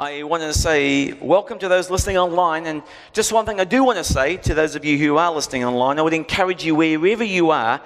I 0.00 0.22
want 0.22 0.42
to 0.42 0.54
say 0.54 1.12
welcome 1.12 1.58
to 1.58 1.68
those 1.68 1.90
listening 1.90 2.16
online. 2.16 2.64
And 2.64 2.82
just 3.12 3.34
one 3.34 3.44
thing 3.44 3.60
I 3.60 3.64
do 3.64 3.84
want 3.84 3.98
to 3.98 4.04
say 4.04 4.38
to 4.38 4.54
those 4.54 4.74
of 4.74 4.82
you 4.82 4.96
who 4.96 5.18
are 5.18 5.30
listening 5.30 5.62
online, 5.62 5.98
I 5.98 6.02
would 6.02 6.14
encourage 6.14 6.64
you, 6.64 6.74
wherever 6.74 7.22
you 7.22 7.50
are, 7.50 7.82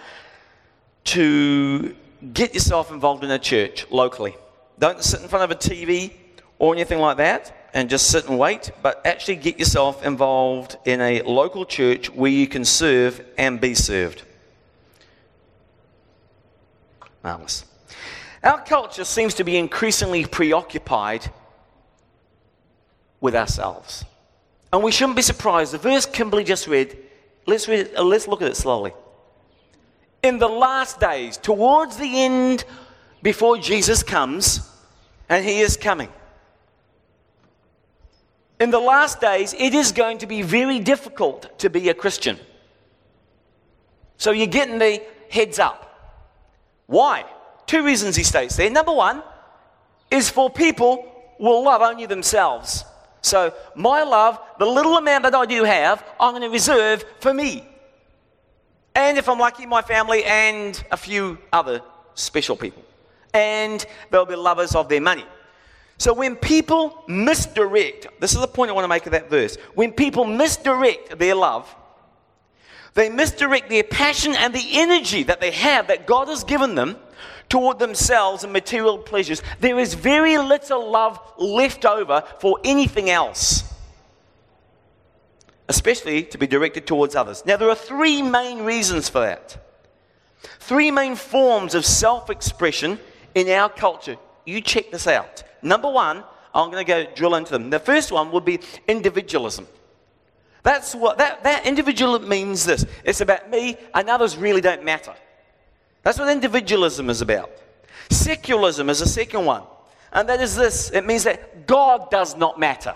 to 1.06 1.96
get 2.32 2.54
yourself 2.54 2.92
involved 2.92 3.24
in 3.24 3.32
a 3.32 3.38
church 3.40 3.90
locally. 3.90 4.36
Don't 4.78 5.02
sit 5.02 5.22
in 5.22 5.28
front 5.28 5.42
of 5.42 5.50
a 5.50 5.56
TV 5.56 6.12
or 6.60 6.72
anything 6.72 7.00
like 7.00 7.16
that 7.16 7.70
and 7.74 7.90
just 7.90 8.08
sit 8.08 8.28
and 8.28 8.38
wait, 8.38 8.70
but 8.80 9.04
actually 9.04 9.34
get 9.34 9.58
yourself 9.58 10.06
involved 10.06 10.76
in 10.84 11.00
a 11.00 11.22
local 11.22 11.64
church 11.64 12.14
where 12.14 12.30
you 12.30 12.46
can 12.46 12.64
serve 12.64 13.26
and 13.36 13.60
be 13.60 13.74
served. 13.74 14.22
Marvelous. 17.24 17.64
Our 18.44 18.62
culture 18.64 19.04
seems 19.04 19.34
to 19.34 19.42
be 19.42 19.56
increasingly 19.56 20.24
preoccupied 20.26 21.28
with 23.24 23.34
ourselves. 23.34 24.04
And 24.70 24.82
we 24.82 24.92
shouldn't 24.92 25.16
be 25.16 25.22
surprised. 25.22 25.72
The 25.72 25.78
verse 25.78 26.04
Kimberly 26.04 26.44
just 26.44 26.66
read, 26.66 26.94
let's, 27.46 27.66
read 27.68 27.90
uh, 27.96 28.04
let's 28.04 28.28
look 28.28 28.42
at 28.42 28.48
it 28.48 28.56
slowly. 28.56 28.92
In 30.22 30.38
the 30.38 30.48
last 30.48 31.00
days, 31.00 31.38
towards 31.38 31.96
the 31.96 32.20
end, 32.20 32.66
before 33.22 33.56
Jesus 33.56 34.02
comes, 34.02 34.70
and 35.30 35.42
he 35.42 35.60
is 35.60 35.78
coming. 35.78 36.10
In 38.60 38.70
the 38.70 38.78
last 38.78 39.22
days, 39.22 39.54
it 39.58 39.72
is 39.72 39.90
going 39.90 40.18
to 40.18 40.26
be 40.26 40.42
very 40.42 40.78
difficult 40.78 41.58
to 41.60 41.70
be 41.70 41.88
a 41.88 41.94
Christian. 41.94 42.38
So 44.18 44.32
you're 44.32 44.48
getting 44.48 44.78
the 44.78 45.02
heads 45.30 45.58
up. 45.58 45.80
Why? 46.88 47.24
Two 47.64 47.86
reasons 47.86 48.16
he 48.16 48.22
states 48.22 48.56
there. 48.56 48.68
Number 48.68 48.92
one 48.92 49.22
is 50.10 50.28
for 50.28 50.50
people 50.50 51.10
will 51.38 51.64
love 51.64 51.80
only 51.80 52.04
themselves. 52.04 52.84
So, 53.24 53.54
my 53.74 54.02
love, 54.02 54.38
the 54.58 54.66
little 54.66 54.98
amount 54.98 55.22
that 55.22 55.34
I 55.34 55.46
do 55.46 55.64
have, 55.64 56.04
I'm 56.20 56.32
going 56.32 56.42
to 56.42 56.50
reserve 56.50 57.02
for 57.20 57.32
me. 57.32 57.66
And 58.94 59.16
if 59.16 59.30
I'm 59.30 59.38
lucky, 59.38 59.64
my 59.64 59.80
family 59.80 60.22
and 60.24 60.84
a 60.90 60.96
few 60.98 61.38
other 61.50 61.80
special 62.12 62.54
people. 62.54 62.84
And 63.32 63.84
they'll 64.10 64.26
be 64.26 64.36
lovers 64.36 64.74
of 64.74 64.90
their 64.90 65.00
money. 65.00 65.24
So, 65.96 66.12
when 66.12 66.36
people 66.36 67.02
misdirect, 67.08 68.08
this 68.20 68.34
is 68.34 68.40
the 68.40 68.46
point 68.46 68.70
I 68.70 68.74
want 68.74 68.84
to 68.84 68.88
make 68.88 69.06
of 69.06 69.12
that 69.12 69.30
verse. 69.30 69.56
When 69.74 69.92
people 69.92 70.26
misdirect 70.26 71.18
their 71.18 71.34
love, 71.34 71.74
they 72.92 73.08
misdirect 73.08 73.70
their 73.70 73.84
passion 73.84 74.34
and 74.34 74.54
the 74.54 74.68
energy 74.72 75.22
that 75.22 75.40
they 75.40 75.50
have 75.52 75.86
that 75.86 76.06
God 76.06 76.28
has 76.28 76.44
given 76.44 76.74
them 76.74 76.96
toward 77.48 77.78
themselves 77.78 78.44
and 78.44 78.52
material 78.52 78.98
pleasures, 78.98 79.42
there 79.60 79.78
is 79.78 79.94
very 79.94 80.38
little 80.38 80.90
love 80.90 81.20
left 81.38 81.84
over 81.84 82.22
for 82.40 82.58
anything 82.64 83.10
else, 83.10 83.64
especially 85.68 86.22
to 86.24 86.38
be 86.38 86.46
directed 86.46 86.86
towards 86.86 87.14
others. 87.14 87.44
Now, 87.46 87.56
there 87.56 87.68
are 87.68 87.74
three 87.74 88.22
main 88.22 88.64
reasons 88.64 89.08
for 89.08 89.20
that. 89.20 89.58
Three 90.60 90.90
main 90.90 91.16
forms 91.16 91.74
of 91.74 91.84
self 91.84 92.30
expression 92.30 92.98
in 93.34 93.48
our 93.48 93.68
culture. 93.68 94.16
You 94.44 94.60
check 94.60 94.90
this 94.90 95.06
out. 95.06 95.42
Number 95.62 95.90
one, 95.90 96.24
I'm 96.54 96.70
going 96.70 96.84
to 96.84 96.88
go 96.90 97.06
drill 97.14 97.34
into 97.34 97.52
them. 97.52 97.70
The 97.70 97.78
first 97.78 98.12
one 98.12 98.30
would 98.30 98.44
be 98.44 98.60
individualism. 98.86 99.66
That's 100.62 100.94
what 100.94 101.18
that, 101.18 101.44
that 101.44 101.66
individual 101.66 102.18
means 102.20 102.64
this. 102.64 102.86
It's 103.04 103.20
about 103.20 103.50
me 103.50 103.76
and 103.94 104.08
others 104.08 104.36
really 104.36 104.60
don't 104.60 104.84
matter. 104.84 105.14
That's 106.04 106.18
what 106.18 106.28
individualism 106.28 107.10
is 107.10 107.22
about. 107.22 107.50
Secularism 108.10 108.90
is 108.90 109.00
the 109.00 109.06
second 109.06 109.44
one. 109.44 109.64
And 110.12 110.28
that 110.28 110.40
is 110.40 110.54
this 110.54 110.90
it 110.90 111.04
means 111.04 111.24
that 111.24 111.66
God 111.66 112.10
does 112.10 112.36
not 112.36 112.60
matter. 112.60 112.94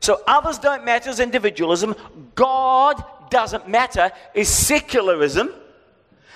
So 0.00 0.20
others 0.26 0.58
don't 0.58 0.84
matter 0.84 1.08
as 1.08 1.20
individualism. 1.20 1.94
God 2.34 3.02
doesn't 3.30 3.68
matter 3.68 4.10
is 4.34 4.48
secularism. 4.48 5.50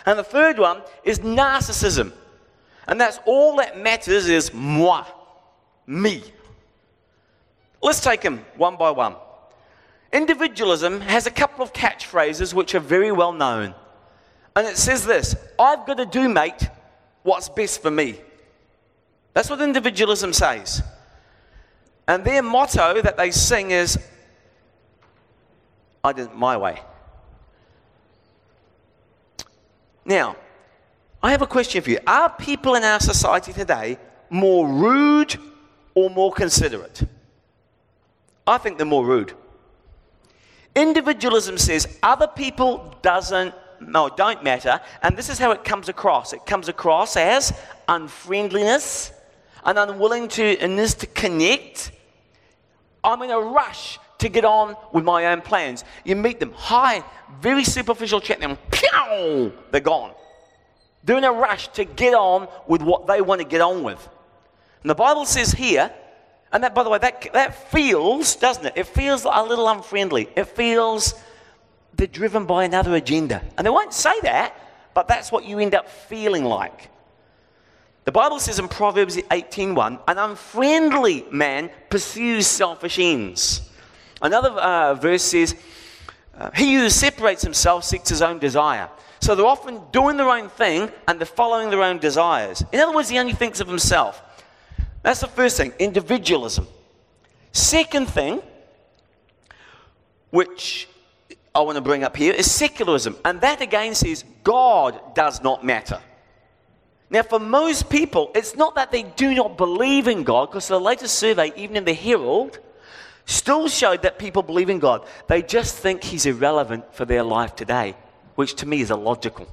And 0.06 0.18
the 0.18 0.24
third 0.24 0.58
one 0.58 0.82
is 1.02 1.18
narcissism. 1.18 2.12
And 2.86 3.00
that's 3.00 3.18
all 3.26 3.56
that 3.56 3.78
matters 3.78 4.28
is 4.28 4.54
moi, 4.54 5.04
me. 5.86 6.22
Let's 7.82 8.00
take 8.00 8.22
them 8.22 8.44
one 8.56 8.76
by 8.76 8.90
one. 8.90 9.16
Individualism 10.12 11.02
has 11.02 11.26
a 11.26 11.30
couple 11.30 11.62
of 11.62 11.72
catchphrases 11.72 12.54
which 12.54 12.74
are 12.74 12.80
very 12.80 13.12
well 13.12 13.32
known. 13.32 13.74
And 14.56 14.66
it 14.66 14.76
says 14.76 15.04
this 15.04 15.36
I've 15.58 15.86
got 15.86 15.98
to 15.98 16.06
do, 16.06 16.28
mate, 16.28 16.68
what's 17.22 17.48
best 17.48 17.82
for 17.82 17.90
me. 17.90 18.20
That's 19.34 19.50
what 19.50 19.60
individualism 19.60 20.32
says. 20.32 20.82
And 22.06 22.24
their 22.24 22.42
motto 22.42 23.02
that 23.02 23.16
they 23.16 23.30
sing 23.30 23.70
is, 23.70 23.98
I 26.02 26.12
did 26.12 26.26
it 26.28 26.34
my 26.34 26.56
way. 26.56 26.80
Now, 30.04 30.36
I 31.22 31.32
have 31.32 31.42
a 31.42 31.46
question 31.46 31.82
for 31.82 31.90
you. 31.90 31.98
Are 32.06 32.30
people 32.30 32.74
in 32.74 32.82
our 32.82 32.98
society 32.98 33.52
today 33.52 33.98
more 34.30 34.66
rude 34.66 35.36
or 35.94 36.08
more 36.08 36.32
considerate? 36.32 37.02
I 38.46 38.56
think 38.56 38.78
they're 38.78 38.86
more 38.86 39.04
rude. 39.04 39.34
Individualism 40.74 41.58
says 41.58 41.98
other 42.02 42.26
people 42.26 42.96
doesn't 43.02 43.54
no, 43.80 44.08
don't 44.08 44.42
matter. 44.42 44.80
And 45.02 45.16
this 45.16 45.28
is 45.28 45.38
how 45.38 45.52
it 45.52 45.64
comes 45.64 45.88
across 45.88 46.32
it 46.32 46.46
comes 46.46 46.68
across 46.68 47.16
as 47.16 47.52
unfriendliness, 47.88 49.12
an 49.64 49.78
unwillingness 49.78 50.94
to 50.94 51.06
connect. 51.06 51.92
I'm 53.02 53.22
in 53.22 53.30
a 53.30 53.38
rush 53.38 53.98
to 54.18 54.28
get 54.28 54.44
on 54.44 54.76
with 54.92 55.04
my 55.04 55.26
own 55.26 55.40
plans. 55.40 55.84
You 56.04 56.16
meet 56.16 56.40
them, 56.40 56.52
hi, 56.54 57.04
very 57.40 57.64
superficial 57.64 58.20
chat, 58.20 58.38
and 58.42 58.58
pew, 58.70 59.52
they're 59.70 59.80
gone. 59.80 60.12
They're 61.04 61.18
in 61.18 61.24
a 61.24 61.32
rush 61.32 61.68
to 61.68 61.84
get 61.84 62.14
on 62.14 62.48
with 62.66 62.82
what 62.82 63.06
they 63.06 63.20
want 63.20 63.40
to 63.40 63.46
get 63.46 63.60
on 63.60 63.82
with. 63.82 64.06
And 64.82 64.90
the 64.90 64.94
Bible 64.94 65.24
says 65.24 65.52
here, 65.52 65.92
and 66.52 66.64
that, 66.64 66.74
by 66.74 66.82
the 66.82 66.90
way, 66.90 66.98
that, 66.98 67.28
that 67.32 67.70
feels, 67.70 68.36
doesn't 68.36 68.66
it? 68.66 68.72
It 68.76 68.86
feels 68.86 69.24
a 69.24 69.42
little 69.42 69.68
unfriendly. 69.68 70.28
It 70.34 70.44
feels 70.44 71.14
they're 71.98 72.06
driven 72.06 72.46
by 72.46 72.64
another 72.64 72.94
agenda. 72.94 73.42
And 73.58 73.66
they 73.66 73.70
won't 73.70 73.92
say 73.92 74.18
that, 74.22 74.54
but 74.94 75.08
that's 75.08 75.30
what 75.30 75.44
you 75.44 75.58
end 75.58 75.74
up 75.74 75.90
feeling 75.90 76.44
like. 76.44 76.88
The 78.04 78.12
Bible 78.12 78.38
says 78.38 78.58
in 78.58 78.68
Proverbs 78.68 79.16
18:1, 79.16 80.00
an 80.08 80.18
unfriendly 80.18 81.26
man 81.30 81.70
pursues 81.90 82.46
selfish 82.46 82.98
ends. 82.98 83.68
Another 84.22 84.50
uh, 84.50 84.94
verse 84.94 85.22
says, 85.22 85.56
uh, 86.38 86.50
he 86.54 86.76
who 86.76 86.88
separates 86.88 87.42
himself 87.42 87.84
seeks 87.84 88.08
his 88.08 88.22
own 88.22 88.38
desire. 88.38 88.88
So 89.20 89.34
they're 89.34 89.44
often 89.44 89.80
doing 89.92 90.16
their 90.16 90.30
own 90.30 90.48
thing 90.48 90.90
and 91.08 91.18
they're 91.18 91.26
following 91.26 91.68
their 91.68 91.82
own 91.82 91.98
desires. 91.98 92.64
In 92.72 92.78
other 92.78 92.94
words, 92.94 93.08
he 93.08 93.18
only 93.18 93.32
thinks 93.32 93.60
of 93.60 93.66
himself. 93.66 94.22
That's 95.02 95.20
the 95.20 95.26
first 95.26 95.56
thing, 95.56 95.72
individualism. 95.78 96.68
Second 97.52 98.08
thing, 98.08 98.40
which 100.30 100.88
I 101.58 101.62
want 101.62 101.74
to 101.74 101.82
bring 101.82 102.04
up 102.04 102.16
here 102.16 102.32
is 102.32 102.48
secularism. 102.48 103.16
And 103.24 103.40
that 103.40 103.60
again 103.60 103.92
says 103.92 104.24
God 104.44 105.16
does 105.16 105.42
not 105.42 105.64
matter. 105.64 106.00
Now, 107.10 107.24
for 107.24 107.40
most 107.40 107.90
people, 107.90 108.30
it's 108.32 108.54
not 108.54 108.76
that 108.76 108.92
they 108.92 109.02
do 109.02 109.34
not 109.34 109.56
believe 109.56 110.06
in 110.06 110.22
God, 110.22 110.50
because 110.50 110.68
the 110.68 110.78
latest 110.78 111.18
survey, 111.18 111.52
even 111.56 111.76
in 111.76 111.84
the 111.84 111.94
Herald, 111.94 112.60
still 113.24 113.66
showed 113.66 114.02
that 114.02 114.20
people 114.20 114.44
believe 114.44 114.70
in 114.70 114.78
God. 114.78 115.04
They 115.26 115.42
just 115.42 115.76
think 115.76 116.04
He's 116.04 116.26
irrelevant 116.26 116.94
for 116.94 117.04
their 117.04 117.24
life 117.24 117.56
today, 117.56 117.96
which 118.36 118.54
to 118.56 118.66
me 118.66 118.80
is 118.80 118.92
illogical. 118.92 119.48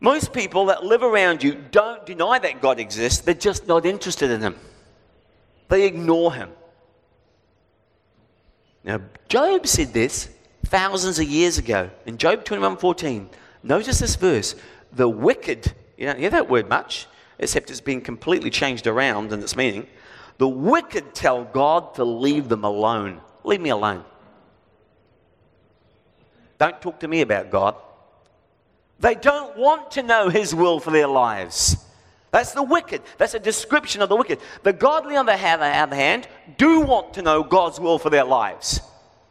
Most 0.00 0.34
people 0.34 0.66
that 0.66 0.84
live 0.84 1.02
around 1.02 1.42
you 1.42 1.54
don't 1.54 2.04
deny 2.04 2.38
that 2.40 2.60
God 2.60 2.78
exists, 2.78 3.22
they're 3.22 3.32
just 3.32 3.66
not 3.66 3.86
interested 3.86 4.30
in 4.30 4.42
Him. 4.42 4.56
They 5.68 5.86
ignore 5.86 6.34
Him. 6.34 6.50
Now, 8.84 9.00
Job 9.28 9.66
said 9.66 9.92
this 9.92 10.28
thousands 10.66 11.18
of 11.18 11.26
years 11.26 11.58
ago 11.58 11.90
in 12.06 12.18
Job 12.18 12.44
21:14. 12.44 13.28
Notice 13.62 14.00
this 14.00 14.16
verse: 14.16 14.54
"The 14.92 15.08
wicked." 15.08 15.74
You 15.96 16.06
don't 16.06 16.18
hear 16.18 16.30
that 16.30 16.50
word 16.50 16.68
much, 16.68 17.06
except 17.38 17.70
it's 17.70 17.80
been 17.80 18.00
completely 18.00 18.50
changed 18.50 18.86
around 18.86 19.32
in 19.32 19.40
its 19.40 19.54
meaning. 19.54 19.86
The 20.38 20.48
wicked 20.48 21.14
tell 21.14 21.44
God 21.44 21.94
to 21.94 22.04
leave 22.04 22.48
them 22.48 22.64
alone. 22.64 23.20
Leave 23.44 23.60
me 23.60 23.70
alone. 23.70 24.04
Don't 26.58 26.80
talk 26.80 27.00
to 27.00 27.08
me 27.08 27.20
about 27.20 27.50
God. 27.50 27.76
They 28.98 29.14
don't 29.14 29.56
want 29.56 29.92
to 29.92 30.02
know 30.02 30.28
His 30.28 30.54
will 30.54 30.80
for 30.80 30.90
their 30.90 31.08
lives. 31.08 31.76
That's 32.32 32.52
the 32.52 32.62
wicked. 32.62 33.02
That's 33.18 33.34
a 33.34 33.38
description 33.38 34.00
of 34.00 34.08
the 34.08 34.16
wicked. 34.16 34.40
The 34.62 34.72
godly, 34.72 35.16
on 35.16 35.26
the 35.26 35.34
other 35.34 35.94
hand, 35.94 36.26
do 36.56 36.80
want 36.80 37.14
to 37.14 37.22
know 37.22 37.42
God's 37.42 37.78
will 37.78 37.98
for 37.98 38.08
their 38.08 38.24
lives. 38.24 38.80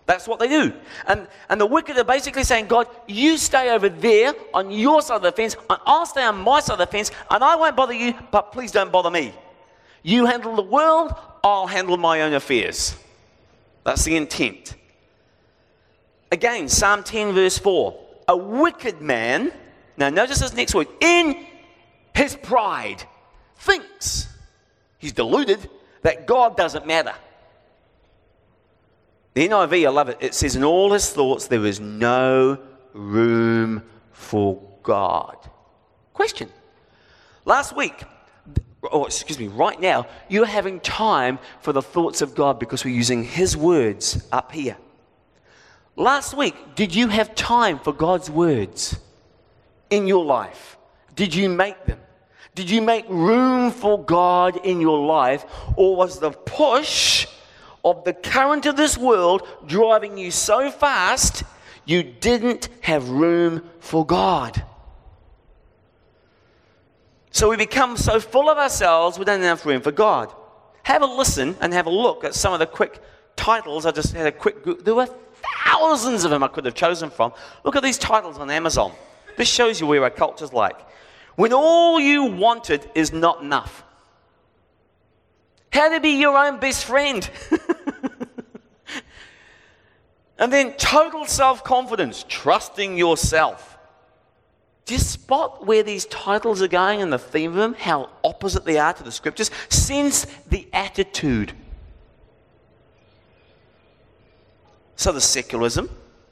That's 0.05 0.27
what 0.27 0.39
they 0.39 0.47
do. 0.47 0.71
And, 1.07 1.27
and 1.49 1.59
the 1.59 1.65
wicked 1.65 1.97
are 1.97 2.03
basically 2.03 2.43
saying, 2.43 2.67
God, 2.67 2.87
you 3.07 3.37
stay 3.37 3.71
over 3.71 3.89
there 3.89 4.33
on 4.53 4.69
your 4.69 5.01
side 5.01 5.15
of 5.15 5.21
the 5.23 5.31
fence, 5.31 5.55
and 5.69 5.79
I'll 5.85 6.05
stay 6.05 6.23
on 6.23 6.37
my 6.37 6.59
side 6.59 6.73
of 6.73 6.79
the 6.79 6.85
fence, 6.85 7.11
and 7.29 7.43
I 7.43 7.55
won't 7.55 7.75
bother 7.75 7.93
you, 7.93 8.13
but 8.29 8.51
please 8.51 8.71
don't 8.71 8.91
bother 8.91 9.09
me. 9.09 9.33
You 10.03 10.27
handle 10.27 10.55
the 10.55 10.61
world, 10.61 11.13
I'll 11.43 11.67
handle 11.67 11.97
my 11.97 12.21
own 12.21 12.33
affairs. 12.33 12.95
That's 13.83 14.03
the 14.03 14.15
intent. 14.15 14.75
Again, 16.31 16.69
Psalm 16.69 17.03
10, 17.03 17.33
verse 17.33 17.57
4. 17.57 17.99
A 18.27 18.37
wicked 18.37 19.01
man, 19.01 19.51
now 19.97 20.09
notice 20.09 20.39
this 20.39 20.53
next 20.53 20.75
word, 20.75 20.87
in 20.99 21.47
his 22.15 22.35
pride, 22.35 23.03
thinks, 23.55 24.27
he's 24.97 25.13
deluded, 25.13 25.69
that 26.01 26.27
God 26.27 26.57
doesn't 26.57 26.85
matter. 26.85 27.13
The 29.33 29.47
NIV, 29.47 29.85
I 29.85 29.89
love 29.89 30.09
it. 30.09 30.17
It 30.19 30.33
says, 30.33 30.55
In 30.55 30.63
all 30.63 30.91
his 30.91 31.09
thoughts, 31.09 31.47
there 31.47 31.65
is 31.65 31.79
no 31.79 32.59
room 32.93 33.83
for 34.11 34.61
God. 34.83 35.37
Question. 36.13 36.49
Last 37.45 37.75
week, 37.75 38.03
or 38.81 38.89
oh, 38.91 39.05
excuse 39.05 39.39
me, 39.39 39.47
right 39.47 39.79
now, 39.79 40.07
you're 40.27 40.45
having 40.45 40.79
time 40.79 41.39
for 41.61 41.71
the 41.71 41.81
thoughts 41.81 42.21
of 42.21 42.35
God 42.35 42.59
because 42.59 42.83
we're 42.83 42.95
using 42.95 43.23
his 43.23 43.55
words 43.55 44.27
up 44.31 44.51
here. 44.51 44.77
Last 45.95 46.35
week, 46.35 46.55
did 46.75 46.95
you 46.95 47.07
have 47.07 47.35
time 47.35 47.79
for 47.79 47.93
God's 47.93 48.29
words 48.29 48.99
in 49.89 50.07
your 50.07 50.25
life? 50.25 50.77
Did 51.15 51.33
you 51.33 51.49
make 51.49 51.85
them? 51.85 51.99
Did 52.53 52.69
you 52.69 52.81
make 52.81 53.05
room 53.07 53.71
for 53.71 54.03
God 54.03 54.65
in 54.65 54.81
your 54.81 55.05
life? 55.05 55.45
Or 55.75 55.95
was 55.95 56.19
the 56.19 56.31
push 56.31 57.27
of 57.83 58.03
the 58.03 58.13
current 58.13 58.65
of 58.65 58.75
this 58.75 58.97
world 58.97 59.47
driving 59.65 60.17
you 60.17 60.31
so 60.31 60.69
fast 60.69 61.43
you 61.85 62.03
didn't 62.03 62.69
have 62.81 63.09
room 63.09 63.69
for 63.79 64.05
God? 64.05 64.63
So 67.31 67.49
we 67.49 67.55
become 67.55 67.95
so 67.95 68.19
full 68.19 68.49
of 68.49 68.57
ourselves 68.57 69.17
we 69.17 69.23
don't 69.23 69.41
have 69.41 69.65
room 69.65 69.81
for 69.81 69.93
God. 69.93 70.33
Have 70.83 71.01
a 71.01 71.05
listen 71.05 71.55
and 71.61 71.73
have 71.73 71.85
a 71.85 71.91
look 71.91 72.25
at 72.25 72.35
some 72.35 72.53
of 72.53 72.59
the 72.59 72.65
quick 72.65 72.99
titles. 73.37 73.85
I 73.85 73.91
just 73.91 74.13
had 74.13 74.27
a 74.27 74.31
quick. 74.31 74.83
There 74.83 74.95
were 74.95 75.07
thousands 75.65 76.25
of 76.25 76.31
them 76.31 76.43
I 76.43 76.49
could 76.49 76.65
have 76.65 76.75
chosen 76.75 77.09
from. 77.09 77.31
Look 77.63 77.75
at 77.77 77.83
these 77.83 77.97
titles 77.97 78.37
on 78.37 78.49
Amazon. 78.49 78.91
This 79.37 79.49
shows 79.49 79.79
you 79.79 79.87
where 79.87 80.03
our 80.03 80.09
culture's 80.09 80.51
like. 80.51 80.77
When 81.35 81.53
all 81.53 81.99
you 81.99 82.25
wanted 82.25 82.89
is 82.93 83.13
not 83.13 83.41
enough. 83.41 83.83
How 85.71 85.89
to 85.89 85.99
be 85.99 86.19
your 86.19 86.37
own 86.37 86.59
best 86.59 86.85
friend. 86.85 87.27
and 90.37 90.51
then 90.51 90.73
total 90.73 91.25
self 91.25 91.63
confidence, 91.63 92.25
trusting 92.27 92.97
yourself. 92.97 93.77
Do 94.85 94.95
you 94.95 94.99
spot 94.99 95.65
where 95.65 95.83
these 95.83 96.05
titles 96.07 96.61
are 96.61 96.67
going 96.67 97.01
and 97.01 97.13
the 97.13 97.19
theme 97.19 97.51
of 97.51 97.57
them, 97.57 97.75
how 97.75 98.09
opposite 98.23 98.65
they 98.65 98.77
are 98.77 98.93
to 98.93 99.03
the 99.03 99.11
scriptures? 99.11 99.51
Sense 99.69 100.25
the 100.49 100.67
attitude. 100.73 101.53
So 104.97 105.11
the 105.11 105.21
secularism, 105.21 105.89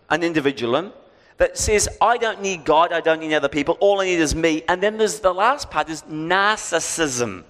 an 0.10 0.24
individualism 0.24 0.92
that 1.40 1.58
says, 1.58 1.90
I 2.02 2.18
don't 2.18 2.42
need 2.42 2.66
God, 2.66 2.92
I 2.94 3.00
don't 3.00 3.22
need 3.22 3.34
other 3.34 3.50
people, 3.50 3.78
all 3.80 4.02
I 4.02 4.06
need 4.06 4.20
is 4.20 4.36
me. 4.36 4.62
And 4.68 4.84
then 4.84 4.98
there's 4.98 5.22
the 5.22 5.34
last 5.34 5.72
part 5.72 5.90
is 5.90 6.04
narcissism. 6.04 7.44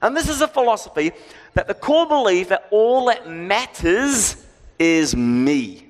And 0.00 0.14
this 0.14 0.28
is 0.28 0.42
a 0.42 0.48
philosophy 0.48 1.12
that 1.54 1.66
the 1.66 1.74
core 1.74 2.06
belief 2.06 2.48
that 2.48 2.68
all 2.70 3.06
that 3.06 3.28
matters 3.28 4.44
is 4.78 5.16
me. 5.16 5.88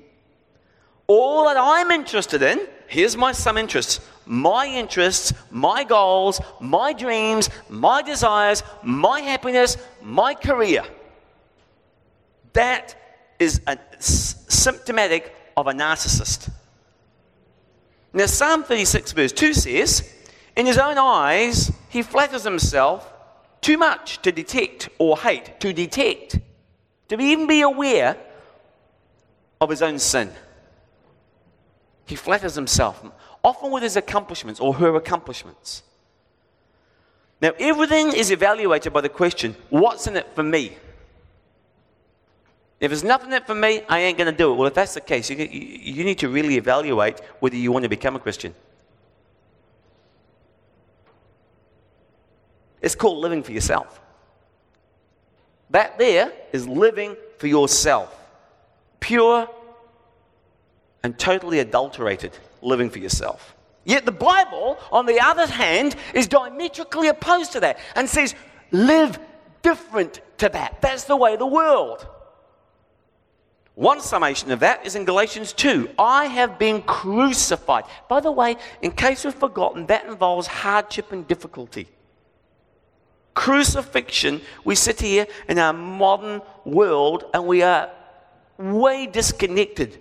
All 1.07 1.45
that 1.45 1.57
I'm 1.57 1.91
interested 1.91 2.41
in, 2.41 2.65
here's 2.87 3.17
my 3.17 3.33
some 3.33 3.57
interests, 3.57 3.99
my 4.25 4.65
interests, 4.65 5.33
my 5.51 5.83
goals, 5.83 6.39
my 6.61 6.93
dreams, 6.93 7.49
my 7.67 8.01
desires, 8.01 8.63
my 8.81 9.19
happiness, 9.19 9.77
my 10.01 10.33
career. 10.33 10.85
That 12.53 12.95
is 13.39 13.59
a, 13.67 13.77
symptomatic 13.99 15.34
of 15.57 15.67
a 15.67 15.73
narcissist. 15.73 16.49
Now, 18.13 18.25
Psalm 18.27 18.63
36, 18.63 19.11
verse 19.11 19.31
2 19.31 19.53
says, 19.53 20.13
In 20.55 20.65
his 20.65 20.77
own 20.77 20.97
eyes, 20.97 21.71
he 21.89 22.01
flatters 22.01 22.43
himself 22.43 23.11
too 23.61 23.77
much 23.77 24.21
to 24.21 24.31
detect 24.31 24.89
or 24.99 25.17
hate, 25.17 25.59
to 25.59 25.73
detect, 25.73 26.39
to 27.09 27.19
even 27.19 27.47
be 27.47 27.61
aware 27.61 28.17
of 29.59 29.69
his 29.69 29.81
own 29.81 29.99
sin. 29.99 30.31
He 32.05 32.15
flatters 32.15 32.55
himself, 32.55 33.03
often 33.43 33.71
with 33.71 33.83
his 33.83 33.97
accomplishments 33.97 34.59
or 34.59 34.75
her 34.75 34.95
accomplishments. 34.95 35.83
Now, 37.41 37.51
everything 37.59 38.13
is 38.13 38.31
evaluated 38.31 38.93
by 38.93 39.01
the 39.01 39.09
question 39.09 39.55
what's 39.69 40.07
in 40.07 40.15
it 40.15 40.27
for 40.35 40.43
me? 40.43 40.77
If 42.79 42.91
there's 42.91 43.03
nothing 43.03 43.31
for 43.45 43.55
me, 43.55 43.81
I 43.87 43.99
ain't 43.99 44.17
going 44.17 44.31
to 44.31 44.37
do 44.37 44.51
it. 44.51 44.55
Well, 44.55 44.67
if 44.67 44.73
that's 44.73 44.93
the 44.93 45.01
case, 45.01 45.29
you, 45.29 45.37
you, 45.37 45.45
you 45.49 46.03
need 46.03 46.19
to 46.19 46.29
really 46.29 46.57
evaluate 46.57 47.19
whether 47.39 47.55
you 47.55 47.71
want 47.71 47.83
to 47.83 47.89
become 47.89 48.15
a 48.15 48.19
Christian. 48.19 48.53
It's 52.81 52.95
called 52.95 53.19
living 53.19 53.43
for 53.43 53.51
yourself. 53.51 53.99
That 55.69 55.97
there 55.97 56.31
is 56.51 56.67
living 56.67 57.15
for 57.39 57.47
yourself. 57.47 58.15
Pure 58.99 59.49
and 61.03 61.17
totally 61.17 61.59
adulterated 61.59 62.37
living 62.61 62.89
for 62.89 62.99
yourself. 62.99 63.55
Yet 63.85 64.05
the 64.05 64.11
Bible, 64.11 64.77
on 64.91 65.05
the 65.05 65.19
other 65.19 65.47
hand, 65.47 65.95
is 66.13 66.27
diametrically 66.27 67.07
opposed 67.07 67.53
to 67.53 67.59
that 67.61 67.79
and 67.95 68.09
says, 68.09 68.35
live 68.71 69.19
different 69.61 70.21
to 70.39 70.49
that. 70.49 70.81
That's 70.81 71.05
the 71.05 71.15
way 71.15 71.33
of 71.33 71.39
the 71.39 71.45
world. 71.45 72.07
One 73.75 73.99
summation 73.99 74.51
of 74.51 74.61
that 74.61 74.85
is 74.85 74.95
in 74.95 75.03
Galatians 75.03 75.51
2. 75.51 75.89
I 75.99 76.25
have 76.27 76.57
been 76.57 76.81
crucified. 76.81 77.83
By 78.07 78.21
the 78.21 78.31
way, 78.31 78.55
in 78.81 78.91
case 78.91 79.25
we've 79.25 79.35
forgotten, 79.35 79.85
that 79.87 80.05
involves 80.05 80.47
hardship 80.47 81.11
and 81.11 81.27
difficulty. 81.27 81.87
Crucifixion, 83.33 84.41
we 84.63 84.75
sit 84.75 85.01
here 85.01 85.27
in 85.49 85.59
our 85.59 85.73
modern 85.73 86.41
world 86.63 87.25
and 87.33 87.45
we 87.45 87.63
are 87.63 87.91
way 88.57 89.07
disconnected 89.07 89.99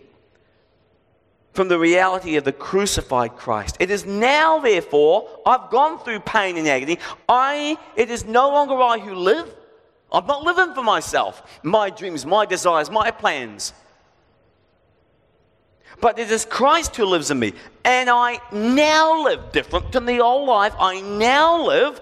from 1.53 1.67
the 1.67 1.79
reality 1.79 2.37
of 2.37 2.45
the 2.45 2.53
crucified 2.53 3.37
Christ. 3.37 3.77
It 3.81 3.91
is 3.91 4.07
now, 4.07 4.61
therefore, 4.61 5.29
I've 5.45 5.69
gone 5.71 5.99
through 5.99 6.21
pain 6.21 6.57
and 6.57 6.69
agony. 6.69 6.99
I, 7.29 7.77
it 7.97 8.09
is 8.09 8.25
no 8.25 8.51
longer 8.51 8.75
I 8.75 8.99
who 8.99 9.17
live, 9.17 9.53
I'm 10.15 10.27
not 10.27 10.45
living 10.45 10.75
for 10.75 10.83
myself, 10.83 11.61
my 11.65 11.91
dreams, 11.91 12.25
my 12.25 12.47
desires, 12.47 12.89
my 12.89 13.11
plans. 13.11 13.73
But 16.01 16.19
it 16.19 16.31
is 16.31 16.45
Christ 16.45 16.95
who 16.97 17.05
lives 17.05 17.31
in 17.31 17.39
me. 17.39 17.53
And 17.85 18.09
I 18.09 18.41
now 18.53 19.25
live 19.25 19.53
different 19.53 19.93
than 19.93 20.07
the 20.07 20.21
old 20.21 20.49
life. 20.49 20.75
I 20.79 21.01
now 21.01 21.67
live 21.67 22.01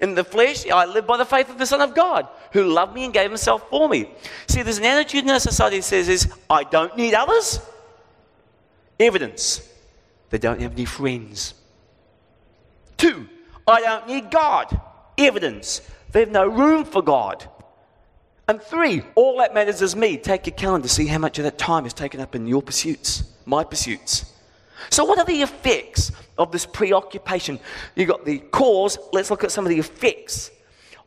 in 0.00 0.14
the 0.14 0.24
flesh. 0.24 0.68
I 0.68 0.84
live 0.84 1.06
by 1.06 1.16
the 1.16 1.24
faith 1.24 1.48
of 1.48 1.58
the 1.58 1.66
Son 1.66 1.80
of 1.80 1.94
God 1.94 2.28
who 2.52 2.64
loved 2.64 2.94
me 2.94 3.04
and 3.04 3.14
gave 3.14 3.30
himself 3.30 3.68
for 3.70 3.88
me. 3.88 4.10
See, 4.46 4.62
there's 4.62 4.78
an 4.78 4.84
attitude 4.84 5.24
in 5.24 5.30
our 5.30 5.40
society 5.40 5.78
that 5.78 5.84
says 5.84 6.08
is, 6.08 6.32
I 6.50 6.64
don't 6.64 6.96
need 6.96 7.14
others. 7.14 7.60
Evidence. 9.00 9.68
They 10.30 10.38
don't 10.38 10.60
have 10.60 10.72
any 10.72 10.84
friends. 10.84 11.54
Two, 12.98 13.28
I 13.66 13.80
don't 13.80 14.06
need 14.06 14.30
God. 14.30 14.80
Evidence. 15.16 15.82
They 16.12 16.20
have 16.20 16.30
no 16.30 16.46
room 16.46 16.84
for 16.84 17.02
God. 17.02 17.48
And 18.48 18.60
three, 18.60 19.02
all 19.14 19.38
that 19.38 19.54
matters 19.54 19.82
is 19.82 19.96
me. 19.96 20.18
Take 20.18 20.46
your 20.46 20.56
calendar, 20.56 20.88
see 20.88 21.06
how 21.06 21.18
much 21.18 21.38
of 21.38 21.44
that 21.44 21.58
time 21.58 21.86
is 21.86 21.94
taken 21.94 22.20
up 22.20 22.34
in 22.34 22.46
your 22.46 22.62
pursuits, 22.62 23.24
my 23.46 23.64
pursuits. 23.64 24.30
So, 24.90 25.04
what 25.04 25.18
are 25.18 25.24
the 25.24 25.42
effects 25.42 26.12
of 26.36 26.52
this 26.52 26.66
preoccupation? 26.66 27.60
You've 27.94 28.08
got 28.08 28.24
the 28.24 28.38
cause, 28.38 28.98
let's 29.12 29.30
look 29.30 29.44
at 29.44 29.52
some 29.52 29.64
of 29.64 29.70
the 29.70 29.78
effects 29.78 30.50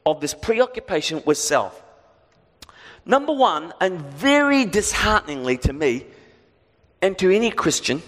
of 0.05 0.21
this 0.21 0.33
preoccupation 0.33 1.21
with 1.25 1.37
self. 1.37 1.83
Number 3.05 3.33
one, 3.33 3.73
and 3.81 4.01
very 4.01 4.65
dishearteningly 4.65 5.57
to 5.59 5.73
me, 5.73 6.05
and 7.01 7.17
to 7.19 7.35
any 7.35 7.51
Christian, 7.51 8.01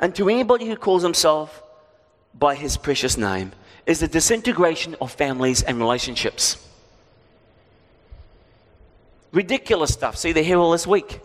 and 0.00 0.14
to 0.16 0.28
anybody 0.28 0.66
who 0.66 0.76
calls 0.76 1.02
himself 1.02 1.62
by 2.34 2.54
his 2.54 2.76
precious 2.76 3.16
name, 3.16 3.52
is 3.86 4.00
the 4.00 4.08
disintegration 4.08 4.94
of 5.00 5.12
families 5.12 5.62
and 5.62 5.78
relationships. 5.78 6.68
Ridiculous 9.32 9.92
stuff. 9.92 10.16
See, 10.16 10.32
here 10.32 10.58
all 10.58 10.72
this 10.72 10.86
week. 10.86 11.20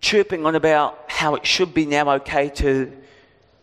Chirping 0.00 0.44
on 0.44 0.54
about 0.54 1.04
how 1.08 1.34
it 1.34 1.46
should 1.46 1.72
be 1.72 1.86
now 1.86 2.10
okay 2.12 2.50
to 2.50 2.92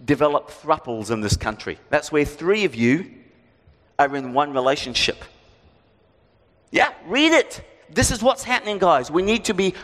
develop 0.03 0.49
thruples 0.49 1.11
in 1.11 1.21
this 1.21 1.37
country. 1.37 1.77
That's 1.89 2.11
where 2.11 2.25
three 2.25 2.65
of 2.65 2.75
you 2.75 3.11
are 3.99 4.15
in 4.15 4.33
one 4.33 4.53
relationship. 4.53 5.23
Yeah, 6.71 6.91
read 7.05 7.31
it. 7.31 7.63
This 7.89 8.11
is 8.11 8.23
what's 8.23 8.43
happening, 8.43 8.79
guys. 8.79 9.11
We 9.11 9.21
need 9.21 9.45
to 9.45 9.53
be 9.53 9.75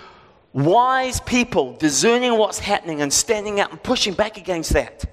wise 0.51 1.19
people, 1.21 1.73
discerning 1.73 2.35
what's 2.37 2.59
happening 2.59 3.01
and 3.01 3.13
standing 3.13 3.59
up 3.59 3.71
and 3.71 3.81
pushing 3.81 4.15
back 4.15 4.37
against 4.37 4.73
that. 4.73 5.05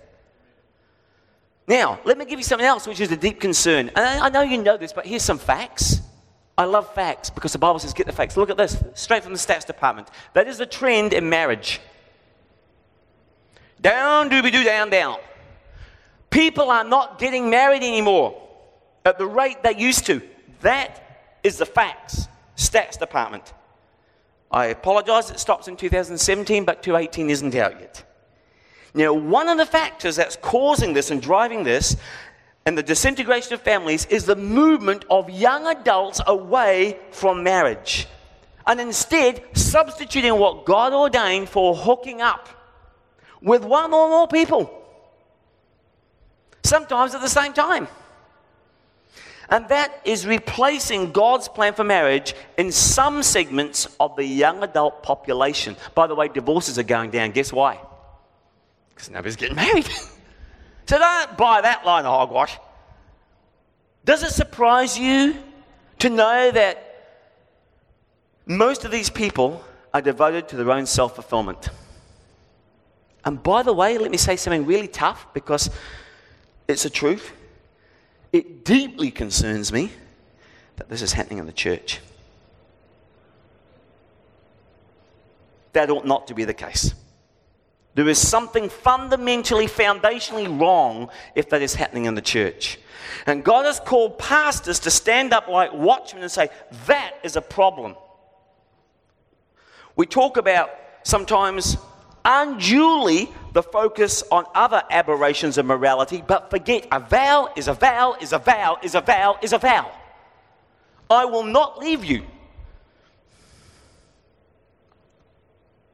Now, 1.69 1.99
let 2.05 2.17
me 2.17 2.25
give 2.25 2.39
you 2.39 2.45
something 2.45 2.67
else, 2.67 2.87
which 2.87 3.01
is 3.01 3.11
a 3.11 3.17
deep 3.17 3.41
concern. 3.41 3.91
And 3.97 3.99
I 3.99 4.29
know 4.29 4.43
you 4.43 4.63
know 4.63 4.77
this, 4.77 4.93
but 4.93 5.05
here's 5.05 5.23
some 5.23 5.39
facts. 5.39 6.01
I 6.57 6.65
love 6.65 6.93
facts 6.95 7.29
because 7.29 7.53
the 7.53 7.59
Bible 7.59 7.79
says 7.79 7.93
get 7.93 8.07
the 8.07 8.13
facts. 8.13 8.37
Look 8.37 8.51
at 8.51 8.57
this, 8.57 8.83
straight 8.95 9.23
from 9.23 9.33
the 9.33 9.39
stats 9.39 9.67
department. 9.67 10.09
That 10.33 10.47
is 10.47 10.59
the 10.59 10.67
trend 10.67 11.13
in 11.13 11.29
marriage. 11.29 11.81
Down, 13.81 14.31
dooby 14.31 14.53
doo, 14.53 14.65
down, 14.65 14.91
down. 14.91 15.19
People 16.31 16.71
are 16.71 16.85
not 16.85 17.19
getting 17.19 17.51
married 17.51 17.83
anymore 17.83 18.43
at 19.05 19.19
the 19.19 19.27
rate 19.27 19.63
they 19.63 19.77
used 19.77 20.07
to. 20.07 20.23
That 20.61 21.39
is 21.43 21.59
the 21.59 21.67
facts. 21.67 22.27
Stats 22.57 22.99
department. 22.99 23.53
I 24.51 24.67
apologize, 24.67 25.31
it 25.31 25.41
stops 25.41 25.69
in 25.69 25.77
2017, 25.77 26.65
but 26.65 26.83
2018 26.83 27.31
isn't 27.31 27.55
out 27.55 27.81
yet. 27.81 28.05
Now, 28.97 29.13
one 29.13 29.49
of 29.49 29.59
the 29.59 29.67
factors 29.67 30.17
that's 30.17 30.37
causing 30.37 30.95
this 30.95 31.11
and 31.11 31.21
driving 31.21 31.65
this 31.65 31.99
and 32.65 32.77
the 32.79 32.83
disintegration 32.83 33.53
of 33.53 33.61
families 33.61 34.07
is 34.07 34.25
the 34.25 34.35
movement 34.35 35.05
of 35.11 35.29
young 35.29 35.67
adults 35.67 36.23
away 36.27 36.99
from 37.11 37.43
marriage 37.43 38.09
and 38.67 38.81
instead 38.81 39.43
substituting 39.53 40.39
what 40.39 40.65
God 40.65 40.95
ordained 40.95 41.51
for 41.51 41.77
hooking 41.77 42.23
up 42.23 42.49
with 43.43 43.65
one 43.67 43.93
or 43.93 44.09
more 44.09 44.27
people, 44.27 44.83
sometimes 46.65 47.15
at 47.15 47.21
the 47.21 47.29
same 47.29 47.53
time. 47.53 47.87
And 49.51 49.69
that 49.69 50.01
is 50.07 50.27
replacing 50.27 51.13
God's 51.13 51.49
plan 51.49 51.75
for 51.75 51.85
marriage 51.85 52.35
in 52.57 52.73
some 52.73 53.23
segments 53.23 53.95
of 54.01 54.17
the 54.17 54.25
young 54.25 54.63
adult 54.65 55.03
population. 55.03 55.77
By 55.95 56.07
the 56.07 56.15
way, 56.15 56.29
divorces 56.29 56.79
are 56.79 56.83
going 56.83 57.11
down. 57.11 57.31
Guess 57.33 57.53
why? 57.53 57.79
Because 58.97 59.11
nobody's 59.11 59.37
getting 59.37 59.57
married. 59.57 59.87
so 60.87 60.99
don't 60.99 61.37
buy 61.37 61.61
that 61.61 61.85
line 61.85 62.07
of 62.07 62.13
hogwash. 62.13 62.57
Does 64.07 64.23
it 64.23 64.31
surprise 64.31 64.99
you 64.99 65.37
to 65.99 66.09
know 66.09 66.51
that 66.51 66.83
most 68.47 68.85
of 68.87 68.91
these 68.91 69.11
people 69.11 69.63
are 69.93 70.01
devoted 70.01 70.49
to 70.49 70.57
their 70.57 70.71
own 70.73 70.87
self 70.87 71.15
fulfillment? 71.15 71.69
And 73.25 73.43
by 73.43 73.63
the 73.63 73.73
way, 73.73 73.99
let 73.99 74.11
me 74.11 74.17
say 74.17 74.37
something 74.37 74.65
really 74.65 74.89
tough 74.89 75.27
because 75.35 75.69
it's 76.67 76.85
the 76.85 76.91
truth. 76.91 77.33
It 78.33 78.65
deeply 78.65 79.11
concerns 79.11 79.73
me 79.73 79.91
that 80.77 80.89
this 80.89 81.03
is 81.03 81.13
happening 81.13 81.39
in 81.39 81.47
the 81.47 81.53
church. 81.53 82.01
That 85.73 85.91
ought 85.91 86.07
not 86.07 86.29
to 86.29 86.35
be 86.35 86.45
the 86.45 86.55
case. 86.55 86.95
There 87.97 88.09
is 88.11 88.19
something 88.19 88.69
fundamentally, 88.69 89.67
foundationally 89.67 90.61
wrong 90.61 91.09
if 91.35 91.49
that 91.49 91.63
is 91.63 91.75
happening 91.75 92.05
in 92.05 92.15
the 92.15 92.21
church. 92.21 92.79
And 93.25 93.43
God 93.43 93.65
has 93.65 93.81
called 93.81 94.19
pastors 94.19 94.81
to 94.81 94.91
stand 94.91 95.33
up 95.33 95.49
like 95.49 95.73
watchmen 95.73 96.23
and 96.23 96.31
say, 96.31 96.51
that 96.87 97.15
is 97.25 97.37
a 97.37 97.41
problem. 97.41 97.97
We 99.97 100.05
talk 100.05 100.37
about 100.37 100.69
sometimes 101.05 101.79
unduly 102.23 103.31
the 103.55 103.63
focus 103.63 104.23
on 104.31 104.45
other 104.55 104.83
aberrations 104.91 105.57
of 105.57 105.65
morality, 105.65 106.23
but 106.27 106.51
forget 106.51 106.87
a 106.93 107.01
vow 107.01 107.49
is 107.57 107.67
a 107.67 107.73
vow 107.73 108.19
is 108.21 108.35
a 108.35 108.39
vow 108.39 108.77
is 108.83 108.95
a 108.95 109.01
vow 109.01 109.39
is 109.41 109.55
a 109.55 109.59
vow. 109.59 109.91
I 111.09 111.25
will 111.25 111.45
not 111.45 111.79
leave 111.79 112.05
you. 112.05 112.27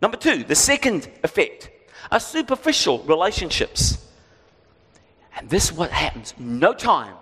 Number 0.01 0.17
two, 0.17 0.43
the 0.43 0.57
second 0.57 1.09
effect 1.23 1.69
are 2.13 2.21
superficial 2.21 2.99
relationships. 3.01 3.99
And 5.37 5.49
this 5.49 5.65
is 5.65 5.73
what 5.73 5.91
happens 5.91 6.35
no 6.39 6.75
time 6.75 7.17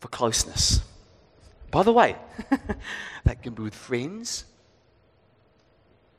for 0.00 0.08
closeness. 0.08 0.82
By 1.70 1.84
the 1.84 1.92
way, 1.92 2.16
that 3.24 3.42
can 3.42 3.54
be 3.54 3.62
with 3.62 3.74
friends, 3.74 4.44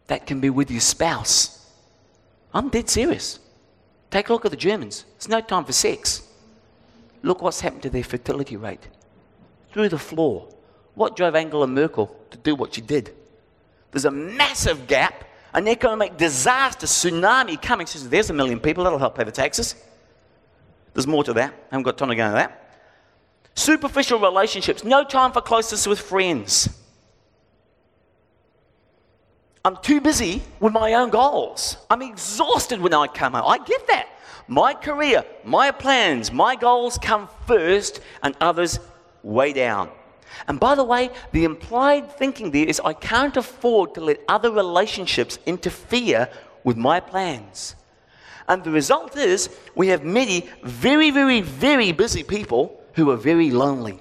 that 0.08 0.26
can 0.26 0.40
be 0.40 0.50
with 0.50 0.72
your 0.72 0.80
spouse. 0.80 1.70
I'm 2.54 2.70
dead 2.70 2.90
serious. 2.90 3.40
Take 4.10 4.30
a 4.30 4.34
look 4.34 4.46
at 4.46 4.52
the 4.52 4.58
Germans. 4.58 5.06
It's 5.16 5.28
no 5.28 5.42
time 5.42 5.66
for 5.66 5.74
sex. 5.74 6.26
Look 7.22 7.42
what's 7.42 7.60
happened 7.60 7.84
to 7.84 7.90
their 7.90 8.04
fertility 8.04 8.56
rate. 8.56 8.88
Through 9.72 9.90
the 9.90 9.98
floor. 9.98 10.48
What 10.96 11.16
drove 11.18 11.36
Angela 11.36 11.68
Merkel 11.68 12.16
to 12.30 12.38
do 12.38 12.56
what 12.56 12.76
she 12.76 12.82
did? 12.82 13.14
There's 13.92 14.06
a 14.06 14.12
massive 14.12 14.88
gap, 14.88 15.26
an 15.54 15.68
economic 15.68 16.18
disaster, 16.18 16.88
tsunami 16.88 17.62
coming. 17.62 17.88
Says, 17.88 18.10
There's 18.10 18.30
a 18.30 18.34
million 18.34 18.60
people, 18.60 18.84
that'll 18.84 19.00
help 19.00 19.18
pay 19.18 19.24
the 19.24 19.32
taxes. 19.32 19.76
There's 20.94 21.08
more 21.08 21.24
to 21.24 21.34
that. 21.34 21.52
I 21.52 21.56
haven't 21.72 21.84
got 21.84 21.98
time 21.98 22.10
to 22.10 22.16
go 22.16 22.26
into 22.26 22.36
that. 22.36 22.60
Superficial 23.56 24.20
relationships, 24.20 24.84
no 24.84 25.04
time 25.04 25.32
for 25.32 25.42
closeness 25.42 25.88
with 25.88 26.00
friends. 26.00 26.70
I'm 29.66 29.78
too 29.78 30.02
busy 30.02 30.44
with 30.60 30.74
my 30.74 30.94
own 30.96 31.10
goals. 31.10 31.78
I'm 31.90 32.02
exhausted 32.02 32.82
when 32.82 32.94
I 32.94 33.08
come 33.08 33.34
home. 33.34 33.46
I 33.48 33.60
get 33.60 33.88
that. 33.88 34.10
My 34.48 34.74
career, 34.74 35.24
my 35.46 35.72
plans, 35.72 36.32
my 36.32 36.56
goals 36.56 36.98
come 36.98 37.30
first, 37.48 38.02
and 38.22 38.36
others 38.42 38.80
way 39.22 39.54
down. 39.54 39.90
And 40.48 40.60
by 40.60 40.76
the 40.76 40.84
way, 40.84 41.10
the 41.32 41.44
implied 41.44 42.12
thinking 42.12 42.52
there 42.52 42.68
is 42.68 42.82
I 42.84 42.94
can't 42.94 43.38
afford 43.38 43.94
to 43.96 44.02
let 44.02 44.20
other 44.28 44.52
relationships 44.52 45.40
interfere 45.46 46.30
with 46.64 46.78
my 46.78 47.00
plans. 47.00 47.76
And 48.48 48.64
the 48.64 48.72
result 48.72 49.16
is 49.18 49.50
we 49.76 49.88
have 49.88 50.04
many 50.04 50.50
very, 50.64 51.12
very, 51.12 51.42
very 51.42 51.92
busy 51.92 52.24
people 52.24 52.82
who 52.94 53.10
are 53.12 53.18
very 53.18 53.52
lonely. 53.52 54.00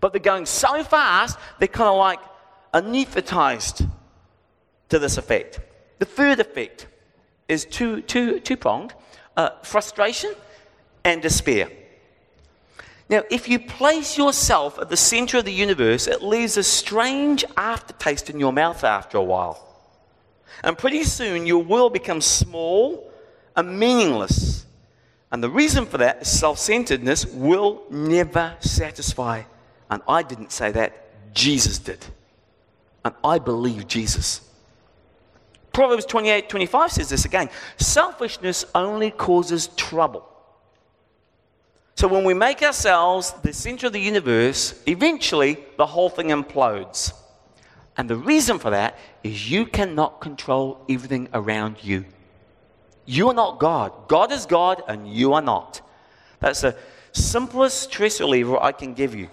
But 0.00 0.12
they're 0.12 0.20
going 0.20 0.46
so 0.46 0.84
fast, 0.84 1.38
they're 1.58 1.68
kind 1.68 1.88
of 1.88 1.96
like 1.96 2.20
anesthetized 2.74 3.88
to 4.90 4.98
this 4.98 5.16
effect. 5.16 5.60
The 5.98 6.04
third 6.04 6.40
effect 6.40 6.86
is 7.48 7.64
two, 7.64 8.02
two, 8.02 8.40
two 8.40 8.56
pronged 8.56 8.94
uh, 9.36 9.50
frustration 9.62 10.34
and 11.04 11.22
despair. 11.22 11.70
Now, 13.10 13.22
if 13.30 13.48
you 13.48 13.58
place 13.58 14.18
yourself 14.18 14.78
at 14.78 14.90
the 14.90 14.96
center 14.96 15.38
of 15.38 15.46
the 15.46 15.52
universe, 15.52 16.06
it 16.06 16.22
leaves 16.22 16.56
a 16.56 16.62
strange 16.62 17.44
aftertaste 17.56 18.28
in 18.28 18.38
your 18.38 18.52
mouth 18.52 18.84
after 18.84 19.16
a 19.16 19.22
while. 19.22 19.64
And 20.62 20.76
pretty 20.76 21.04
soon, 21.04 21.46
your 21.46 21.62
world 21.62 21.92
becomes 21.92 22.26
small 22.26 23.10
and 23.56 23.78
meaningless. 23.78 24.66
And 25.32 25.42
the 25.42 25.50
reason 25.50 25.86
for 25.86 25.98
that 25.98 26.22
is 26.22 26.28
self 26.28 26.58
centeredness 26.58 27.26
will 27.26 27.82
never 27.90 28.56
satisfy. 28.60 29.42
And 29.90 30.02
I 30.06 30.22
didn't 30.22 30.52
say 30.52 30.70
that, 30.72 31.34
Jesus 31.34 31.78
did. 31.78 32.04
And 33.04 33.14
I 33.24 33.38
believe 33.38 33.86
Jesus. 33.86 34.42
Proverbs 35.72 36.04
28 36.06 36.48
25 36.48 36.92
says 36.92 37.08
this 37.08 37.24
again 37.24 37.48
selfishness 37.76 38.64
only 38.74 39.10
causes 39.10 39.68
trouble. 39.76 40.28
So 41.98 42.06
when 42.06 42.22
we 42.22 42.32
make 42.32 42.62
ourselves 42.62 43.34
the 43.42 43.52
center 43.52 43.88
of 43.88 43.92
the 43.92 44.00
universe, 44.00 44.80
eventually 44.86 45.58
the 45.76 45.86
whole 45.86 46.08
thing 46.08 46.28
implodes. 46.28 47.12
And 47.96 48.08
the 48.08 48.14
reason 48.14 48.60
for 48.60 48.70
that 48.70 48.96
is 49.24 49.50
you 49.50 49.66
cannot 49.66 50.20
control 50.20 50.80
everything 50.88 51.28
around 51.34 51.82
you. 51.82 52.04
You 53.04 53.30
are 53.30 53.34
not 53.34 53.58
God. 53.58 53.90
God 54.06 54.30
is 54.30 54.46
God, 54.46 54.80
and 54.86 55.12
you 55.12 55.32
are 55.32 55.42
not. 55.42 55.80
That's 56.38 56.60
the 56.60 56.76
simplest 57.10 57.90
stress 57.90 58.20
reliever 58.20 58.62
I 58.62 58.70
can 58.70 58.94
give 58.94 59.12
you. 59.16 59.28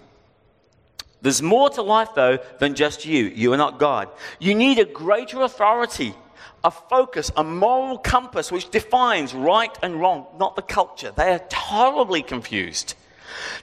There's 1.21 1.43
more 1.43 1.69
to 1.69 1.83
life, 1.83 2.15
though, 2.15 2.39
than 2.57 2.73
just 2.73 3.05
you. 3.05 3.25
You 3.25 3.53
are 3.53 3.57
not 3.57 3.77
God. 3.77 4.09
You 4.39 4.55
need 4.55 4.79
a 4.79 4.85
greater 4.85 5.43
authority 5.43 6.15
a 6.63 6.71
focus, 6.71 7.31
a 7.37 7.43
moral 7.43 7.97
compass 7.97 8.51
which 8.51 8.69
defines 8.69 9.33
right 9.33 9.77
and 9.81 9.99
wrong, 9.99 10.25
not 10.39 10.55
the 10.55 10.61
culture. 10.61 11.11
They 11.15 11.31
are 11.31 11.41
horribly 11.53 12.23
confused 12.23 12.95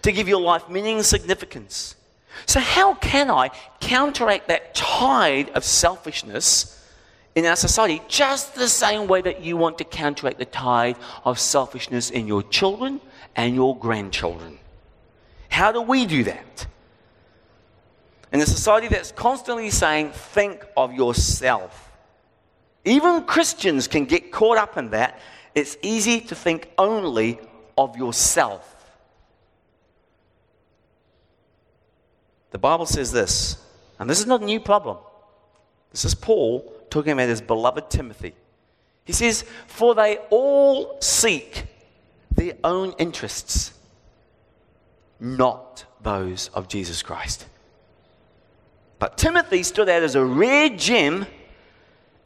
to 0.02 0.12
give 0.12 0.28
your 0.28 0.40
life 0.40 0.68
meaning 0.68 0.96
and 0.96 1.06
significance. 1.06 1.96
So, 2.46 2.60
how 2.60 2.94
can 2.94 3.30
I 3.30 3.50
counteract 3.80 4.48
that 4.48 4.74
tide 4.74 5.50
of 5.50 5.64
selfishness 5.64 6.78
in 7.34 7.46
our 7.46 7.56
society 7.56 8.02
just 8.08 8.54
the 8.54 8.68
same 8.68 9.06
way 9.06 9.22
that 9.22 9.42
you 9.42 9.56
want 9.56 9.78
to 9.78 9.84
counteract 9.84 10.38
the 10.38 10.44
tide 10.44 10.96
of 11.24 11.38
selfishness 11.38 12.10
in 12.10 12.26
your 12.26 12.42
children 12.42 13.00
and 13.36 13.54
your 13.54 13.76
grandchildren? 13.76 14.58
How 15.48 15.72
do 15.72 15.82
we 15.82 16.06
do 16.06 16.24
that? 16.24 16.66
In 18.32 18.40
a 18.40 18.46
society 18.46 18.88
that's 18.88 19.12
constantly 19.12 19.70
saying, 19.70 20.10
think 20.10 20.64
of 20.76 20.94
yourself. 20.94 21.91
Even 22.84 23.24
Christians 23.24 23.86
can 23.86 24.04
get 24.04 24.32
caught 24.32 24.58
up 24.58 24.76
in 24.76 24.90
that. 24.90 25.20
It's 25.54 25.76
easy 25.82 26.20
to 26.22 26.34
think 26.34 26.70
only 26.78 27.38
of 27.76 27.96
yourself. 27.96 28.68
The 32.50 32.58
Bible 32.58 32.86
says 32.86 33.12
this, 33.12 33.56
and 33.98 34.10
this 34.10 34.20
is 34.20 34.26
not 34.26 34.42
a 34.42 34.44
new 34.44 34.60
problem. 34.60 34.98
This 35.90 36.04
is 36.04 36.14
Paul 36.14 36.72
talking 36.90 37.12
about 37.12 37.28
his 37.28 37.40
beloved 37.40 37.88
Timothy. 37.88 38.34
He 39.04 39.12
says, 39.12 39.44
For 39.66 39.94
they 39.94 40.18
all 40.30 41.00
seek 41.00 41.66
their 42.30 42.54
own 42.64 42.94
interests, 42.98 43.72
not 45.20 45.84
those 46.02 46.48
of 46.54 46.68
Jesus 46.68 47.02
Christ. 47.02 47.46
But 48.98 49.18
Timothy 49.18 49.62
stood 49.62 49.88
out 49.88 50.02
as 50.02 50.14
a 50.14 50.24
rare 50.24 50.68
gem 50.68 51.26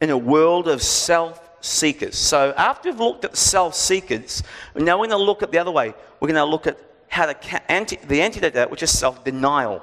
in 0.01 0.09
a 0.09 0.17
world 0.17 0.67
of 0.67 0.81
self 0.81 1.41
seekers. 1.61 2.17
So 2.17 2.53
after 2.57 2.89
we've 2.89 2.99
looked 2.99 3.25
at 3.25 3.35
self 3.35 3.75
seekers, 3.75 4.43
now 4.75 4.99
we're 4.99 5.07
going 5.07 5.19
to 5.19 5.25
look 5.25 5.43
at 5.43 5.51
the 5.51 5.57
other 5.57 5.71
way. 5.71 5.93
We're 6.19 6.27
going 6.27 6.35
to 6.35 6.45
look 6.45 6.67
at 6.67 6.79
how 7.09 7.25
to 7.25 7.71
anti, 7.71 7.95
the 7.95 8.21
antidote 8.21 8.53
to 8.53 8.59
that, 8.59 8.71
which 8.71 8.83
is 8.83 8.97
self 8.97 9.23
denial. 9.23 9.81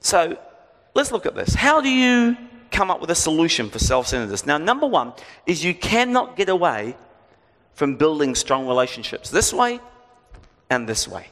So 0.00 0.38
let's 0.94 1.12
look 1.12 1.26
at 1.26 1.34
this. 1.34 1.54
How 1.54 1.80
do 1.80 1.88
you 1.88 2.36
come 2.70 2.90
up 2.90 3.00
with 3.00 3.10
a 3.10 3.14
solution 3.14 3.70
for 3.70 3.78
self 3.78 4.06
centeredness? 4.06 4.46
Now, 4.46 4.58
number 4.58 4.86
one 4.86 5.12
is 5.46 5.64
you 5.64 5.74
cannot 5.74 6.36
get 6.36 6.48
away 6.48 6.96
from 7.74 7.96
building 7.96 8.34
strong 8.34 8.66
relationships 8.66 9.30
this 9.30 9.52
way 9.52 9.80
and 10.70 10.88
this 10.88 11.08
way. 11.08 11.28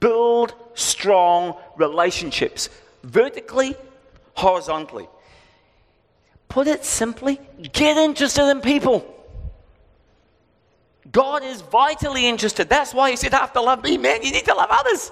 Build 0.00 0.54
strong 0.74 1.56
relationships 1.76 2.68
vertically, 3.02 3.74
horizontally. 4.34 5.08
Put 6.52 6.66
it 6.66 6.84
simply, 6.84 7.40
get 7.72 7.96
interested 7.96 8.46
in 8.50 8.60
people. 8.60 9.06
God 11.10 11.42
is 11.42 11.62
vitally 11.62 12.26
interested. 12.26 12.68
That's 12.68 12.92
why 12.92 13.08
He 13.08 13.16
said, 13.16 13.32
After 13.32 13.58
love 13.58 13.82
me, 13.82 13.96
man, 13.96 14.22
you 14.22 14.32
need 14.32 14.44
to 14.44 14.52
love 14.52 14.68
others. 14.70 15.10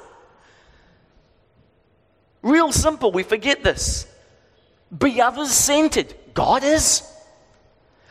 Real 2.43 2.73
simple, 2.73 3.11
we 3.11 3.23
forget 3.23 3.65
this. 3.65 4.07
Be 4.99 5.23
others 5.23 5.51
centered. 5.51 6.15
God 6.35 6.63
is. 6.63 7.11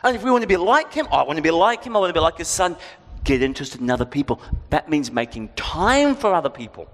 And 0.02 0.16
if 0.16 0.24
we 0.24 0.32
want 0.32 0.42
to 0.42 0.48
be 0.48 0.56
like 0.56 0.92
Him, 0.92 1.06
I 1.12 1.22
want 1.22 1.36
to 1.36 1.42
be 1.42 1.52
like 1.52 1.84
Him, 1.84 1.94
I 1.94 2.00
want 2.00 2.10
to 2.10 2.14
be 2.14 2.18
like 2.18 2.38
His 2.38 2.48
Son, 2.48 2.76
get 3.22 3.44
interested 3.44 3.80
in 3.80 3.90
other 3.90 4.04
people. 4.04 4.42
That 4.70 4.88
means 4.90 5.12
making 5.12 5.50
time 5.54 6.16
for 6.16 6.34
other 6.34 6.50
people. 6.50 6.90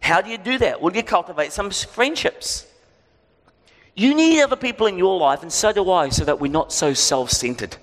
How 0.00 0.22
do 0.22 0.30
you 0.30 0.38
do 0.38 0.56
that? 0.56 0.80
Well, 0.80 0.96
you 0.96 1.02
cultivate 1.02 1.52
some 1.52 1.70
friendships. 1.70 2.67
You 3.98 4.14
need 4.14 4.40
other 4.40 4.54
people 4.54 4.86
in 4.86 4.96
your 4.96 5.18
life, 5.18 5.42
and 5.42 5.52
so 5.52 5.72
do 5.72 5.90
I, 5.90 6.08
so 6.10 6.24
that 6.24 6.38
we're 6.38 6.52
not 6.52 6.72
so 6.72 6.94
self 6.94 7.32
centered. 7.32 7.76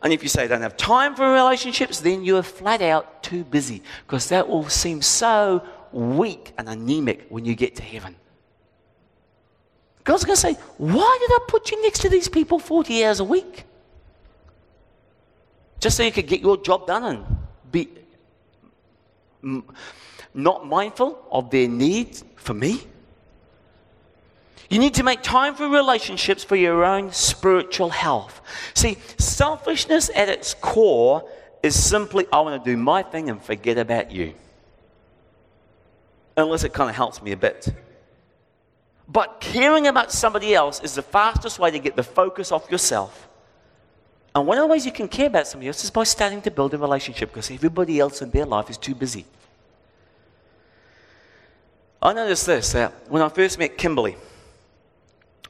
And 0.00 0.12
if 0.12 0.22
you 0.22 0.28
say 0.28 0.44
you 0.44 0.48
don't 0.48 0.62
have 0.62 0.76
time 0.76 1.16
for 1.16 1.32
relationships, 1.32 1.98
then 1.98 2.24
you're 2.24 2.44
flat 2.44 2.80
out 2.80 3.24
too 3.24 3.42
busy 3.42 3.82
because 4.06 4.28
that 4.28 4.48
will 4.48 4.68
seem 4.68 5.02
so 5.02 5.66
weak 5.90 6.52
and 6.56 6.68
anemic 6.68 7.26
when 7.28 7.44
you 7.44 7.56
get 7.56 7.74
to 7.74 7.82
heaven. 7.82 8.14
God's 10.04 10.24
going 10.24 10.36
to 10.36 10.40
say, 10.40 10.52
Why 10.76 11.18
did 11.20 11.30
I 11.32 11.38
put 11.48 11.72
you 11.72 11.82
next 11.82 12.02
to 12.02 12.08
these 12.08 12.28
people 12.28 12.60
40 12.60 13.04
hours 13.04 13.18
a 13.18 13.24
week? 13.24 13.64
Just 15.80 15.96
so 15.96 16.04
you 16.04 16.12
could 16.12 16.28
get 16.28 16.40
your 16.40 16.56
job 16.56 16.86
done 16.86 17.02
and 17.02 17.26
be 17.72 17.88
not 20.34 20.68
mindful 20.68 21.26
of 21.32 21.50
their 21.50 21.66
needs 21.66 22.22
for 22.36 22.54
me? 22.54 22.86
You 24.70 24.78
need 24.78 24.94
to 24.94 25.02
make 25.02 25.22
time 25.22 25.54
for 25.54 25.68
relationships 25.68 26.44
for 26.44 26.56
your 26.56 26.84
own 26.84 27.12
spiritual 27.12 27.90
health. 27.90 28.40
See, 28.74 28.98
selfishness 29.16 30.10
at 30.14 30.28
its 30.28 30.54
core 30.54 31.28
is 31.62 31.82
simply, 31.82 32.26
I 32.32 32.40
want 32.40 32.62
to 32.62 32.70
do 32.70 32.76
my 32.76 33.02
thing 33.02 33.30
and 33.30 33.42
forget 33.42 33.78
about 33.78 34.10
you. 34.10 34.34
Unless 36.36 36.64
it 36.64 36.72
kind 36.72 36.90
of 36.90 36.96
helps 36.96 37.22
me 37.22 37.32
a 37.32 37.36
bit. 37.36 37.72
But 39.08 39.40
caring 39.40 39.86
about 39.86 40.12
somebody 40.12 40.54
else 40.54 40.82
is 40.82 40.94
the 40.94 41.02
fastest 41.02 41.58
way 41.58 41.70
to 41.70 41.78
get 41.78 41.96
the 41.96 42.02
focus 42.02 42.52
off 42.52 42.70
yourself. 42.70 43.28
And 44.34 44.46
one 44.46 44.58
of 44.58 44.62
the 44.62 44.68
ways 44.68 44.84
you 44.84 44.92
can 44.92 45.08
care 45.08 45.26
about 45.26 45.46
somebody 45.46 45.68
else 45.68 45.82
is 45.82 45.90
by 45.90 46.04
starting 46.04 46.42
to 46.42 46.50
build 46.50 46.74
a 46.74 46.78
relationship 46.78 47.30
because 47.30 47.50
everybody 47.50 47.98
else 47.98 48.20
in 48.20 48.30
their 48.30 48.44
life 48.44 48.68
is 48.68 48.76
too 48.76 48.94
busy. 48.94 49.24
I 52.00 52.12
noticed 52.12 52.46
this 52.46 52.72
that 52.72 52.92
when 53.10 53.22
I 53.22 53.28
first 53.30 53.58
met 53.58 53.76
Kimberly, 53.76 54.16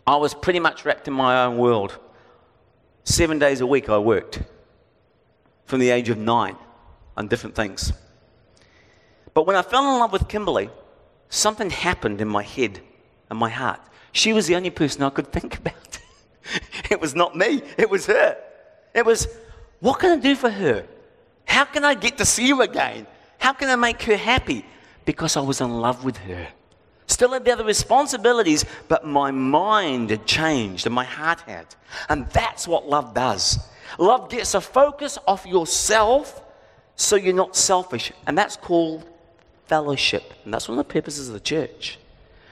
I 0.08 0.16
was 0.16 0.32
pretty 0.32 0.58
much 0.58 0.86
wrapped 0.86 1.06
in 1.06 1.12
my 1.12 1.44
own 1.44 1.58
world. 1.58 1.98
Seven 3.04 3.38
days 3.38 3.60
a 3.60 3.66
week 3.66 3.90
I 3.90 3.98
worked 3.98 4.40
from 5.66 5.80
the 5.80 5.90
age 5.90 6.08
of 6.08 6.16
nine 6.16 6.56
on 7.14 7.28
different 7.28 7.54
things. 7.54 7.92
But 9.34 9.46
when 9.46 9.54
I 9.54 9.60
fell 9.60 9.82
in 9.92 10.00
love 10.00 10.12
with 10.12 10.26
Kimberly, 10.26 10.70
something 11.28 11.68
happened 11.68 12.22
in 12.22 12.28
my 12.28 12.42
head 12.42 12.80
and 13.28 13.38
my 13.38 13.50
heart. 13.50 13.82
She 14.12 14.32
was 14.32 14.46
the 14.46 14.56
only 14.56 14.70
person 14.70 15.02
I 15.02 15.10
could 15.10 15.30
think 15.36 15.58
about. 15.58 15.98
it 16.90 17.02
was 17.02 17.14
not 17.14 17.36
me, 17.36 17.60
it 17.76 17.90
was 17.90 18.06
her. 18.06 18.38
It 18.94 19.04
was, 19.04 19.28
what 19.80 19.98
can 19.98 20.18
I 20.18 20.22
do 20.22 20.34
for 20.34 20.48
her? 20.48 20.86
How 21.44 21.66
can 21.66 21.84
I 21.84 21.92
get 21.92 22.16
to 22.16 22.24
see 22.24 22.48
her 22.48 22.62
again? 22.62 23.06
How 23.36 23.52
can 23.52 23.68
I 23.68 23.76
make 23.76 24.00
her 24.04 24.16
happy? 24.16 24.64
Because 25.04 25.36
I 25.36 25.42
was 25.42 25.60
in 25.60 25.70
love 25.70 26.02
with 26.02 26.16
her. 26.16 26.48
Still 27.08 27.32
had 27.32 27.44
the 27.44 27.52
other 27.52 27.64
responsibilities, 27.64 28.64
but 28.86 29.04
my 29.04 29.30
mind 29.30 30.10
had 30.10 30.26
changed 30.26 30.86
and 30.86 30.94
my 30.94 31.04
heart 31.04 31.40
had. 31.40 31.66
And 32.08 32.28
that's 32.28 32.68
what 32.68 32.88
love 32.88 33.14
does. 33.14 33.58
Love 33.98 34.30
gets 34.30 34.54
a 34.54 34.60
focus 34.60 35.18
off 35.26 35.46
yourself 35.46 36.42
so 36.96 37.16
you're 37.16 37.34
not 37.34 37.56
selfish. 37.56 38.12
And 38.26 38.36
that's 38.36 38.56
called 38.56 39.08
fellowship. 39.66 40.34
And 40.44 40.52
that's 40.52 40.68
one 40.68 40.78
of 40.78 40.86
the 40.86 40.92
purposes 40.92 41.28
of 41.28 41.34
the 41.34 41.40
church. 41.40 41.98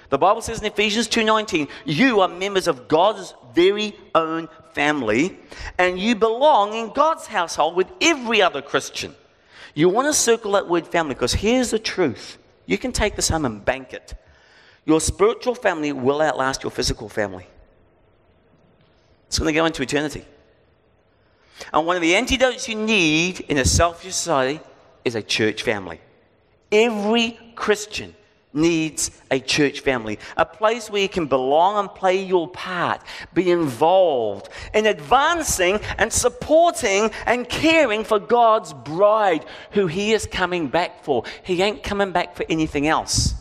The 0.09 0.19
Bible 0.19 0.40
says 0.40 0.61
in 0.61 0.66
Ephesians 0.66 1.09
2:19, 1.09 1.69
you 1.85 2.21
are 2.21 2.29
members 2.29 2.66
of 2.66 2.88
God's 2.88 3.35
very 3.55 3.95
own 4.14 4.49
family 4.73 5.38
and 5.79 5.99
you 5.99 6.14
belong 6.14 6.75
in 6.75 6.92
God's 6.92 7.27
household 7.27 7.77
with 7.77 7.88
every 8.01 8.40
other 8.40 8.62
Christian. 8.62 9.14
You 9.75 9.88
want 9.90 10.07
to 10.07 10.14
circle 10.14 10.53
that 10.53 10.69
word 10.69 10.87
family 10.87 11.14
because 11.14 11.35
here's 11.35 11.71
the 11.71 11.79
truth. 11.79 12.38
You 12.66 12.79
can 12.79 12.92
take 12.92 13.16
this 13.16 13.29
home 13.29 13.45
and 13.45 13.64
bank 13.64 13.92
it. 13.92 14.14
Your 14.87 15.01
spiritual 15.01 15.57
family 15.57 15.92
will 15.92 16.22
outlast 16.22 16.62
your 16.62 16.70
physical 16.70 17.09
family. 17.09 17.46
It's 19.27 19.38
going 19.38 19.53
to 19.53 19.59
go 19.59 19.66
into 19.66 19.83
eternity. 19.83 20.25
And 21.72 21.87
one 21.87 21.96
of 21.96 22.03
the 22.03 22.14
antidotes 22.14 22.68
you 22.68 22.77
need 22.77 23.40
in 23.40 23.59
a 23.59 23.64
selfish 23.64 24.14
society 24.14 24.61
is 25.05 25.16
a 25.16 25.22
church 25.22 25.62
family. 25.62 26.01
Every 26.70 27.38
Christian 27.57 28.14
needs 28.53 29.11
a 29.31 29.40
church 29.40 29.81
family, 29.81 30.18
a 30.37 30.46
place 30.46 30.88
where 30.88 31.03
you 31.03 31.09
can 31.09 31.27
belong 31.27 31.79
and 31.79 31.94
play 31.94 32.22
your 32.22 32.49
part, 32.49 33.03
be 33.35 33.51
involved 33.51 34.49
in 34.72 34.87
advancing 34.87 35.81
and 35.99 36.12
supporting 36.12 37.11
and 37.27 37.49
caring 37.49 38.05
for 38.05 38.18
God's 38.18 38.72
bride 38.72 39.44
who 39.72 39.88
He 39.88 40.12
is 40.12 40.27
coming 40.27 40.68
back 40.68 41.05
for. 41.05 41.25
He 41.42 41.61
ain't 41.61 41.83
coming 41.83 42.12
back 42.12 42.37
for 42.37 42.46
anything 42.49 42.87
else. 42.87 43.35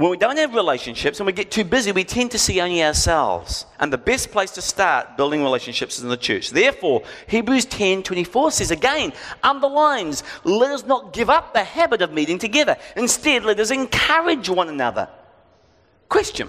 When 0.00 0.10
we 0.10 0.16
don't 0.16 0.38
have 0.38 0.54
relationships 0.54 1.20
and 1.20 1.26
we 1.26 1.34
get 1.34 1.50
too 1.50 1.62
busy, 1.62 1.92
we 1.92 2.04
tend 2.04 2.30
to 2.30 2.38
see 2.38 2.58
only 2.62 2.82
ourselves. 2.82 3.66
And 3.78 3.92
the 3.92 3.98
best 3.98 4.30
place 4.30 4.50
to 4.52 4.62
start 4.62 5.18
building 5.18 5.42
relationships 5.42 5.98
is 5.98 6.04
in 6.04 6.08
the 6.08 6.16
church. 6.16 6.48
Therefore, 6.48 7.02
Hebrews 7.26 7.66
10 7.66 8.02
24 8.02 8.50
says 8.52 8.70
again, 8.70 9.12
underlines, 9.42 10.22
let 10.42 10.70
us 10.70 10.86
not 10.86 11.12
give 11.12 11.28
up 11.28 11.52
the 11.52 11.62
habit 11.62 12.00
of 12.00 12.14
meeting 12.14 12.38
together. 12.38 12.78
Instead, 12.96 13.44
let 13.44 13.60
us 13.60 13.70
encourage 13.70 14.48
one 14.48 14.70
another. 14.70 15.06
Question 16.08 16.48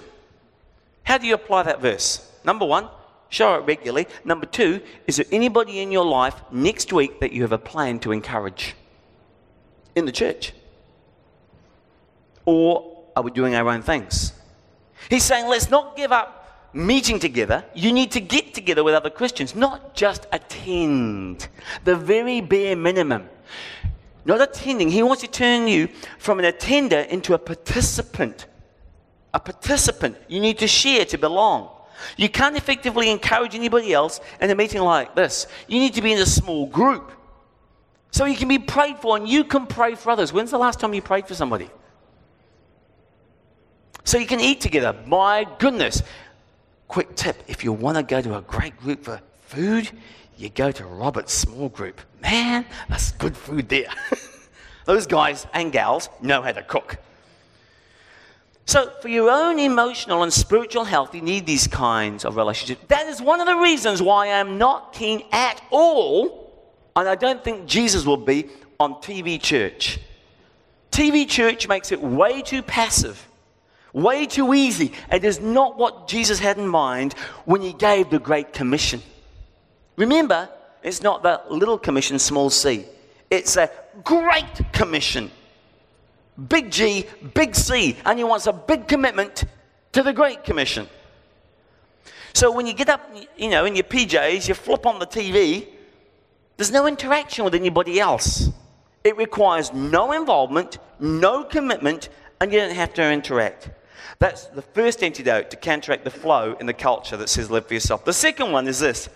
How 1.02 1.18
do 1.18 1.26
you 1.26 1.34
apply 1.34 1.64
that 1.64 1.82
verse? 1.82 2.32
Number 2.44 2.64
one, 2.64 2.88
show 3.28 3.56
it 3.56 3.66
regularly. 3.66 4.06
Number 4.24 4.46
two, 4.46 4.80
is 5.06 5.16
there 5.16 5.26
anybody 5.30 5.80
in 5.80 5.92
your 5.92 6.06
life 6.06 6.36
next 6.52 6.90
week 6.90 7.20
that 7.20 7.32
you 7.32 7.42
have 7.42 7.52
a 7.52 7.58
plan 7.58 7.98
to 7.98 8.12
encourage 8.12 8.74
in 9.94 10.06
the 10.06 10.12
church? 10.12 10.54
Or 12.46 12.91
are 13.16 13.22
we 13.22 13.30
doing 13.30 13.54
our 13.54 13.68
own 13.68 13.82
things? 13.82 14.32
He's 15.10 15.24
saying, 15.24 15.48
let's 15.48 15.70
not 15.70 15.96
give 15.96 16.12
up 16.12 16.70
meeting 16.72 17.18
together. 17.18 17.64
You 17.74 17.92
need 17.92 18.12
to 18.12 18.20
get 18.20 18.54
together 18.54 18.82
with 18.82 18.94
other 18.94 19.10
Christians, 19.10 19.54
not 19.54 19.94
just 19.94 20.26
attend. 20.32 21.48
The 21.84 21.96
very 21.96 22.40
bare 22.40 22.76
minimum. 22.76 23.28
Not 24.24 24.40
attending. 24.40 24.90
He 24.90 25.02
wants 25.02 25.22
to 25.22 25.28
turn 25.28 25.68
you 25.68 25.88
from 26.18 26.38
an 26.38 26.44
attender 26.44 27.00
into 27.00 27.34
a 27.34 27.38
participant. 27.38 28.46
A 29.34 29.40
participant. 29.40 30.16
You 30.28 30.40
need 30.40 30.58
to 30.58 30.66
share 30.66 31.04
to 31.06 31.18
belong. 31.18 31.70
You 32.16 32.28
can't 32.28 32.56
effectively 32.56 33.10
encourage 33.10 33.54
anybody 33.54 33.92
else 33.92 34.20
in 34.40 34.50
a 34.50 34.54
meeting 34.54 34.82
like 34.82 35.14
this. 35.14 35.46
You 35.68 35.78
need 35.78 35.94
to 35.94 36.02
be 36.02 36.12
in 36.12 36.18
a 36.18 36.26
small 36.26 36.66
group. 36.66 37.12
So 38.10 38.26
you 38.26 38.36
can 38.36 38.48
be 38.48 38.58
prayed 38.58 38.98
for 38.98 39.16
and 39.16 39.28
you 39.28 39.44
can 39.44 39.66
pray 39.66 39.94
for 39.94 40.10
others. 40.10 40.32
When's 40.32 40.50
the 40.50 40.58
last 40.58 40.80
time 40.80 40.92
you 40.94 41.02
prayed 41.02 41.26
for 41.26 41.34
somebody? 41.34 41.70
So 44.04 44.18
you 44.18 44.26
can 44.26 44.40
eat 44.40 44.60
together. 44.60 44.96
My 45.06 45.46
goodness. 45.58 46.02
Quick 46.88 47.14
tip 47.16 47.42
if 47.48 47.64
you 47.64 47.72
want 47.72 47.96
to 47.96 48.02
go 48.02 48.20
to 48.20 48.36
a 48.36 48.42
great 48.42 48.76
group 48.76 49.04
for 49.04 49.20
food, 49.40 49.90
you 50.36 50.48
go 50.48 50.70
to 50.72 50.84
Robert's 50.84 51.32
small 51.32 51.68
group. 51.68 52.00
Man, 52.20 52.66
that's 52.88 53.12
good 53.12 53.36
food 53.36 53.68
there. 53.68 53.88
Those 54.84 55.06
guys 55.06 55.46
and 55.54 55.72
gals 55.72 56.08
know 56.20 56.42
how 56.42 56.52
to 56.52 56.62
cook. 56.62 56.98
So, 58.64 58.90
for 59.00 59.08
your 59.08 59.30
own 59.30 59.58
emotional 59.58 60.22
and 60.22 60.32
spiritual 60.32 60.84
health, 60.84 61.14
you 61.14 61.20
need 61.20 61.46
these 61.46 61.66
kinds 61.66 62.24
of 62.24 62.36
relationships. 62.36 62.82
That 62.88 63.06
is 63.06 63.20
one 63.20 63.40
of 63.40 63.46
the 63.46 63.56
reasons 63.56 64.00
why 64.00 64.32
I'm 64.32 64.56
not 64.56 64.92
keen 64.92 65.24
at 65.32 65.60
all, 65.70 66.52
and 66.94 67.08
I 67.08 67.14
don't 67.14 67.42
think 67.42 67.66
Jesus 67.66 68.04
will 68.06 68.16
be, 68.16 68.48
on 68.78 68.94
TV 68.94 69.40
church. 69.40 69.98
TV 70.90 71.28
church 71.28 71.68
makes 71.68 71.92
it 71.92 72.00
way 72.00 72.42
too 72.42 72.62
passive, 72.62 73.28
way 73.92 74.26
too 74.26 74.54
easy. 74.54 74.92
It 75.10 75.24
is 75.24 75.40
not 75.40 75.76
what 75.76 76.08
Jesus 76.08 76.38
had 76.38 76.58
in 76.58 76.66
mind 76.66 77.14
when 77.44 77.60
he 77.60 77.72
gave 77.72 78.10
the 78.10 78.18
Great 78.18 78.52
Commission. 78.52 79.02
Remember, 79.96 80.48
it's 80.82 81.02
not 81.02 81.22
the 81.22 81.42
little 81.48 81.78
commission, 81.78 82.18
small 82.18 82.50
c. 82.50 82.84
It's 83.30 83.56
a 83.56 83.70
great 84.04 84.72
commission. 84.72 85.30
Big 86.48 86.70
G, 86.70 87.06
big 87.34 87.54
C. 87.54 87.96
And 88.04 88.18
he 88.18 88.24
wants 88.24 88.46
a 88.46 88.52
big 88.52 88.88
commitment 88.88 89.44
to 89.92 90.02
the 90.02 90.12
Great 90.12 90.44
Commission. 90.44 90.88
So 92.34 92.50
when 92.50 92.66
you 92.66 92.72
get 92.72 92.88
up, 92.88 93.14
you 93.36 93.50
know, 93.50 93.64
in 93.64 93.76
your 93.76 93.84
PJs, 93.84 94.48
you 94.48 94.54
flip 94.54 94.86
on 94.86 94.98
the 94.98 95.06
TV, 95.06 95.68
there's 96.56 96.70
no 96.70 96.86
interaction 96.86 97.44
with 97.44 97.54
anybody 97.54 98.00
else. 98.00 98.50
It 99.04 99.16
requires 99.16 99.72
no 99.72 100.12
involvement, 100.12 100.78
no 100.98 101.44
commitment, 101.44 102.08
and 102.40 102.52
you 102.52 102.60
don't 102.60 102.74
have 102.74 102.94
to 102.94 103.12
interact. 103.12 103.70
That's 104.22 104.44
the 104.44 104.62
first 104.62 105.02
antidote 105.02 105.50
to 105.50 105.56
counteract 105.56 106.04
the 106.04 106.10
flow 106.10 106.56
in 106.60 106.66
the 106.66 106.72
culture 106.72 107.16
that 107.16 107.28
says 107.28 107.50
live 107.50 107.66
for 107.66 107.74
yourself. 107.74 108.04
The 108.04 108.12
second 108.12 108.52
one 108.52 108.68
is 108.68 108.78
this 108.78 109.08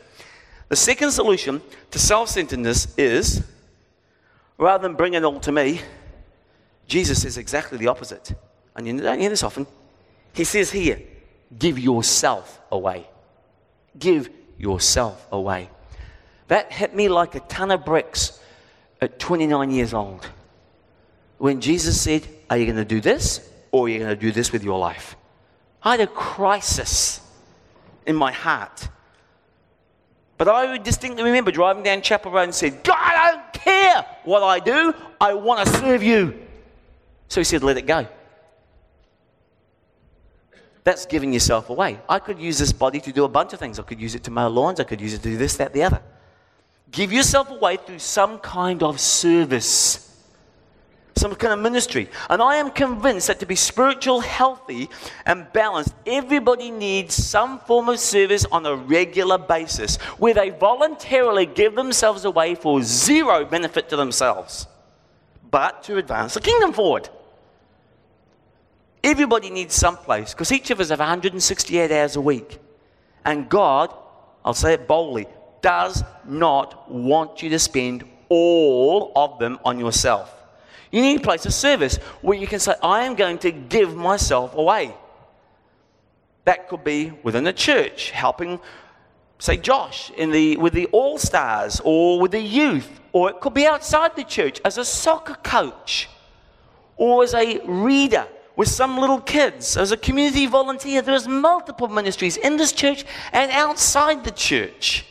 the 0.69 0.75
second 0.75 1.13
solution 1.13 1.63
to 1.93 1.99
self 2.01 2.29
centeredness 2.29 2.93
is 2.99 3.45
rather 4.59 4.83
than 4.83 4.97
bring 4.97 5.15
it 5.15 5.23
all 5.23 5.39
to 5.39 5.53
me, 5.53 5.81
Jesus 6.89 7.23
says 7.23 7.39
exactly 7.39 7.79
the 7.79 7.87
opposite. 7.87 8.35
And 8.75 8.85
you 8.85 8.99
don't 8.99 9.21
hear 9.21 9.31
this 9.31 9.45
often. 9.45 9.69
He 10.33 10.43
says 10.43 10.73
here, 10.73 11.01
give 11.57 11.79
yourself 11.79 12.61
away. 12.73 13.07
Give 13.97 14.29
yourself 14.59 15.25
away. 15.31 15.71
That 16.49 16.73
hit 16.73 16.97
me 16.97 17.09
like 17.09 17.37
a 17.37 17.41
ton 17.41 17.71
of 17.71 17.85
bricks 17.85 18.41
at 19.01 19.21
29 19.21 19.71
years 19.71 19.95
old. 19.95 20.29
When 21.39 21.61
Jesus 21.61 22.01
said, 22.01 22.27
Are 22.51 22.57
you 22.57 22.65
going 22.65 22.75
to 22.75 22.85
do 22.85 23.01
this 23.01 23.49
or 23.77 23.89
are 23.89 23.99
going 23.99 24.09
to 24.09 24.17
do 24.17 24.33
this 24.33 24.53
with 24.53 24.63
your 24.63 24.79
life? 24.79 25.17
I 25.83 25.93
had 25.93 26.01
a 26.01 26.07
crisis 26.07 27.21
in 28.07 28.17
my 28.17 28.33
heart. 28.33 28.89
But 30.39 30.49
I 30.49 30.79
distinctly 30.79 31.23
remember 31.23 31.51
driving 31.51 31.83
down 31.83 32.03
Chapel 32.03 32.31
Road 32.31 32.43
and 32.43 32.55
said, 32.55 32.85
God, 32.85 32.97
I 32.99 33.33
don't 33.33 33.53
care 33.53 34.07
what 34.25 34.43
I 34.43 34.59
do. 34.59 34.95
I 35.21 35.33
want 35.35 35.67
to 35.67 35.73
serve 35.79 36.03
you. 36.03 36.35
So 37.29 37.41
he 37.41 37.45
said, 37.45 37.63
Let 37.63 37.77
it 37.77 37.87
go. 37.87 38.07
That's 40.85 41.05
giving 41.07 41.33
yourself 41.33 41.69
away. 41.71 41.99
I 42.09 42.21
could 42.21 42.39
use 42.39 42.59
this 42.59 42.73
body 42.73 43.01
to 43.01 43.13
do 43.13 43.25
a 43.25 43.29
bunch 43.29 43.53
of 43.53 43.59
things. 43.59 43.81
I 43.81 43.83
could 43.83 44.01
use 44.01 44.15
it 44.15 44.23
to 44.25 44.31
mow 44.31 44.49
lawns. 44.49 44.79
I 44.79 44.85
could 44.85 45.01
use 45.01 45.15
it 45.15 45.23
to 45.23 45.31
do 45.31 45.37
this, 45.37 45.57
that, 45.57 45.73
the 45.73 45.83
other. 45.83 46.01
Give 46.93 47.13
yourself 47.13 47.51
away 47.51 47.77
through 47.77 47.99
some 47.99 48.39
kind 48.39 48.85
of 48.85 49.01
service, 49.01 50.06
some 51.17 51.35
kind 51.35 51.53
of 51.53 51.59
ministry. 51.59 52.09
And 52.29 52.43
I 52.43 52.57
am 52.57 52.71
convinced 52.71 53.27
that 53.29 53.41
to 53.41 53.47
be 53.47 53.57
spiritual, 53.57 54.21
healthy, 54.21 54.91
and 55.25 55.51
balanced, 55.53 55.95
everybody 56.07 56.71
needs 56.71 57.15
some 57.15 57.59
form 57.61 57.89
of 57.89 57.99
service 57.99 58.45
on 58.53 58.67
a 58.67 58.77
regular 58.77 59.39
basis 59.39 59.97
where 60.19 60.35
they 60.35 60.51
voluntarily 60.51 61.47
give 61.47 61.75
themselves 61.75 62.25
away 62.25 62.55
for 62.55 62.83
zero 62.83 63.45
benefit 63.45 63.89
to 63.89 63.97
themselves, 63.97 64.67
but 65.51 65.83
to 65.85 65.97
advance 65.97 66.35
the 66.35 66.41
kingdom 66.41 66.73
forward. 66.73 67.09
Everybody 69.03 69.51
needs 69.51 69.75
some 69.75 69.97
place 69.97 70.35
because 70.35 70.53
each 70.53 70.71
of 70.71 70.81
us 70.81 70.91
have 70.91 70.99
168 70.99 71.93
hours 71.93 72.17
a 72.17 72.21
week. 72.21 72.59
And 73.25 73.49
God, 73.49 73.95
I'll 74.45 74.55
say 74.55 74.75
it 74.75 74.87
boldly, 74.87 75.27
does 75.63 76.05
not 76.25 76.91
want 76.91 77.43
you 77.43 77.49
to 77.51 77.59
spend 77.59 78.05
all 78.29 79.13
of 79.17 79.39
them 79.39 79.59
on 79.65 79.79
yourself. 79.79 80.36
You 80.91 81.03
need 81.03 81.21
a 81.21 81.23
place 81.23 81.47
of 81.47 81.55
service 81.55 81.97
where 82.23 82.39
you 82.39 82.47
can 82.47 82.61
say, 82.61 82.75
I 82.83 83.05
am 83.05 83.15
going 83.15 83.39
to 83.39 83.51
give 83.51 83.95
myself 83.97 84.55
away. 84.55 84.95
That 86.45 86.69
could 86.69 86.85
be 86.85 87.13
within 87.23 87.45
the 87.45 87.53
church, 87.53 88.11
helping, 88.11 88.61
say, 89.39 89.57
Josh 89.57 90.11
in 90.11 90.31
the, 90.31 90.57
with 90.57 90.73
the 90.73 90.87
All 90.87 91.19
Stars 91.19 91.81
or 91.85 92.21
with 92.21 92.31
the 92.31 92.41
youth, 92.41 93.01
or 93.13 93.31
it 93.31 93.41
could 93.41 93.55
be 93.55 93.67
outside 93.67 94.15
the 94.15 94.25
church 94.25 94.61
as 94.65 94.79
a 94.79 94.85
soccer 94.85 95.35
coach 95.43 96.09
or 96.97 97.25
as 97.25 97.35
a 97.35 97.59
reader 97.67 98.27
with 98.55 98.69
some 98.69 98.97
little 98.99 99.21
kids, 99.21 99.77
as 99.77 99.93
a 99.93 99.97
community 99.97 100.47
volunteer. 100.47 101.03
There's 101.03 101.29
multiple 101.29 101.89
ministries 101.89 102.37
in 102.37 102.57
this 102.57 102.73
church 102.73 103.05
and 103.33 103.51
outside 103.51 104.25
the 104.25 104.31
church 104.31 105.05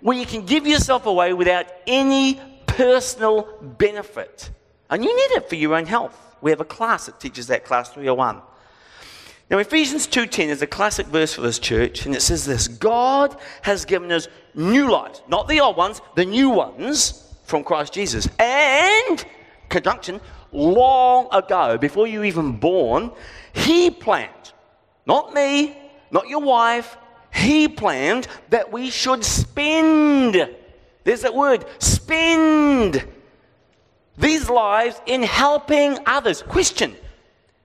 where 0.00 0.16
you 0.16 0.26
can 0.26 0.46
give 0.46 0.66
yourself 0.66 1.06
away 1.06 1.32
without 1.32 1.66
any 1.86 2.40
personal 2.66 3.42
benefit. 3.78 4.50
And 4.90 5.04
you 5.04 5.14
need 5.14 5.36
it 5.36 5.48
for 5.48 5.54
your 5.54 5.74
own 5.74 5.86
health. 5.86 6.36
We 6.40 6.50
have 6.50 6.60
a 6.60 6.64
class 6.64 7.06
that 7.06 7.20
teaches 7.20 7.46
that, 7.46 7.64
class 7.64 7.90
301. 7.90 8.42
Now, 9.50 9.58
Ephesians 9.58 10.06
2.10 10.06 10.48
is 10.48 10.62
a 10.62 10.66
classic 10.66 11.06
verse 11.06 11.34
for 11.34 11.40
this 11.40 11.58
church, 11.58 12.06
and 12.06 12.14
it 12.14 12.22
says 12.22 12.44
this, 12.44 12.68
God 12.68 13.36
has 13.62 13.84
given 13.84 14.12
us 14.12 14.28
new 14.54 14.90
lives, 14.90 15.22
not 15.28 15.48
the 15.48 15.60
old 15.60 15.76
ones, 15.76 16.00
the 16.14 16.24
new 16.24 16.50
ones 16.50 17.34
from 17.44 17.64
Christ 17.64 17.92
Jesus. 17.92 18.28
And, 18.38 19.24
conjunction, 19.68 20.20
long 20.52 21.28
ago, 21.32 21.78
before 21.78 22.06
you 22.06 22.22
even 22.22 22.58
born, 22.58 23.10
He 23.52 23.90
planned, 23.90 24.52
not 25.04 25.34
me, 25.34 25.76
not 26.12 26.28
your 26.28 26.42
wife, 26.42 26.96
he 27.32 27.68
planned 27.68 28.26
that 28.50 28.72
we 28.72 28.90
should 28.90 29.24
spend. 29.24 30.48
There's 31.04 31.22
that 31.22 31.34
word, 31.34 31.64
spend 31.78 33.06
these 34.20 34.48
lives 34.48 35.00
in 35.06 35.22
helping 35.22 35.98
others. 36.06 36.42
Question 36.42 36.96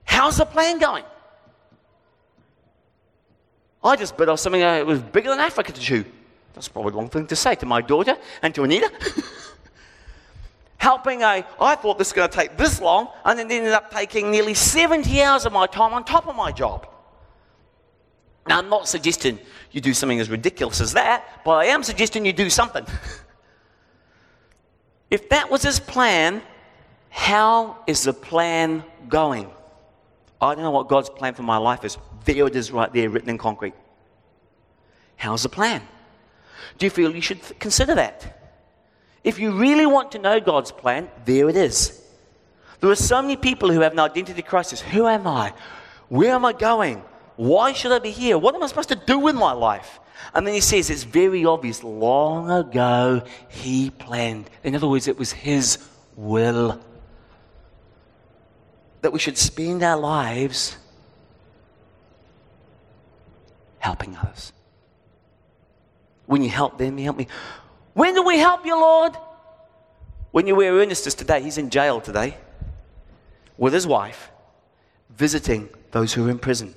How's 0.04 0.38
the 0.38 0.46
plan 0.46 0.78
going? 0.78 1.04
I 3.84 3.96
just 3.96 4.16
bit 4.16 4.28
off 4.28 4.40
something 4.40 4.62
uh, 4.62 4.78
that 4.78 4.86
was 4.86 5.00
bigger 5.00 5.30
than 5.30 5.38
Africa 5.38 5.72
to 5.72 5.80
chew. 5.80 6.04
That's 6.54 6.68
probably 6.68 6.92
the 6.92 6.98
wrong 6.98 7.08
thing 7.08 7.26
to 7.28 7.36
say 7.36 7.54
to 7.56 7.66
my 7.66 7.80
daughter 7.80 8.16
and 8.42 8.54
to 8.54 8.64
Anita. 8.64 8.90
helping 10.78 11.22
a, 11.22 11.44
I 11.60 11.74
thought 11.74 11.98
this 11.98 12.08
was 12.08 12.12
going 12.12 12.28
to 12.28 12.36
take 12.36 12.56
this 12.56 12.80
long, 12.80 13.08
and 13.24 13.40
it 13.40 13.50
ended 13.50 13.72
up 13.72 13.90
taking 13.90 14.30
nearly 14.30 14.54
70 14.54 15.20
hours 15.20 15.44
of 15.44 15.52
my 15.52 15.66
time 15.66 15.92
on 15.92 16.04
top 16.04 16.28
of 16.28 16.36
my 16.36 16.52
job. 16.52 16.86
Now, 18.46 18.58
I'm 18.58 18.68
not 18.68 18.86
suggesting 18.86 19.40
you 19.72 19.80
do 19.80 19.92
something 19.92 20.20
as 20.20 20.30
ridiculous 20.30 20.80
as 20.80 20.92
that, 20.92 21.24
but 21.44 21.52
I 21.52 21.64
am 21.66 21.82
suggesting 21.82 22.24
you 22.24 22.32
do 22.32 22.48
something. 22.48 22.86
if 25.10 25.28
that 25.28 25.50
was 25.50 25.62
his 25.62 25.80
plan, 25.80 26.42
how 27.10 27.78
is 27.86 28.02
the 28.04 28.12
plan 28.12 28.84
going? 29.08 29.50
I 30.40 30.54
don't 30.54 30.64
know 30.64 30.70
what 30.70 30.88
God's 30.88 31.08
plan 31.08 31.34
for 31.34 31.42
my 31.42 31.56
life 31.56 31.84
is. 31.84 31.96
There 32.24 32.46
it 32.46 32.56
is 32.56 32.70
right 32.70 32.92
there, 32.92 33.08
written 33.08 33.30
in 33.30 33.38
concrete. 33.38 33.74
How's 35.16 35.42
the 35.42 35.48
plan? 35.48 35.82
Do 36.78 36.86
you 36.86 36.90
feel 36.90 37.14
you 37.14 37.22
should 37.22 37.58
consider 37.58 37.94
that? 37.94 38.52
If 39.24 39.38
you 39.38 39.52
really 39.52 39.86
want 39.86 40.12
to 40.12 40.18
know 40.18 40.40
God's 40.40 40.70
plan, 40.70 41.08
there 41.24 41.48
it 41.48 41.56
is. 41.56 42.02
There 42.80 42.90
are 42.90 42.94
so 42.94 43.22
many 43.22 43.36
people 43.36 43.72
who 43.72 43.80
have 43.80 43.92
an 43.92 43.98
identity 43.98 44.42
crisis. 44.42 44.80
Who 44.80 45.06
am 45.06 45.26
I? 45.26 45.52
Where 46.08 46.34
am 46.34 46.44
I 46.44 46.52
going? 46.52 47.02
Why 47.36 47.72
should 47.72 47.92
I 47.92 47.98
be 47.98 48.10
here? 48.10 48.38
What 48.38 48.54
am 48.54 48.62
I 48.62 48.66
supposed 48.66 48.90
to 48.90 48.96
do 48.96 49.18
with 49.18 49.34
my 49.34 49.52
life? 49.52 50.00
And 50.34 50.46
then 50.46 50.54
he 50.54 50.60
says 50.60 50.90
it's 50.90 51.04
very 51.04 51.44
obvious. 51.44 51.82
Long 51.82 52.50
ago, 52.50 53.22
he 53.48 53.90
planned. 53.90 54.50
In 54.64 54.74
other 54.74 54.88
words, 54.88 55.08
it 55.08 55.18
was 55.18 55.32
his 55.32 55.78
will 56.16 56.80
that 59.02 59.12
we 59.12 59.18
should 59.18 59.38
spend 59.38 59.82
our 59.82 59.98
lives 59.98 60.76
helping 63.78 64.16
others. 64.16 64.52
When 66.26 66.42
you 66.42 66.50
help 66.50 66.76
them, 66.76 66.98
you 66.98 67.04
help 67.04 67.16
me. 67.16 67.28
When 67.94 68.14
do 68.14 68.22
we 68.22 68.38
help 68.38 68.66
you, 68.66 68.74
Lord? 68.74 69.16
When 70.32 70.46
you 70.46 70.56
wear 70.56 70.72
Ernest 70.72 71.04
today, 71.16 71.40
he's 71.40 71.56
in 71.56 71.70
jail 71.70 72.00
today 72.00 72.36
with 73.56 73.72
his 73.72 73.86
wife, 73.86 74.30
visiting 75.10 75.68
those 75.92 76.12
who 76.12 76.26
are 76.26 76.30
in 76.30 76.38
prison 76.38 76.74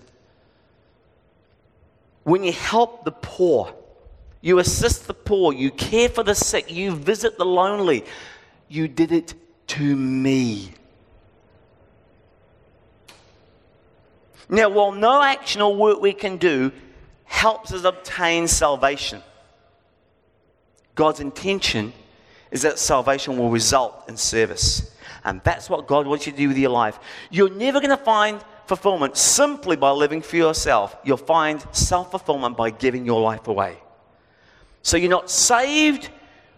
when 2.30 2.44
you 2.44 2.52
help 2.52 3.06
the 3.06 3.12
poor, 3.12 3.74
you 4.42 4.60
assist 4.60 5.08
the 5.08 5.14
poor, 5.14 5.54
you 5.54 5.72
care 5.72 6.10
for 6.10 6.24
the 6.24 6.36
sick, 6.36 6.72
you 6.72 6.96
visit 6.96 7.38
the 7.38 7.46
lonely, 7.46 8.06
you 8.68 8.88
did 8.88 9.12
it 9.12 9.34
to 9.68 9.96
me. 9.96 10.72
Now, 14.50 14.70
while 14.70 14.92
no 14.92 15.22
action 15.22 15.62
or 15.62 15.76
work 15.76 16.02
we 16.02 16.14
can 16.14 16.38
do 16.38 16.72
helps 17.26 17.72
us 17.72 17.84
obtain 17.84 18.48
salvation, 18.48 19.22
God's 20.96 21.20
intention 21.20 21.94
is 22.52 22.64
that 22.64 22.80
salvation 22.80 23.38
will 23.38 23.52
result 23.52 24.06
in 24.10 24.18
service. 24.18 24.96
And 25.24 25.42
that's 25.44 25.70
what 25.70 25.86
God 25.86 26.08
wants 26.08 26.26
you 26.26 26.32
to 26.32 26.38
do 26.38 26.48
with 26.48 26.58
your 26.58 26.72
life. 26.72 26.98
You're 27.30 27.50
never 27.52 27.80
going 27.80 27.92
to 27.92 27.98
find 27.98 28.44
fulfillment 28.70 29.18
simply 29.18 29.76
by 29.76 29.92
living 29.92 30.22
for 30.22 30.38
yourself. 30.38 30.96
You'll 31.04 31.18
find 31.18 31.62
self 31.74 32.12
fulfillment 32.12 32.56
by 32.56 32.70
giving 32.70 33.06
your 33.06 33.20
life 33.20 33.48
away. 33.48 33.78
So 34.82 34.96
you're 34.96 35.10
not 35.10 35.30
saved 35.30 36.10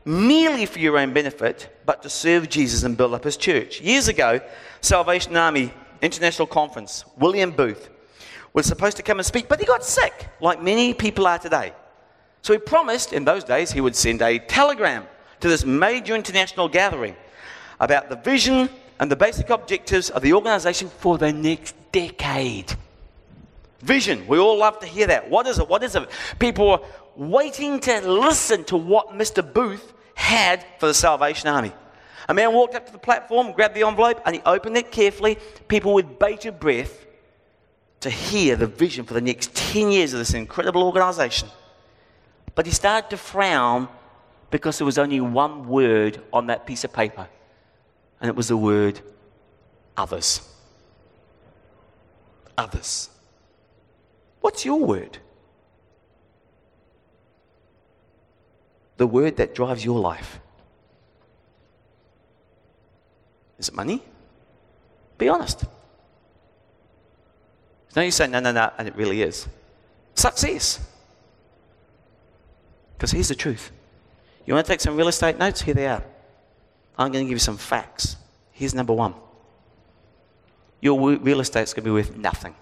merely 0.06 0.66
for 0.68 0.80
your 0.80 0.98
own 0.98 1.14
benefit, 1.14 1.76
but 1.86 2.04
to 2.04 2.10
serve 2.10 2.50
Jesus 2.50 2.84
and 2.84 2.96
build 2.96 3.14
up 3.14 3.24
his 3.24 3.38
church. 3.38 3.82
Years 3.82 4.08
ago, 4.08 4.42
Salvation 4.82 5.36
Army 5.36 5.74
International 6.02 6.48
Conference, 6.48 7.06
William 7.18 7.52
Booth 7.52 7.90
was 8.54 8.66
supposed 8.66 8.98
to 8.98 9.04
come 9.04 9.18
and 9.20 9.26
speak, 9.26 9.48
but 9.48 9.60
he 9.60 9.66
got 9.66 9.84
sick, 9.84 10.28
like 10.40 10.62
many 10.62 10.94
people 10.94 11.26
are 11.26 11.40
today. 11.40 11.74
So 12.42 12.54
he 12.54 12.60
promised 12.60 13.14
in 13.14 13.24
those 13.24 13.44
days 13.44 13.72
he 13.72 13.82
would 13.82 13.96
send 13.96 14.22
a 14.22 14.40
telegram 14.40 15.06
to 15.40 15.48
this 15.48 15.66
major 15.66 16.16
international 16.16 16.68
gathering 16.68 17.16
about 17.80 18.10
the 18.10 18.16
vision 18.16 18.70
and 19.02 19.12
the 19.12 19.16
basic 19.16 19.50
objectives 19.50 20.12
of 20.12 20.22
the 20.22 20.32
organization 20.32 20.88
for 20.88 21.18
the 21.18 21.34
next 21.34 21.76
decade. 21.92 22.72
Vision. 23.80 24.28
We 24.28 24.38
all 24.38 24.60
love 24.60 24.80
to 24.82 24.86
hear 24.86 25.08
that. 25.08 25.28
What 25.28 25.48
is 25.48 25.58
it? 25.58 25.68
What 25.68 25.82
is 25.84 25.96
it? 25.96 26.08
People 26.38 26.70
are 26.70 26.82
waiting 27.16 27.80
to 27.80 28.08
listen 28.08 28.64
to 28.66 28.78
what 28.78 29.10
Mr. 29.10 29.42
Booth 29.42 29.92
had 30.14 30.64
for 30.80 30.86
the 30.86 30.94
Salvation 30.94 31.50
Army. 31.50 31.72
A 32.30 32.34
man 32.36 32.54
walked 32.54 32.76
up 32.76 32.86
to 32.86 32.92
the 32.92 33.00
platform, 33.00 33.54
grabbed 33.54 33.74
the 33.74 33.86
envelope, 33.88 34.22
and 34.24 34.36
he 34.36 34.42
opened 34.46 34.78
it 34.78 34.92
carefully. 34.92 35.40
People 35.68 35.96
with 35.96 36.20
bated 36.20 36.60
breath 36.60 37.08
to 38.02 38.10
hear 38.12 38.56
the 38.56 38.68
vision 38.68 39.04
for 39.04 39.16
the 39.16 39.22
next 39.22 39.56
10 39.56 39.92
years 39.92 40.14
of 40.14 40.20
this 40.20 40.36
incredible 40.36 40.84
organization. 40.84 41.50
But 42.54 42.68
he 42.68 42.72
started 42.72 43.10
to 43.10 43.18
frown 43.18 43.88
because 44.52 44.78
there 44.78 44.86
was 44.86 45.00
only 45.00 45.22
one 45.22 45.68
word 45.68 46.22
on 46.32 46.48
that 46.48 46.68
piece 46.68 46.84
of 46.84 46.94
paper, 46.94 47.28
and 48.22 48.30
it 48.30 48.36
was 48.36 48.48
the 48.48 48.58
word 48.58 49.02
others. 49.98 50.48
Others. 52.58 53.10
What's 54.40 54.64
your 54.64 54.80
word? 54.80 55.18
The 58.98 59.08
word 59.08 59.38
that 59.38 59.56
drives 59.56 59.84
your 59.84 60.00
life. 60.00 60.40
Is 63.58 63.70
it 63.70 63.76
money? 63.76 64.04
Be 65.18 65.28
honest. 65.28 65.66
No, 67.96 68.04
you 68.04 68.12
say, 68.12 68.28
no, 68.28 68.40
no, 68.40 68.52
no, 68.52 68.72
and 68.78 68.88
it 68.88 68.96
really 68.96 69.22
is. 69.22 69.48
Success. 70.16 70.80
Because 72.96 73.12
here's 73.12 73.28
the 73.28 73.36
truth. 73.36 73.72
You 74.46 74.54
want 74.54 74.66
to 74.66 74.72
take 74.72 74.82
some 74.82 74.96
real 74.96 75.08
estate 75.08 75.38
notes? 75.38 75.62
Here 75.62 75.74
they 75.74 75.88
are. 75.88 76.04
I'm 76.98 77.12
going 77.12 77.26
to 77.26 77.30
give 77.30 77.36
you 77.36 77.40
some 77.40 77.58
facts. 77.58 78.18
Here's 78.52 78.74
number 78.74 78.94
one 78.94 79.16
your 80.82 81.00
real 81.00 81.40
estate's 81.40 81.74
going 81.74 81.84
to 81.84 81.90
be 81.90 81.94
worth 81.94 82.18
nothing. 82.18 82.56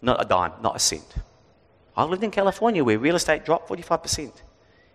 Not 0.00 0.24
a 0.24 0.26
dime, 0.26 0.52
not 0.62 0.74
a 0.74 0.78
cent. 0.78 1.14
I 1.94 2.04
lived 2.04 2.24
in 2.24 2.30
California 2.30 2.82
where 2.82 2.98
real 2.98 3.16
estate 3.16 3.44
dropped 3.44 3.68
45%. 3.68 4.32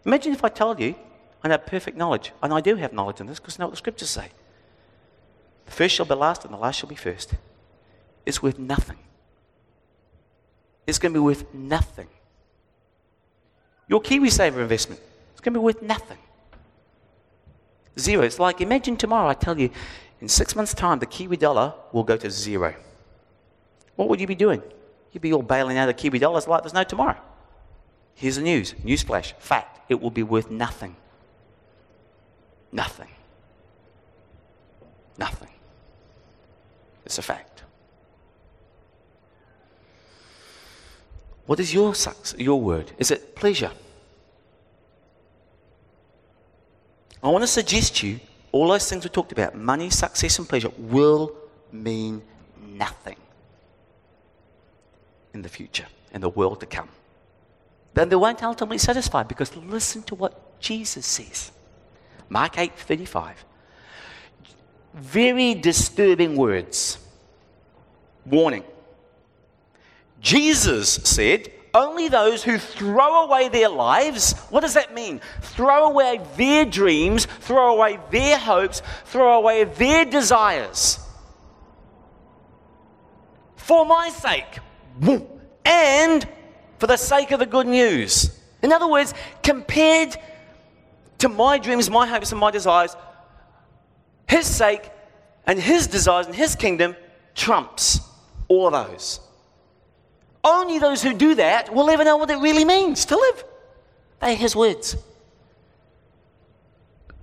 Imagine 0.04 0.34
if 0.34 0.44
I 0.44 0.50
told 0.50 0.80
you 0.80 0.96
I 1.44 1.50
have 1.50 1.68
perfect 1.68 1.96
knowledge, 1.96 2.32
and 2.42 2.52
I 2.52 2.60
do 2.60 2.76
have 2.76 2.92
knowledge 2.92 3.22
in 3.22 3.28
this 3.28 3.40
because 3.40 3.60
I 3.60 3.62
know 3.62 3.68
what 3.68 3.74
the 3.74 3.78
scriptures 3.78 4.10
say. 4.10 4.30
The 5.68 5.72
first 5.72 5.94
shall 5.94 6.08
be 6.08 6.16
last, 6.16 6.44
and 6.44 6.52
the 6.52 6.58
last 6.58 6.80
shall 6.80 6.90
be 6.90 6.96
first. 6.96 7.36
It's 8.26 8.42
worth 8.42 8.58
nothing. 8.58 8.98
It's 10.88 10.98
going 10.98 11.14
to 11.14 11.20
be 11.20 11.24
worth 11.24 11.54
nothing. 11.54 12.08
Your 13.88 14.02
KiwiSaver 14.02 14.58
investment, 14.58 15.02
it's 15.34 15.42
going 15.42 15.54
to 15.54 15.60
be 15.60 15.64
worth 15.64 15.84
nothing. 15.84 16.18
Zero. 17.98 18.24
It's 18.24 18.40
like 18.40 18.62
imagine 18.62 18.98
tomorrow 18.98 19.30
I 19.30 19.34
tell 19.34 19.58
you 19.58 19.70
in 20.22 20.28
six 20.28 20.56
months' 20.56 20.74
time 20.74 21.00
the 21.00 21.06
Kiwi 21.06 21.38
dollar 21.38 21.74
will 21.92 22.04
go 22.04 22.18
to 22.18 22.30
zero. 22.30 22.76
What 23.96 24.10
would 24.10 24.20
you 24.20 24.28
be 24.28 24.36
doing? 24.36 24.62
You'd 25.12 25.22
be 25.22 25.34
all 25.34 25.42
bailing 25.42 25.78
out 25.78 25.88
of 25.88 25.96
Kiwi 25.96 26.20
dollars 26.20 26.48
like 26.48 26.64
there's 26.64 26.74
no 26.74 26.84
tomorrow. 26.84 27.18
Here's 28.16 28.36
the 28.36 28.42
news 28.42 28.74
newsflash 28.84 29.34
fact 29.40 29.80
it 29.90 30.02
will 30.02 30.12
be 30.12 30.24
worth 30.24 30.50
nothing. 30.52 30.96
Nothing. 32.72 33.10
Nothing. 35.18 35.50
It's 37.06 37.18
a 37.18 37.22
fact. 37.22 37.64
What 41.46 41.60
is 41.60 41.74
your, 41.74 41.94
your 42.38 42.60
word? 42.60 42.92
Is 42.98 43.12
it 43.12 43.36
pleasure? 43.36 43.72
I 47.26 47.30
want 47.30 47.42
to 47.42 47.48
suggest 47.48 47.96
to 47.98 48.08
you 48.08 48.20
all 48.52 48.68
those 48.68 48.88
things 48.88 49.04
we 49.04 49.10
talked 49.10 49.32
about 49.32 49.56
money, 49.56 49.90
success, 49.90 50.38
and 50.38 50.48
pleasure 50.48 50.70
will 50.78 51.36
mean 51.72 52.22
nothing 52.62 53.16
in 55.34 55.42
the 55.42 55.50
future, 55.50 55.88
in 56.14 56.22
the 56.22 56.30
world 56.30 56.60
to 56.60 56.68
come. 56.68 56.88
Then 57.96 58.10
they 58.10 58.16
won't 58.16 58.44
ultimately 58.44 58.78
satisfy 58.78 59.24
because 59.24 59.56
listen 59.56 60.04
to 60.04 60.14
what 60.14 60.60
Jesus 60.60 61.04
says. 61.08 61.52
Mark 62.30 62.60
8 62.60 62.78
35. 62.78 63.44
Very 64.94 65.56
disturbing 65.56 66.36
words. 66.36 67.00
Warning. 68.24 68.64
Jesus 70.22 70.94
said, 71.04 71.52
only 71.76 72.08
those 72.08 72.44
who 72.44 72.58
throw 72.58 73.26
away 73.26 73.50
their 73.50 73.70
lives, 73.70 74.34
what 74.50 74.62
does 74.62 74.74
that 74.74 74.96
mean? 74.96 75.22
Throw 75.42 75.88
away 75.88 76.22
their 76.38 76.66
dreams, 76.66 77.26
throw 77.42 77.76
away 77.76 78.00
their 78.10 78.40
hopes, 78.40 78.82
throw 79.06 79.38
away 79.38 79.66
their 79.66 80.06
desires. 80.06 81.00
For 83.58 83.86
my 83.86 84.10
sake, 84.10 84.60
and 85.66 86.28
for 86.80 86.88
the 86.88 86.98
sake 86.98 87.32
of 87.32 87.40
the 87.40 87.46
good 87.46 87.68
news. 87.68 88.40
In 88.62 88.72
other 88.72 88.88
words, 88.88 89.14
compared 89.44 90.16
to 91.18 91.30
my 91.30 91.58
dreams, 91.58 91.90
my 91.90 92.08
hopes, 92.08 92.32
and 92.32 92.40
my 92.40 92.52
desires, 92.52 92.96
His 94.28 94.46
sake 94.46 94.90
and 95.46 95.60
His 95.60 95.88
desires 95.88 96.28
and 96.28 96.36
His 96.36 96.56
kingdom 96.56 96.96
trumps 97.34 98.00
all 98.48 98.74
of 98.74 98.90
those. 98.90 99.20
Only 100.46 100.78
those 100.78 101.02
who 101.02 101.14
do 101.14 101.34
that 101.36 101.74
will 101.74 101.90
ever 101.90 102.04
know 102.04 102.18
what 102.18 102.30
it 102.30 102.38
really 102.38 102.66
means 102.66 103.06
to 103.06 103.18
live. 103.18 103.44
They 104.22 104.36
His 104.36 104.56
words. 104.56 104.96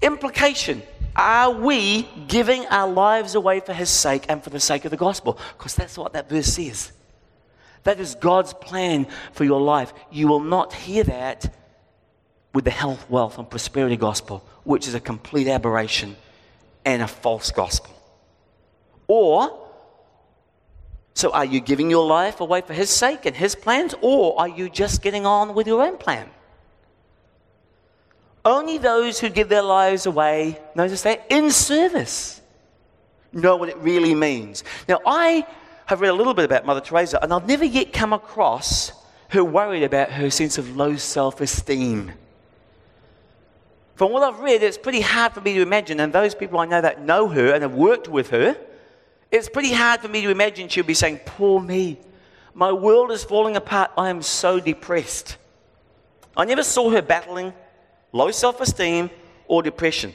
Implication 0.03 0.83
Are 1.15 1.53
we 1.53 2.09
giving 2.27 2.67
our 2.67 2.91
lives 2.91 3.37
away 3.37 3.61
for 3.61 3.73
His 3.73 3.91
sake 3.91 4.27
and 4.29 4.43
for 4.43 4.51
the 4.51 4.59
sake 4.59 4.85
of 4.85 4.91
the 4.91 4.97
gospel? 4.97 5.39
Because 5.57 5.77
that's 5.77 5.97
what 5.97 6.15
that 6.15 6.29
verse 6.29 6.53
says. 6.53 6.91
That 7.85 8.01
is 8.01 8.17
God's 8.17 8.55
plan 8.55 9.07
for 9.33 9.45
your 9.45 9.61
life. 9.61 9.93
You 10.11 10.27
will 10.27 10.41
not 10.41 10.73
hear 10.73 11.05
that 11.05 11.55
with 12.53 12.65
the 12.65 12.71
health, 12.71 13.09
wealth, 13.09 13.39
and 13.39 13.49
prosperity 13.49 13.97
gospel, 13.97 14.45
which 14.65 14.89
is 14.89 14.95
a 14.95 15.01
complete 15.01 15.47
aberration 15.47 16.17
and 16.85 17.03
a 17.03 17.09
false 17.09 17.53
gospel. 17.53 17.95
Or, 19.07 19.62
so 21.15 21.31
are 21.33 21.45
you 21.45 21.61
giving 21.61 21.91
your 21.91 22.07
life 22.07 22.41
away 22.41 22.63
for 22.63 22.73
His 22.73 22.91
sake 22.91 23.27
and 23.27 23.37
His 23.37 23.55
plans, 23.55 23.95
or 24.01 24.39
are 24.41 24.49
you 24.49 24.69
just 24.69 25.03
getting 25.03 25.27
on 25.27 25.55
with 25.55 25.67
your 25.67 25.83
own 25.83 25.99
plan? 25.99 26.29
Only 28.45 28.79
those 28.79 29.21
who 29.21 29.29
give 29.29 29.49
their 29.49 29.63
lives 29.63 30.07
away, 30.07 30.59
notice 30.75 31.03
that, 31.03 31.27
in 31.31 31.51
service, 31.51 32.41
know 33.33 33.57
what 33.57 33.69
it 33.69 33.77
really 33.79 34.15
means. 34.15 34.65
Now, 34.89 35.01
I 35.07 35.47
have 35.87 36.01
read 36.01 36.09
a 36.09 36.15
little 36.15 36.35
bit 36.35 36.45
about 36.45 36.67
Mother 36.67 36.81
Teresa, 36.81 37.23
and 37.23 37.33
I've 37.33 37.47
never 37.47 37.65
yet 37.65 37.93
come 37.93 38.13
across 38.13 38.93
her 39.29 39.45
worried 39.45 39.83
about 39.83 40.11
her 40.11 40.31
sense 40.31 40.59
of 40.59 40.77
low 40.77 40.97
self 40.97 41.41
esteem. 41.41 42.13
From 43.95 44.13
what 44.13 44.23
I've 44.23 44.41
read, 44.41 44.63
it's 44.63 44.79
pretty 44.79 45.01
hard 45.01 45.33
for 45.33 45.41
me 45.41 45.55
to 45.55 45.63
imagine, 45.63 46.01
and 46.01 46.13
those 46.13 46.35
people 46.35 46.59
I 46.59 46.67
know 46.67 46.81
that 46.81 47.03
know 47.03 47.29
her 47.29 47.53
and 47.53 47.63
have 47.63 47.75
worked 47.75 48.09
with 48.09 48.31
her, 48.31 48.57
it's 49.33 49.49
pretty 49.49 49.73
hard 49.73 50.01
for 50.01 50.09
me 50.09 50.23
to 50.23 50.31
imagine 50.31 50.69
she'll 50.69 50.85
be 50.85 50.95
saying, 50.95 51.21
Poor 51.25 51.61
me, 51.61 51.99
my 52.55 52.71
world 52.71 53.11
is 53.11 53.25
falling 53.25 53.57
apart, 53.57 53.91
I 53.97 54.11
am 54.11 54.21
so 54.21 54.61
depressed. 54.61 55.39
I 56.37 56.45
never 56.45 56.63
saw 56.63 56.91
her 56.91 57.03
battling 57.03 57.53
low 58.13 58.31
self 58.31 58.61
esteem 58.61 59.11
or 59.49 59.63
depression. 59.63 60.15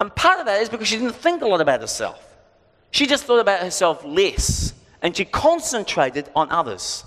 And 0.00 0.14
part 0.16 0.40
of 0.40 0.46
that 0.46 0.60
is 0.62 0.68
because 0.68 0.88
she 0.88 0.96
didn't 0.98 1.14
think 1.14 1.42
a 1.42 1.46
lot 1.46 1.60
about 1.60 1.80
herself. 1.80 2.36
She 2.90 3.06
just 3.06 3.24
thought 3.24 3.38
about 3.38 3.60
herself 3.60 4.04
less 4.04 4.74
and 5.00 5.16
she 5.16 5.24
concentrated 5.24 6.28
on 6.34 6.50
others. 6.50 7.04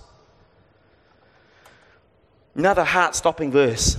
Another 2.53 2.83
heart 2.83 3.15
stopping 3.15 3.51
verse. 3.51 3.97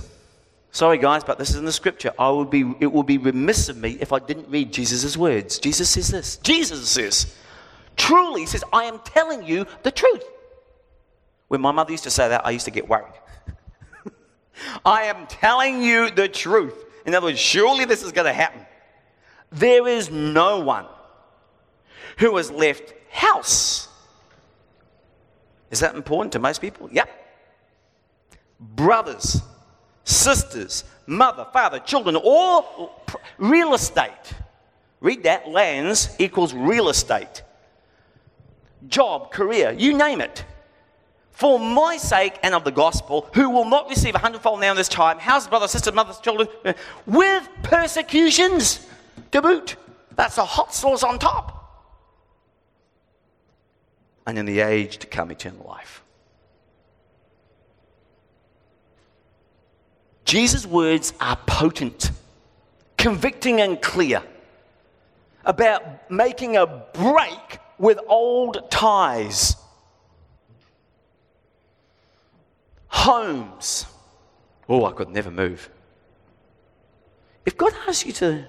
Sorry, 0.71 0.97
guys, 0.97 1.23
but 1.23 1.37
this 1.37 1.49
is 1.49 1.55
in 1.55 1.65
the 1.65 1.71
scripture. 1.71 2.11
I 2.19 2.29
would 2.29 2.49
be, 2.49 2.73
it 2.79 2.91
would 2.91 3.05
be 3.05 3.17
remiss 3.17 3.69
of 3.69 3.77
me 3.77 3.97
if 3.99 4.11
I 4.11 4.19
didn't 4.19 4.49
read 4.49 4.71
Jesus' 4.71 5.17
words. 5.17 5.59
Jesus 5.59 5.89
says 5.89 6.09
this. 6.09 6.37
Jesus 6.37 6.87
says, 6.89 7.35
truly, 7.95 8.45
says, 8.45 8.63
I 8.71 8.83
am 8.83 8.99
telling 8.99 9.43
you 9.43 9.65
the 9.83 9.91
truth. 9.91 10.23
When 11.47 11.61
my 11.61 11.71
mother 11.71 11.91
used 11.91 12.03
to 12.03 12.11
say 12.11 12.27
that, 12.29 12.45
I 12.45 12.51
used 12.51 12.65
to 12.65 12.71
get 12.71 12.87
worried. 12.87 13.13
I 14.85 15.03
am 15.03 15.25
telling 15.27 15.81
you 15.81 16.11
the 16.11 16.27
truth. 16.27 16.85
In 17.05 17.15
other 17.15 17.27
words, 17.27 17.39
surely 17.39 17.85
this 17.85 18.03
is 18.03 18.11
going 18.11 18.25
to 18.27 18.33
happen. 18.33 18.65
There 19.51 19.87
is 19.87 20.11
no 20.11 20.59
one 20.59 20.85
who 22.17 22.35
has 22.35 22.51
left 22.51 22.93
house. 23.09 23.87
Is 25.71 25.79
that 25.79 25.95
important 25.95 26.33
to 26.33 26.39
most 26.39 26.59
people? 26.59 26.89
Yep. 26.91 27.09
Brothers, 28.59 29.41
sisters, 30.07 30.83
mother, 31.05 31.45
father, 31.51 31.79
children, 31.79 32.15
all 32.15 33.03
real 33.37 33.73
estate. 33.73 34.33
Read 34.99 35.23
that 35.23 35.49
lands 35.49 36.15
equals 36.17 36.53
real 36.53 36.89
estate. 36.89 37.43
Job, 38.87 39.31
career, 39.31 39.71
you 39.71 39.95
name 39.95 40.21
it. 40.21 40.43
For 41.31 41.59
my 41.59 41.97
sake 41.97 42.39
and 42.41 42.55
of 42.55 42.63
the 42.63 42.71
gospel, 42.71 43.29
who 43.35 43.49
will 43.49 43.65
not 43.65 43.89
receive 43.89 44.15
a 44.15 44.19
hundredfold 44.19 44.59
now 44.59 44.71
in 44.71 44.77
this 44.77 44.87
time, 44.87 45.19
house, 45.19 45.47
brother, 45.47 45.67
sister, 45.67 45.91
mothers, 45.91 46.19
children, 46.19 46.47
uh, 46.65 46.73
with 47.05 47.47
persecutions 47.61 48.87
to 49.31 49.41
boot. 49.41 49.75
That's 50.15 50.39
a 50.39 50.45
hot 50.45 50.73
sauce 50.73 51.03
on 51.03 51.19
top. 51.19 51.53
And 54.25 54.39
in 54.39 54.45
the 54.45 54.61
age 54.61 54.97
to 54.99 55.07
come, 55.07 55.29
eternal 55.29 55.65
life. 55.67 56.01
Jesus' 60.27 60.65
words 60.65 61.13
are 61.21 61.37
potent, 61.47 62.11
convicting, 62.97 63.61
and 63.61 63.81
clear 63.81 64.21
about 65.45 66.11
making 66.11 66.57
a 66.57 66.67
break 66.67 67.59
with 67.77 67.97
old 68.07 68.69
ties. 68.69 69.55
Homes. 72.89 73.85
Oh, 74.67 74.83
I 74.83 74.91
could 74.91 75.07
never 75.07 75.31
move. 75.31 75.69
If 77.45 77.55
God 77.55 77.73
asks 77.87 78.05
you 78.05 78.11
to 78.13 78.47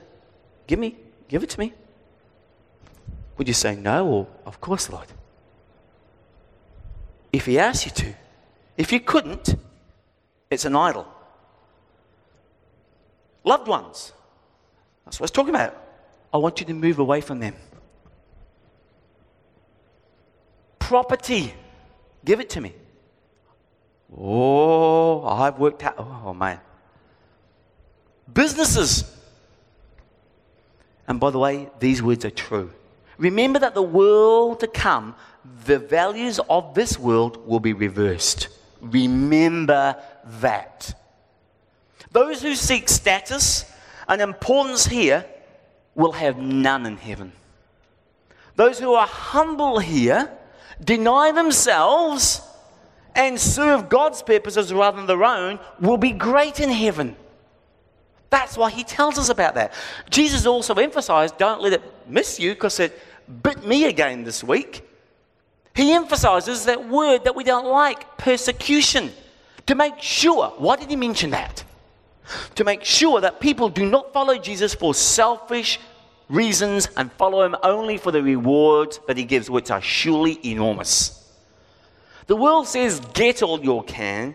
give 0.67 0.81
me, 0.81 0.97
give 1.29 1.45
it 1.45 1.51
to 1.51 1.61
me, 1.61 1.73
would 3.37 3.47
you 3.47 3.55
say 3.55 3.77
no 3.77 4.05
or 4.05 4.27
of 4.47 4.61
course, 4.61 4.91
Lord? 4.91 5.07
If 7.33 7.47
He 7.47 7.57
asks 7.57 7.85
you 7.87 7.93
to, 7.93 8.15
if 8.77 8.91
you 8.91 8.99
couldn't, 8.99 9.55
it's 10.51 10.65
an 10.65 10.75
idol. 10.75 11.07
Loved 13.49 13.67
ones. 13.67 14.13
That's 15.07 15.19
what 15.19 15.23
I 15.23 15.25
was 15.25 15.31
talking 15.31 15.55
about. 15.55 15.75
I 16.35 16.37
want 16.37 16.61
you 16.61 16.67
to 16.67 16.75
move 16.75 16.99
away 16.99 17.23
from 17.23 17.41
them. 17.41 17.55
Property, 20.79 21.55
give 22.27 22.41
it 22.41 22.51
to 22.51 22.61
me. 22.61 22.75
Oh, 24.15 25.27
I've 25.27 25.59
worked 25.59 25.83
out. 25.83 25.95
Oh, 25.99 26.35
man. 26.35 26.61
Businesses. 28.31 29.17
And 31.07 31.19
by 31.19 31.31
the 31.31 31.39
way, 31.39 31.71
these 31.81 32.03
words 32.03 32.27
are 32.27 32.37
true. 32.49 32.71
Remember 33.17 33.59
that 33.61 33.73
the 33.73 33.83
world 33.83 34.61
to 34.61 34.67
come, 34.67 35.15
the 35.65 35.79
values 35.79 36.39
of 36.51 36.75
this 36.75 36.99
world 36.99 37.47
will 37.47 37.61
be 37.61 37.73
reversed. 37.73 38.49
Remember 38.83 39.97
that. 40.43 40.93
Those 42.13 42.43
who 42.43 42.55
seek 42.55 42.89
status 42.89 43.71
and 44.09 44.21
importance 44.21 44.87
here 44.87 45.25
will 45.95 46.13
have 46.13 46.39
none 46.39 46.87
in 46.87 46.97
heaven. 46.97 47.33
Those 48.57 48.79
who 48.79 48.95
are 48.95 49.07
humble 49.07 49.79
here, 49.79 50.31
deny 50.83 51.33
themselves, 51.33 52.43
and 53.15 53.39
serve 53.39 53.89
God's 53.89 54.23
purposes 54.23 54.73
rather 54.73 54.97
than 54.97 55.07
their 55.07 55.25
own, 55.25 55.59
will 55.81 55.97
be 55.97 56.13
great 56.13 56.61
in 56.61 56.71
heaven. 56.71 57.17
That's 58.31 58.57
why 58.57 58.71
he 58.71 58.85
tells 58.85 59.19
us 59.19 59.29
about 59.29 59.55
that. 59.55 59.73
Jesus 60.11 60.47
also 60.47 60.75
emphasized 60.75 61.39
don't 61.39 61.63
let 61.63 61.75
it 61.75 61.83
miss 62.07 62.39
you 62.39 62.53
because 62.53 62.79
it 62.81 62.99
bit 63.43 63.65
me 63.65 63.85
again 63.85 64.25
this 64.25 64.45
week. 64.45 64.83
He 65.75 65.93
emphasizes 65.93 66.65
that 66.65 66.89
word 66.89 67.25
that 67.25 67.37
we 67.37 67.45
don't 67.45 67.67
like 67.67 68.19
persecution 68.19 69.13
to 69.67 69.75
make 69.75 70.01
sure. 70.01 70.49
Why 70.59 70.77
did 70.77 70.91
he 70.91 70.97
mention 70.97 71.31
that? 71.31 71.65
To 72.55 72.65
make 72.65 72.85
sure 72.85 73.21
that 73.21 73.41
people 73.41 73.69
do 73.69 73.87
not 73.87 74.13
follow 74.13 74.39
Jesus 74.39 74.75
for 74.75 74.95
selfish 74.95 75.79
reasons 76.29 76.89
and 76.97 77.11
follow 77.13 77.43
him 77.43 77.57
only 77.63 77.97
for 77.97 78.13
the 78.13 78.23
rewards 78.23 79.01
that 79.07 79.17
he 79.17 79.25
gives, 79.25 79.51
which 79.51 79.71
are 79.71 79.81
surely 79.81 80.39
enormous. 80.45 81.15
The 82.27 82.37
world 82.37 82.67
says, 82.67 83.01
get 83.15 83.43
all 83.43 83.63
you 83.63 83.83
can. 83.87 84.35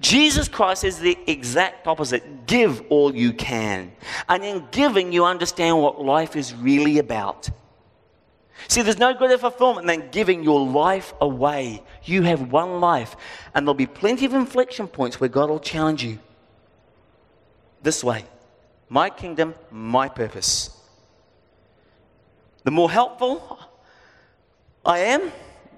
Jesus 0.00 0.48
Christ 0.48 0.82
is 0.82 0.98
the 0.98 1.16
exact 1.26 1.86
opposite. 1.86 2.46
Give 2.46 2.82
all 2.88 3.14
you 3.14 3.32
can. 3.32 3.92
And 4.28 4.44
in 4.44 4.66
giving, 4.70 5.12
you 5.12 5.24
understand 5.24 5.80
what 5.80 6.02
life 6.02 6.34
is 6.34 6.54
really 6.54 6.98
about. 6.98 7.48
See, 8.66 8.82
there's 8.82 8.98
no 8.98 9.14
greater 9.14 9.38
fulfillment 9.38 9.86
than 9.86 10.10
giving 10.10 10.42
your 10.42 10.66
life 10.66 11.14
away. 11.20 11.82
You 12.02 12.22
have 12.22 12.50
one 12.50 12.80
life, 12.80 13.14
and 13.54 13.64
there'll 13.64 13.74
be 13.74 13.86
plenty 13.86 14.24
of 14.24 14.34
inflection 14.34 14.88
points 14.88 15.20
where 15.20 15.28
God 15.28 15.48
will 15.48 15.60
challenge 15.60 16.02
you 16.02 16.18
this 17.82 18.02
way 18.02 18.24
my 18.88 19.10
kingdom, 19.10 19.54
my 19.70 20.08
purpose. 20.08 20.70
The 22.64 22.70
more 22.70 22.90
helpful 22.90 23.58
I 24.84 24.98
am, 25.00 25.30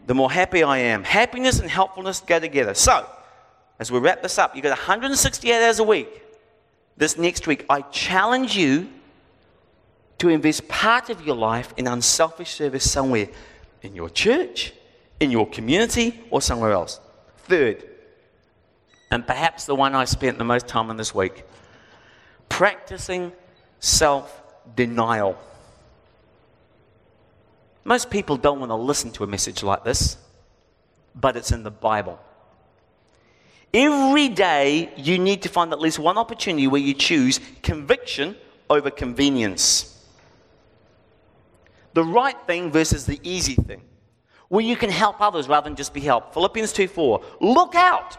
the 0.06 0.14
more 0.14 0.30
happy 0.30 0.62
I 0.62 0.78
am. 0.78 1.04
Happiness 1.04 1.60
and 1.60 1.68
helpfulness 1.68 2.20
go 2.20 2.38
together. 2.38 2.74
So, 2.74 3.06
as 3.78 3.90
we 3.90 3.98
wrap 3.98 4.22
this 4.22 4.38
up, 4.38 4.54
you've 4.54 4.62
got 4.62 4.70
168 4.70 5.64
hours 5.64 5.78
a 5.78 5.84
week. 5.84 6.22
This 6.96 7.16
next 7.16 7.46
week, 7.46 7.64
I 7.68 7.80
challenge 7.82 8.56
you 8.56 8.88
to 10.18 10.28
invest 10.28 10.68
part 10.68 11.10
of 11.10 11.24
your 11.24 11.36
life 11.36 11.72
in 11.76 11.86
unselfish 11.86 12.50
service 12.50 12.88
somewhere 12.88 13.28
in 13.82 13.94
your 13.94 14.10
church, 14.10 14.72
in 15.18 15.30
your 15.30 15.48
community, 15.48 16.20
or 16.30 16.42
somewhere 16.42 16.72
else. 16.72 17.00
Third, 17.38 17.84
and 19.10 19.26
perhaps 19.26 19.64
the 19.64 19.74
one 19.74 19.94
I 19.94 20.04
spent 20.04 20.38
the 20.38 20.44
most 20.44 20.68
time 20.68 20.90
on 20.90 20.96
this 20.96 21.14
week 21.14 21.44
practicing 22.50 23.32
self 23.78 24.42
denial. 24.76 25.38
Most 27.84 28.10
people 28.10 28.36
don't 28.36 28.60
want 28.60 28.68
to 28.68 28.76
listen 28.76 29.10
to 29.12 29.24
a 29.24 29.26
message 29.26 29.62
like 29.62 29.84
this, 29.84 30.18
but 31.14 31.36
it's 31.36 31.50
in 31.50 31.62
the 31.62 31.70
Bible. 31.70 32.20
Every 33.72 34.28
day, 34.28 34.92
you 34.96 35.18
need 35.18 35.42
to 35.42 35.48
find 35.48 35.72
at 35.72 35.80
least 35.80 35.98
one 35.98 36.18
opportunity 36.18 36.66
where 36.66 36.80
you 36.80 36.92
choose 36.92 37.40
conviction 37.62 38.36
over 38.68 38.90
convenience. 38.90 39.96
The 41.94 42.04
right 42.04 42.36
thing 42.46 42.70
versus 42.70 43.06
the 43.06 43.18
easy 43.22 43.54
thing. 43.54 43.82
Where 44.48 44.64
you 44.64 44.76
can 44.76 44.90
help 44.90 45.20
others 45.20 45.48
rather 45.48 45.64
than 45.64 45.76
just 45.76 45.94
be 45.94 46.00
helped. 46.00 46.34
Philippians 46.34 46.72
2 46.72 46.88
4. 46.88 47.24
Look 47.40 47.74
out. 47.76 48.18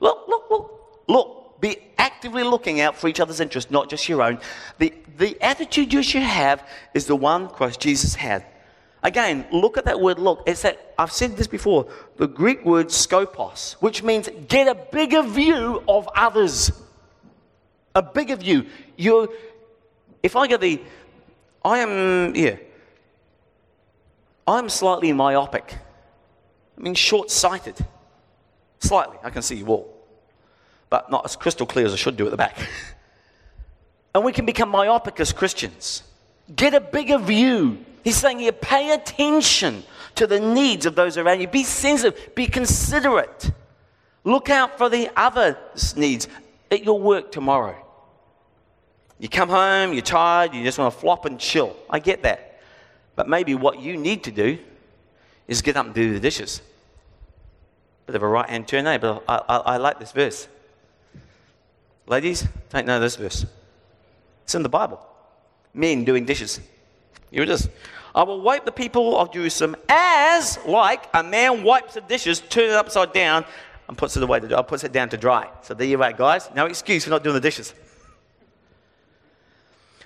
Look, 0.00 0.28
look, 0.28 0.44
look, 0.50 1.04
look 1.08 1.37
be 1.60 1.78
actively 1.98 2.42
looking 2.42 2.80
out 2.80 2.96
for 2.96 3.08
each 3.08 3.20
other's 3.20 3.40
interests, 3.40 3.70
not 3.70 3.90
just 3.90 4.08
your 4.08 4.22
own. 4.22 4.38
The, 4.78 4.92
the 5.16 5.40
attitude 5.42 5.92
you 5.92 6.02
should 6.02 6.22
have 6.22 6.66
is 6.94 7.06
the 7.06 7.16
one 7.16 7.48
Christ 7.48 7.80
Jesus 7.80 8.14
had. 8.14 8.44
Again, 9.02 9.46
look 9.52 9.76
at 9.76 9.84
that 9.84 10.00
word 10.00 10.18
look. 10.18 10.42
It's 10.46 10.62
that, 10.62 10.94
I've 10.98 11.12
said 11.12 11.36
this 11.36 11.46
before, 11.46 11.88
the 12.16 12.26
Greek 12.26 12.64
word 12.64 12.88
skopos, 12.88 13.74
which 13.74 14.02
means 14.02 14.28
get 14.48 14.68
a 14.68 14.74
bigger 14.74 15.22
view 15.22 15.82
of 15.88 16.08
others. 16.14 16.72
A 17.94 18.02
bigger 18.02 18.36
view. 18.36 18.66
You, 18.96 19.32
if 20.22 20.36
I 20.36 20.46
get 20.46 20.60
the, 20.60 20.80
I 21.64 21.78
am, 21.78 22.34
yeah, 22.34 22.56
I'm 24.46 24.68
slightly 24.68 25.12
myopic. 25.12 25.76
I 26.76 26.80
mean, 26.80 26.94
short 26.94 27.30
sighted. 27.30 27.76
Slightly. 28.80 29.18
I 29.22 29.30
can 29.30 29.42
see 29.42 29.56
you 29.56 29.66
all 29.66 29.97
but 30.90 31.10
not 31.10 31.24
as 31.24 31.36
crystal 31.36 31.66
clear 31.66 31.86
as 31.86 31.92
I 31.92 31.96
should 31.96 32.16
do 32.16 32.24
at 32.24 32.30
the 32.30 32.36
back. 32.36 32.56
and 34.14 34.24
we 34.24 34.32
can 34.32 34.46
become 34.46 34.68
myopic 34.68 35.20
as 35.20 35.32
Christians. 35.32 36.02
Get 36.54 36.74
a 36.74 36.80
bigger 36.80 37.18
view. 37.18 37.84
He's 38.04 38.16
saying 38.16 38.38
here, 38.38 38.52
pay 38.52 38.92
attention 38.92 39.82
to 40.14 40.26
the 40.26 40.40
needs 40.40 40.86
of 40.86 40.94
those 40.94 41.18
around 41.18 41.40
you. 41.40 41.46
Be 41.46 41.64
sensitive, 41.64 42.34
be 42.34 42.46
considerate. 42.46 43.50
Look 44.24 44.50
out 44.50 44.78
for 44.78 44.88
the 44.88 45.10
others' 45.16 45.96
needs 45.96 46.28
at 46.70 46.84
your 46.84 46.98
work 46.98 47.30
tomorrow. 47.32 47.76
You 49.18 49.28
come 49.28 49.48
home, 49.48 49.92
you're 49.92 50.02
tired, 50.02 50.54
you 50.54 50.62
just 50.62 50.78
want 50.78 50.94
to 50.94 51.00
flop 51.00 51.24
and 51.24 51.38
chill. 51.38 51.76
I 51.90 51.98
get 51.98 52.22
that. 52.22 52.60
But 53.16 53.28
maybe 53.28 53.54
what 53.54 53.80
you 53.80 53.96
need 53.96 54.24
to 54.24 54.30
do 54.30 54.58
is 55.48 55.60
get 55.60 55.76
up 55.76 55.86
and 55.86 55.94
do 55.94 56.12
the 56.12 56.20
dishes. 56.20 56.62
Bit 58.06 58.14
of 58.14 58.22
a 58.22 58.28
right 58.28 58.48
hand 58.48 58.68
turn, 58.68 58.86
eh? 58.86 58.98
But 58.98 59.24
I, 59.28 59.36
I, 59.48 59.56
I 59.56 59.76
like 59.76 59.98
this 59.98 60.12
verse. 60.12 60.48
Ladies, 62.08 62.48
take 62.70 62.86
note 62.86 62.96
of 62.96 63.02
this 63.02 63.16
verse. 63.16 63.44
It's 64.44 64.54
in 64.54 64.62
the 64.62 64.68
Bible. 64.68 64.98
Men 65.74 66.04
doing 66.04 66.24
dishes. 66.24 66.58
Here 67.30 67.42
it 67.42 67.50
is. 67.50 67.68
I 68.14 68.22
will 68.22 68.40
wipe 68.40 68.64
the 68.64 68.72
people 68.72 69.18
of 69.18 69.30
Jerusalem 69.30 69.76
as 69.90 70.58
like 70.66 71.04
a 71.12 71.22
man 71.22 71.62
wipes 71.62 71.94
the 71.94 72.00
dishes, 72.00 72.40
turns 72.40 72.72
it 72.72 72.76
upside 72.76 73.12
down, 73.12 73.44
and 73.88 73.96
puts 73.96 74.16
it 74.16 74.22
away 74.22 74.40
to 74.40 74.62
puts 74.62 74.84
it 74.84 74.92
down 74.92 75.10
to 75.10 75.18
dry. 75.18 75.50
So 75.62 75.74
there 75.74 75.86
you 75.86 76.02
are, 76.02 76.12
guys. 76.12 76.48
No 76.54 76.64
excuse 76.64 77.04
for 77.04 77.10
not 77.10 77.22
doing 77.22 77.34
the 77.34 77.40
dishes. 77.40 77.74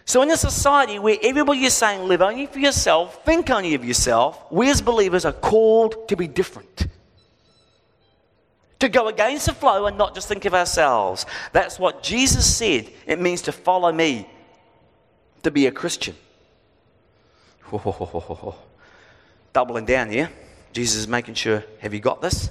So, 0.05 0.21
in 0.23 0.31
a 0.33 0.37
society 0.37 0.99
where 0.99 1.17
everybody 1.23 1.65
is 1.65 1.75
saying 1.75 2.09
live 2.09 2.23
only 2.23 2.47
for 2.47 2.59
yourself, 2.59 3.25
think 3.25 3.49
only 3.51 3.75
of 3.75 3.85
yourself, 3.85 4.51
we 4.51 4.69
as 4.69 4.83
believers 4.83 5.25
are 5.25 5.33
called 5.33 6.09
to 6.09 6.17
be 6.17 6.27
different. 6.27 6.89
To 8.83 8.89
go 8.89 9.07
against 9.07 9.47
the 9.47 9.55
flow 9.55 9.87
and 9.87 9.97
not 9.97 10.13
just 10.13 10.27
think 10.27 10.45
of 10.45 10.55
ourselves. 10.55 11.25
That's 11.53 11.79
what 11.79 12.03
Jesus 12.03 12.45
said 12.53 12.91
it 13.07 13.21
means 13.21 13.41
to 13.43 13.53
follow 13.53 13.93
me, 13.93 14.29
to 15.45 15.53
be 15.53 15.69
a 15.69 15.71
Christian. 15.71 16.17
Doubling 19.53 19.85
down 19.85 20.11
here. 20.11 20.31
Jesus 20.73 20.97
is 20.97 21.07
making 21.07 21.35
sure, 21.35 21.63
have 21.79 21.95
you 21.95 22.01
got 22.01 22.21
this? 22.21 22.51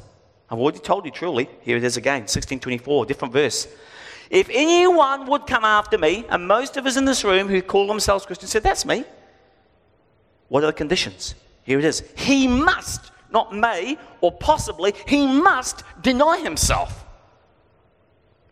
I've 0.50 0.58
already 0.58 0.80
told 0.80 1.04
you 1.04 1.12
truly. 1.12 1.50
Here 1.64 1.76
it 1.76 1.84
is 1.84 1.98
again, 1.98 2.22
1624, 2.22 3.08
different 3.08 3.34
verse. 3.34 3.68
If 4.30 4.48
anyone 4.54 5.28
would 5.28 5.46
come 5.46 5.66
after 5.66 5.98
me, 5.98 6.24
and 6.30 6.48
most 6.48 6.78
of 6.78 6.86
us 6.86 6.96
in 6.96 7.04
this 7.04 7.26
room 7.26 7.50
who 7.50 7.62
call 7.62 7.88
themselves 7.88 8.26
Christians 8.26 8.52
said, 8.52 8.64
That's 8.64 8.86
me. 8.86 9.04
What 10.48 10.64
are 10.64 10.68
the 10.68 10.74
conditions? 10.74 11.36
Here 11.64 11.78
it 11.78 11.84
is. 11.84 12.04
He 12.16 12.48
must, 12.48 13.11
not 13.32 13.56
may 13.56 13.98
or 14.22 14.32
possibly, 14.32 14.94
he 15.08 15.28
must 15.28 15.84
deny 16.02 16.40
himself. 16.40 17.06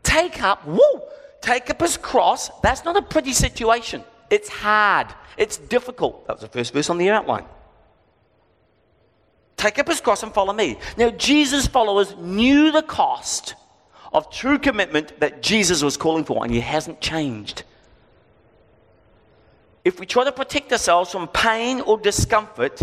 Take 0.04 0.42
up, 0.42 0.66
woo, 0.66 1.02
take 1.42 1.70
up 1.70 1.82
his 1.82 1.98
cross. 1.98 2.50
That's 2.62 2.84
not 2.86 2.98
a 2.98 3.02
pretty 3.02 3.34
situation. 3.34 4.04
It's 4.30 4.50
hard. 4.50 5.08
It's 5.38 5.58
difficult. 5.58 6.28
That 6.28 6.34
was 6.34 6.42
the 6.42 6.48
first 6.48 6.74
verse 6.74 6.90
on 6.90 6.98
the 6.98 7.10
outline. 7.10 7.46
Take 9.58 9.78
up 9.78 9.88
his 9.88 10.00
cross 10.00 10.24
and 10.24 10.34
follow 10.34 10.54
me. 10.54 10.78
Now, 10.98 11.10
Jesus' 11.10 11.68
followers 11.68 12.16
knew 12.18 12.72
the 12.72 12.82
cost 12.82 13.56
of 14.14 14.32
true 14.32 14.58
commitment 14.58 15.20
that 15.20 15.44
Jesus 15.44 15.84
was 15.84 15.98
calling 15.98 16.24
for, 16.24 16.44
and 16.44 16.54
he 16.54 16.62
hasn't 16.62 17.02
changed. 17.02 17.64
If 19.84 20.00
we 20.00 20.06
try 20.06 20.24
to 20.24 20.32
protect 20.32 20.72
ourselves 20.72 21.12
from 21.12 21.28
pain 21.28 21.82
or 21.82 21.98
discomfort 21.98 22.82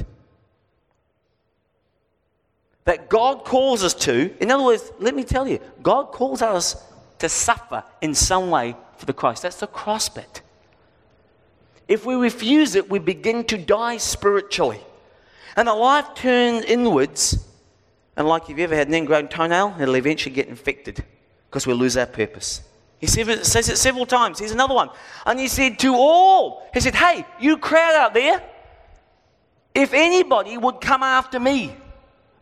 that 2.87 3.11
God 3.11 3.45
calls 3.45 3.84
us 3.84 3.93
to, 3.95 4.34
in 4.41 4.51
other 4.51 4.64
words, 4.64 4.91
let 4.99 5.14
me 5.14 5.24
tell 5.24 5.47
you, 5.47 5.59
God 5.82 6.12
calls 6.12 6.41
us 6.41 6.82
to 7.18 7.28
suffer 7.28 7.84
in 8.01 8.14
some 8.14 8.49
way 8.49 8.76
for 8.97 9.07
the 9.07 9.12
Christ. 9.12 9.43
That's 9.43 9.61
the 9.61 9.66
cross 9.66 10.09
bit. 10.09 10.41
If 11.89 12.07
we 12.07 12.14
refuse 12.14 12.74
it, 12.74 12.89
we 12.89 12.99
begin 12.99 13.45
to 13.45 13.59
die 13.59 13.97
spiritually. 13.99 14.80
And 15.57 15.68
our 15.68 15.76
life 15.76 16.14
turns 16.14 16.64
inwards, 16.64 17.45
and 18.16 18.28
like 18.28 18.45
if 18.45 18.51
you've 18.51 18.61
ever 18.61 18.76
had 18.76 18.89
an 18.89 18.95
ingrown 18.95 19.28
toenail, 19.28 19.76
it'll 19.80 19.97
eventually 19.97 20.34
get 20.34 20.49
infected 20.49 21.05
because 21.51 21.66
we'll 21.66 21.76
lose 21.76 21.97
our 21.97 22.07
purpose. 22.07 22.62
He 22.99 23.07
says 23.09 23.68
it 23.68 23.76
several 23.76 24.07
times. 24.07 24.39
Here's 24.39 24.53
another 24.53 24.74
one. 24.74 24.91
And 25.26 25.39
he 25.39 25.49
said 25.49 25.78
to 25.80 25.95
all, 25.95 26.68
he 26.72 26.80
said, 26.80 26.95
Hey, 26.95 27.26
you 27.41 27.59
crowd 27.59 27.95
out 27.95 28.14
there, 28.14 28.43
if 29.74 29.93
anybody 29.93 30.57
would 30.57 30.80
come 30.80 31.03
after 31.03 31.39
me, 31.39 31.76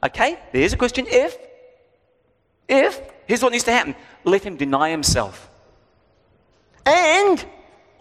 okay, 0.05 0.39
there's 0.53 0.73
a 0.73 0.77
question. 0.77 1.07
If, 1.09 1.37
if, 2.69 3.01
here's 3.27 3.43
what 3.43 3.53
needs 3.53 3.65
to 3.65 3.73
happen 3.73 3.95
let 4.25 4.43
him 4.43 4.57
deny 4.57 4.91
himself. 4.91 5.51
And, 6.87 7.45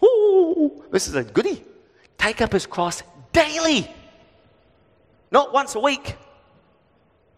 ooh, 0.02 0.84
this 0.90 1.06
is 1.08 1.14
a 1.14 1.24
goodie, 1.24 1.62
take 2.18 2.40
up 2.40 2.52
his 2.52 2.66
cross 2.66 3.02
daily. 3.32 3.90
Not 5.30 5.52
once 5.52 5.74
a 5.74 5.80
week, 5.80 6.16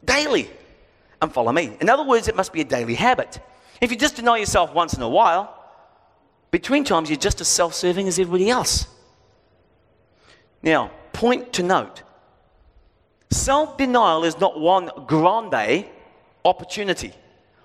daily, 0.05 0.51
and 1.21 1.33
follow 1.33 1.53
me. 1.53 1.77
In 1.81 1.89
other 1.89 2.05
words, 2.05 2.29
it 2.29 2.37
must 2.37 2.53
be 2.53 2.61
a 2.61 2.65
daily 2.65 2.95
habit. 2.95 3.41
If 3.81 3.91
you 3.91 3.97
just 3.97 4.17
deny 4.17 4.37
yourself 4.37 4.73
once 4.75 4.95
in 4.95 5.03
a 5.03 5.09
while, 5.09 5.53
between 6.51 6.85
times 6.85 7.11
you're 7.11 7.19
just 7.19 7.41
as 7.41 7.49
self 7.49 7.75
serving 7.75 8.09
as 8.09 8.19
everybody 8.19 8.51
else. 8.51 8.87
Now, 10.63 10.91
point 11.13 11.53
to 11.55 11.63
note 11.63 12.03
self 13.31 13.77
denial 13.77 14.25
is 14.25 14.39
not 14.39 14.59
one 14.59 14.91
grande 15.07 15.87
opportunity, 16.45 17.13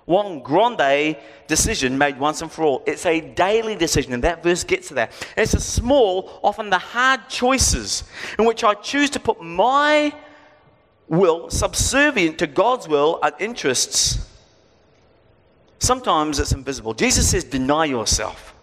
one 0.04 0.40
grande 0.40 1.16
decision 1.46 1.96
made 1.96 2.18
once 2.18 2.42
and 2.42 2.50
for 2.50 2.64
all. 2.64 2.82
It's 2.86 3.06
a 3.06 3.20
daily 3.20 3.76
decision, 3.76 4.12
and 4.12 4.24
that 4.24 4.42
verse 4.42 4.64
gets 4.64 4.88
to 4.88 4.94
that. 4.94 5.12
It's 5.36 5.54
a 5.54 5.60
small, 5.60 6.40
often 6.42 6.70
the 6.70 6.78
hard 6.78 7.28
choices 7.28 8.04
in 8.38 8.44
which 8.44 8.64
I 8.64 8.74
choose 8.74 9.10
to 9.10 9.20
put 9.20 9.42
my 9.42 10.14
will 11.08 11.50
subservient 11.50 12.38
to 12.38 12.46
God's 12.46 12.88
will 12.88 13.18
and 13.22 13.34
interests 13.38 14.28
Sometimes 15.82 16.38
it's 16.38 16.52
invisible. 16.52 16.94
Jesus 16.94 17.28
says, 17.28 17.42
deny 17.42 17.86
yourself. 17.86 18.54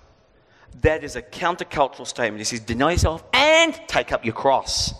That 0.83 1.03
is 1.03 1.17
a 1.17 1.21
countercultural 1.21 2.07
statement. 2.07 2.39
He 2.39 2.45
says, 2.45 2.61
deny 2.61 2.93
yourself 2.93 3.25
and 3.33 3.77
take 3.87 4.13
up 4.13 4.23
your 4.23 4.33
cross. 4.33 4.93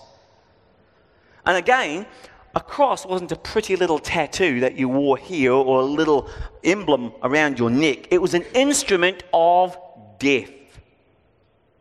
And 1.50 1.58
again, 1.58 2.06
a 2.54 2.60
cross 2.60 3.08
wasn't 3.08 3.32
a 3.32 3.36
pretty 3.36 3.76
little 3.76 3.98
tattoo 3.98 4.60
that 4.60 4.76
you 4.76 4.88
wore 4.88 5.18
here 5.18 5.52
or 5.52 5.82
a 5.82 5.84
little 5.84 6.30
emblem 6.64 7.12
around 7.24 7.58
your 7.58 7.72
neck. 7.72 8.14
It 8.14 8.22
was 8.22 8.36
an 8.36 8.44
instrument 8.54 9.24
of 9.34 9.76
death. 10.20 10.52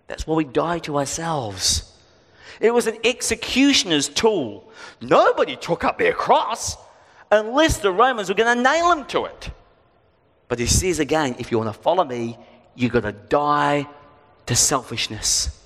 That's 0.07 0.27
why 0.27 0.37
we 0.37 0.45
die 0.45 0.79
to 0.79 0.97
ourselves. 0.97 1.95
It 2.63 2.73
was 2.73 2.87
an 2.87 2.97
executioner's 3.05 4.09
tool. 4.09 4.71
Nobody 5.03 5.55
took 5.55 5.85
up 5.85 5.99
their 5.99 6.15
cross 6.15 6.79
unless 7.31 7.77
the 7.77 7.93
Romans 7.93 8.31
were 8.31 8.35
going 8.35 8.57
to 8.57 8.63
nail 8.63 8.89
them 8.89 9.05
to 9.09 9.27
it. 9.27 9.51
But 10.49 10.61
he 10.61 10.65
says 10.65 10.99
again, 10.99 11.37
if 11.39 11.53
you 11.53 11.59
want 11.59 11.75
to 11.75 11.79
follow 11.79 12.05
me, 12.05 12.39
you've 12.75 12.93
got 12.93 13.03
to 13.03 13.13
die 13.13 13.87
to 14.47 14.57
selfishness. 14.57 15.58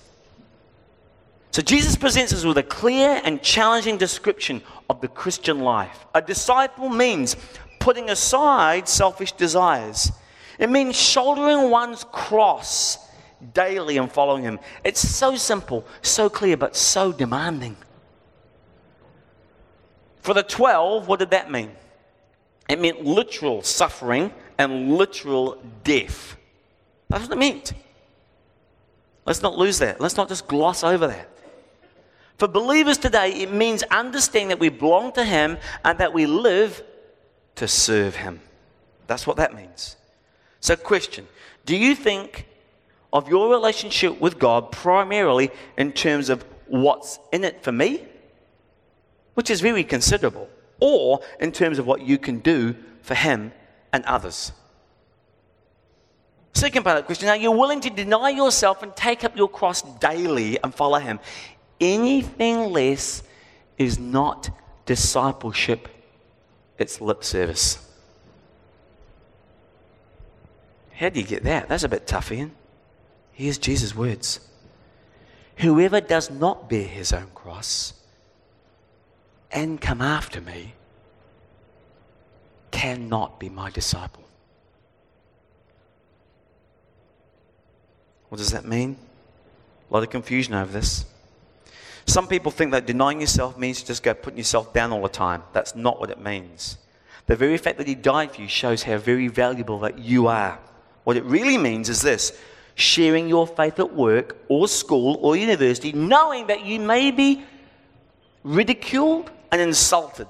So 1.53 1.61
Jesus 1.61 1.97
presents 1.97 2.33
us 2.33 2.45
with 2.45 2.57
a 2.57 2.63
clear 2.63 3.21
and 3.25 3.43
challenging 3.43 3.99
description 3.99 4.63
of 4.89 5.03
the 5.03 5.09
Christian 5.09 5.61
life. 5.61 6.07
A 6.15 6.23
disciple 6.23 6.89
means 6.89 7.37
putting 7.79 8.09
aside 8.09 8.89
selfish 8.89 9.33
desires. 9.33 10.13
It 10.59 10.71
means 10.71 10.97
shouldering 10.97 11.69
one's 11.69 12.05
cross 12.05 12.97
daily 13.53 13.99
and 13.99 14.11
following 14.11 14.45
him. 14.45 14.61
It's 14.83 15.07
so 15.07 15.37
simple, 15.37 15.85
so 16.01 16.31
clear, 16.31 16.57
but 16.57 16.75
so 16.75 17.13
demanding. 17.13 17.77
For 20.23 20.33
the 20.33 20.43
12, 20.43 21.07
what 21.07 21.19
did 21.19 21.33
that 21.33 21.51
mean? 21.51 21.73
It 22.67 22.81
meant 22.81 23.05
literal 23.05 23.61
suffering 23.61 24.33
and 24.57 24.97
literal 24.97 25.63
death. 25.85 26.35
That's 27.11 27.25
what 27.25 27.33
it 27.33 27.39
meant. 27.39 27.75
Let's 29.27 29.43
not 29.43 29.59
lose 29.59 29.81
that. 29.81 30.01
Let's 30.01 30.17
not 30.17 30.29
just 30.29 30.49
gloss 30.49 30.83
over 30.83 31.09
that. 31.09 31.29
For 32.39 32.49
believers 32.49 32.99
today, 32.99 33.31
it 33.31 33.53
means 33.53 33.83
understanding 33.85 34.49
that 34.49 34.59
we 34.59 34.69
belong 34.69 35.13
to 35.13 35.25
Him 35.25 35.59
and 35.85 35.99
that 35.99 36.13
we 36.13 36.27
live 36.27 36.83
to 37.57 37.69
serve 37.69 38.17
Him. 38.17 38.41
That's 39.07 39.27
what 39.27 39.37
that 39.37 39.55
means. 39.55 39.97
So, 40.61 40.77
question 40.77 41.27
Do 41.65 41.77
you 41.77 41.95
think 41.95 42.47
of 43.13 43.29
your 43.29 43.51
relationship 43.51 44.21
with 44.21 44.39
God 44.39 44.73
primarily 44.73 45.51
in 45.77 45.93
terms 45.93 46.31
of 46.31 46.45
what's 46.67 47.19
in 47.33 47.45
it 47.45 47.63
for 47.63 47.73
me, 47.73 48.03
which 49.35 49.51
is 49.51 49.61
very 49.61 49.85
considerable, 49.85 50.49
or 50.81 51.21
in 51.39 51.53
terms 51.53 51.79
of 51.79 51.87
what 51.87 52.03
you 52.03 52.19
can 52.19 52.39
do 52.39 52.75
for 53.03 53.15
Him 53.15 53.53
and 53.93 54.05
others. 54.07 54.53
Second 56.55 56.85
part 56.85 56.97
of 56.97 57.05
the 57.05 57.07
question 57.07 57.29
are 57.29 57.37
you 57.37 57.51
willing 57.51 57.81
to 57.81 57.91
deny 57.91 58.31
yourself 58.31 58.83
and 58.83 58.95
take 58.95 59.25
up 59.25 59.37
your 59.37 59.49
cross 59.49 59.83
daily 59.83 60.59
and 60.63 60.75
follow 60.75 60.99
Him? 60.99 61.21
Anything 61.83 62.71
less 62.73 63.25
is 63.77 63.99
not 63.99 64.51
discipleship, 64.87 65.89
it's 66.79 67.01
lip 67.01 67.25
service. 67.25 67.85
How 70.93 71.09
do 71.09 71.19
you 71.19 71.27
get 71.27 71.43
that? 71.43 71.69
That's 71.69 71.83
a 71.83 71.89
bit 71.89 72.07
tough, 72.07 72.31
Ian. 72.31 72.53
Here's 73.33 73.59
Jesus' 73.59 73.97
words 73.97 74.49
Whoever 75.57 76.01
does 76.01 76.31
not 76.31 76.71
bear 76.71 76.87
his 76.87 77.13
own 77.13 77.31
cross 77.35 77.95
and 79.51 79.81
come 79.81 80.01
after 80.01 80.41
me 80.41 80.75
cannot 82.71 83.41
be 83.41 83.49
my 83.49 83.71
disciple. 83.71 84.23
What 88.29 88.39
does 88.39 88.53
that 88.53 88.65
mean? 88.65 88.97
A 89.91 89.95
lot 89.95 90.05
of 90.05 90.11
confusion 90.11 90.55
over 90.55 90.73
this. 90.73 91.07
Some 92.07 92.27
people 92.27 92.51
think 92.51 92.73
that 92.73 92.87
denying 92.87 93.21
yourself 93.21 93.57
means 93.57 93.83
just 93.83 94.03
go 94.03 94.15
putting 94.15 94.39
yourself 94.39 94.73
down 94.73 94.93
all 94.93 95.03
the 95.03 95.09
time. 95.09 95.43
That's 95.53 95.75
not 95.75 96.01
what 96.01 96.11
it 96.11 96.21
means. 96.21 96.79
The 97.27 97.37
very 97.37 97.57
fact 97.57 97.79
that 97.79 97.87
he 97.87 97.95
died 97.95 98.33
for 98.33 98.43
you 98.43 98.49
shows 98.49 98.83
how 98.83 98.99
very 98.99 99.29
valuable 99.29 99.79
that 99.81 99.99
you 99.99 100.27
are. 100.27 100.59
What 101.05 101.17
it 101.17 101.25
really 101.25 101.59
means 101.59 101.89
is 101.89 102.03
this 102.03 102.37
sharing 102.75 103.29
your 103.29 103.47
faith 103.47 103.79
at 103.79 103.95
work 103.95 104.37
or 104.49 104.67
school 104.67 105.19
or 105.21 105.37
university, 105.37 105.93
knowing 105.93 106.47
that 106.49 106.65
you 106.65 106.81
may 106.81 107.11
be 107.11 107.43
ridiculed 108.43 109.31
and 109.51 109.61
insulted. 109.61 110.29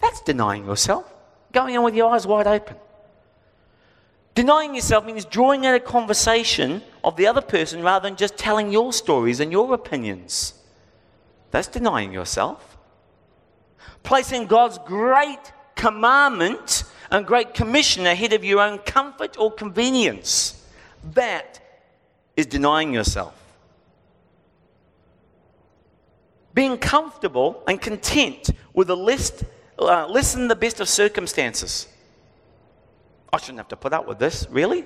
That's 0.00 0.20
denying 0.20 0.66
yourself 0.66 1.10
going 1.54 1.76
on 1.76 1.84
with 1.84 1.94
your 1.94 2.12
eyes 2.12 2.26
wide 2.26 2.46
open. 2.46 2.76
Denying 4.34 4.74
yourself 4.74 5.06
means 5.06 5.24
drawing 5.24 5.64
out 5.64 5.76
a 5.76 5.80
conversation 5.80 6.82
of 7.04 7.16
the 7.16 7.26
other 7.28 7.40
person 7.40 7.82
rather 7.82 8.08
than 8.08 8.16
just 8.16 8.36
telling 8.36 8.72
your 8.72 8.92
stories 8.92 9.38
and 9.38 9.52
your 9.52 9.72
opinions. 9.72 10.54
That's 11.54 11.68
denying 11.68 12.12
yourself. 12.12 12.76
Placing 14.02 14.48
God's 14.48 14.78
great 14.78 15.52
commandment 15.76 16.82
and 17.12 17.24
great 17.24 17.54
commission 17.54 18.06
ahead 18.06 18.32
of 18.32 18.44
your 18.44 18.58
own 18.58 18.78
comfort 18.78 19.38
or 19.38 19.52
convenience. 19.52 20.66
That 21.12 21.60
is 22.36 22.46
denying 22.46 22.92
yourself. 22.92 23.40
Being 26.54 26.76
comfortable 26.76 27.62
and 27.68 27.80
content 27.80 28.50
with 28.72 28.90
a 28.90 28.96
list, 28.96 29.44
uh, 29.78 30.08
less 30.08 30.34
than 30.34 30.48
the 30.48 30.56
best 30.56 30.80
of 30.80 30.88
circumstances. 30.88 31.86
I 33.32 33.36
shouldn't 33.36 33.58
have 33.58 33.68
to 33.68 33.76
put 33.76 33.92
up 33.92 34.08
with 34.08 34.18
this, 34.18 34.48
really? 34.50 34.84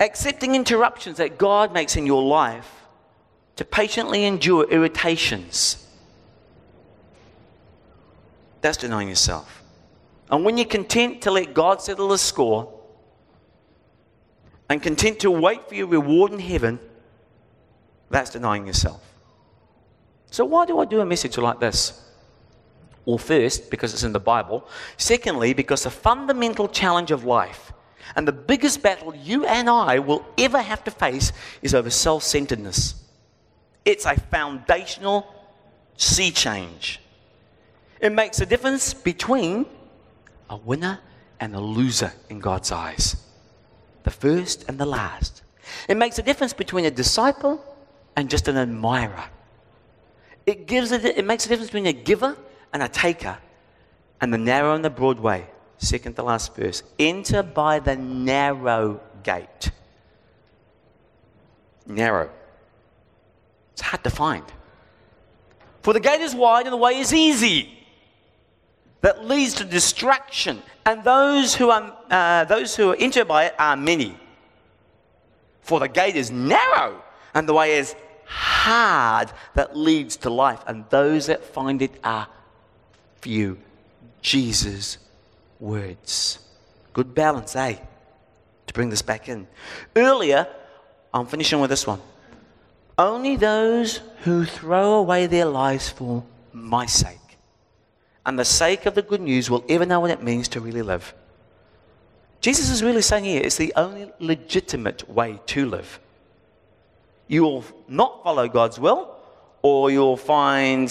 Accepting 0.00 0.56
interruptions 0.56 1.18
that 1.18 1.38
God 1.38 1.72
makes 1.72 1.94
in 1.94 2.06
your 2.06 2.24
life 2.24 2.80
to 3.56 3.64
patiently 3.64 4.24
endure 4.24 4.68
irritations. 4.70 5.86
That's 8.60 8.76
denying 8.76 9.08
yourself. 9.08 9.62
And 10.30 10.44
when 10.44 10.56
you're 10.56 10.66
content 10.66 11.22
to 11.22 11.30
let 11.30 11.54
God 11.54 11.82
settle 11.82 12.08
the 12.08 12.18
score 12.18 12.72
and 14.68 14.82
content 14.82 15.20
to 15.20 15.30
wait 15.30 15.68
for 15.68 15.74
your 15.74 15.86
reward 15.86 16.32
in 16.32 16.38
heaven, 16.38 16.80
that's 18.10 18.30
denying 18.30 18.66
yourself. 18.66 19.02
So, 20.30 20.44
why 20.44 20.66
do 20.66 20.78
I 20.80 20.84
do 20.84 21.00
a 21.00 21.04
message 21.04 21.38
like 21.38 21.60
this? 21.60 22.00
Well, 23.04 23.18
first, 23.18 23.70
because 23.70 23.92
it's 23.92 24.02
in 24.02 24.12
the 24.12 24.20
Bible. 24.20 24.66
Secondly, 24.96 25.52
because 25.52 25.82
the 25.82 25.90
fundamental 25.90 26.68
challenge 26.68 27.10
of 27.10 27.24
life 27.24 27.72
and 28.16 28.26
the 28.26 28.32
biggest 28.32 28.82
battle 28.82 29.14
you 29.14 29.44
and 29.44 29.68
I 29.68 29.98
will 29.98 30.24
ever 30.38 30.60
have 30.60 30.82
to 30.84 30.90
face 30.90 31.32
is 31.60 31.74
over 31.74 31.90
self 31.90 32.22
centeredness. 32.22 33.03
It's 33.84 34.06
a 34.06 34.18
foundational 34.18 35.26
sea 35.96 36.30
change. 36.30 37.00
It 38.00 38.12
makes 38.12 38.40
a 38.40 38.46
difference 38.46 38.94
between 38.94 39.66
a 40.50 40.56
winner 40.56 41.00
and 41.40 41.54
a 41.54 41.60
loser 41.60 42.12
in 42.28 42.40
God's 42.40 42.72
eyes, 42.72 43.16
the 44.02 44.10
first 44.10 44.64
and 44.68 44.78
the 44.78 44.86
last. 44.86 45.42
It 45.88 45.96
makes 45.96 46.18
a 46.18 46.22
difference 46.22 46.52
between 46.52 46.84
a 46.84 46.90
disciple 46.90 47.64
and 48.16 48.30
just 48.30 48.48
an 48.48 48.56
admirer. 48.56 49.24
It, 50.46 50.66
gives 50.66 50.92
a, 50.92 51.18
it 51.18 51.24
makes 51.24 51.46
a 51.46 51.48
difference 51.48 51.70
between 51.70 51.86
a 51.86 51.92
giver 51.92 52.36
and 52.72 52.82
a 52.82 52.88
taker, 52.88 53.38
and 54.20 54.32
the 54.32 54.38
narrow 54.38 54.74
and 54.74 54.84
the 54.84 54.90
broad 54.90 55.18
way. 55.18 55.46
Second 55.78 56.14
to 56.16 56.22
last 56.22 56.54
verse. 56.54 56.82
Enter 56.98 57.42
by 57.42 57.78
the 57.78 57.96
narrow 57.96 59.00
gate. 59.22 59.70
Narrow. 61.86 62.30
It's 63.74 63.82
hard 63.82 64.02
to 64.04 64.10
find. 64.10 64.44
For 65.82 65.92
the 65.92 66.00
gate 66.00 66.22
is 66.22 66.34
wide 66.34 66.64
and 66.64 66.72
the 66.72 66.78
way 66.78 66.98
is 66.98 67.12
easy. 67.12 67.70
That 69.02 69.26
leads 69.26 69.52
to 69.56 69.64
destruction, 69.64 70.62
and 70.86 71.04
those 71.04 71.54
who 71.54 71.68
are 71.68 71.94
uh, 72.10 72.44
those 72.44 72.74
who 72.74 72.92
enter 72.92 73.22
by 73.26 73.44
it 73.44 73.54
are 73.58 73.76
many. 73.76 74.16
For 75.60 75.78
the 75.78 75.88
gate 75.88 76.16
is 76.16 76.30
narrow, 76.30 77.02
and 77.34 77.46
the 77.46 77.52
way 77.52 77.76
is 77.76 77.94
hard 78.24 79.30
that 79.54 79.76
leads 79.76 80.16
to 80.18 80.30
life, 80.30 80.60
and 80.66 80.86
those 80.88 81.26
that 81.26 81.44
find 81.44 81.82
it 81.82 81.92
are 82.02 82.28
few. 83.20 83.58
Jesus' 84.22 84.96
words. 85.60 86.38
Good 86.94 87.14
balance, 87.14 87.54
eh? 87.56 87.76
To 88.68 88.72
bring 88.72 88.88
this 88.88 89.02
back 89.02 89.28
in. 89.28 89.46
Earlier, 89.94 90.46
I'm 91.12 91.26
finishing 91.26 91.60
with 91.60 91.68
this 91.68 91.86
one. 91.86 92.00
Only 92.96 93.36
those 93.36 94.00
who 94.22 94.44
throw 94.44 94.94
away 94.94 95.26
their 95.26 95.46
lives 95.46 95.88
for 95.88 96.24
my 96.52 96.86
sake 96.86 97.18
and 98.26 98.38
the 98.38 98.44
sake 98.44 98.86
of 98.86 98.94
the 98.94 99.02
good 99.02 99.20
news 99.20 99.50
will 99.50 99.64
ever 99.68 99.84
know 99.84 100.00
what 100.00 100.10
it 100.10 100.22
means 100.22 100.48
to 100.48 100.60
really 100.60 100.82
live. 100.82 101.14
Jesus 102.40 102.70
is 102.70 102.82
really 102.82 103.02
saying 103.02 103.24
here 103.24 103.42
it's 103.42 103.56
the 103.56 103.72
only 103.76 104.10
legitimate 104.18 105.08
way 105.08 105.40
to 105.46 105.66
live. 105.66 106.00
You 107.26 107.42
will 107.42 107.64
not 107.88 108.22
follow 108.22 108.48
God's 108.48 108.78
will, 108.78 109.16
or 109.62 109.90
you'll 109.90 110.16
find 110.16 110.90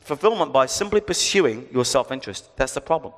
fulfillment 0.00 0.52
by 0.52 0.66
simply 0.66 1.00
pursuing 1.00 1.68
your 1.72 1.84
self 1.84 2.10
interest. 2.10 2.50
That's 2.56 2.74
the 2.74 2.80
problem. 2.80 3.12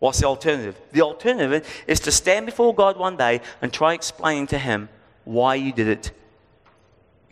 What's 0.00 0.20
the 0.20 0.26
alternative? 0.26 0.80
The 0.92 1.02
alternative 1.02 1.66
is 1.86 2.00
to 2.00 2.12
stand 2.12 2.46
before 2.46 2.74
God 2.74 2.96
one 2.96 3.16
day 3.16 3.40
and 3.62 3.72
try 3.72 3.94
explaining 3.94 4.48
to 4.48 4.58
Him 4.58 4.88
why 5.24 5.54
you 5.54 5.72
did 5.72 5.88
it 5.88 6.10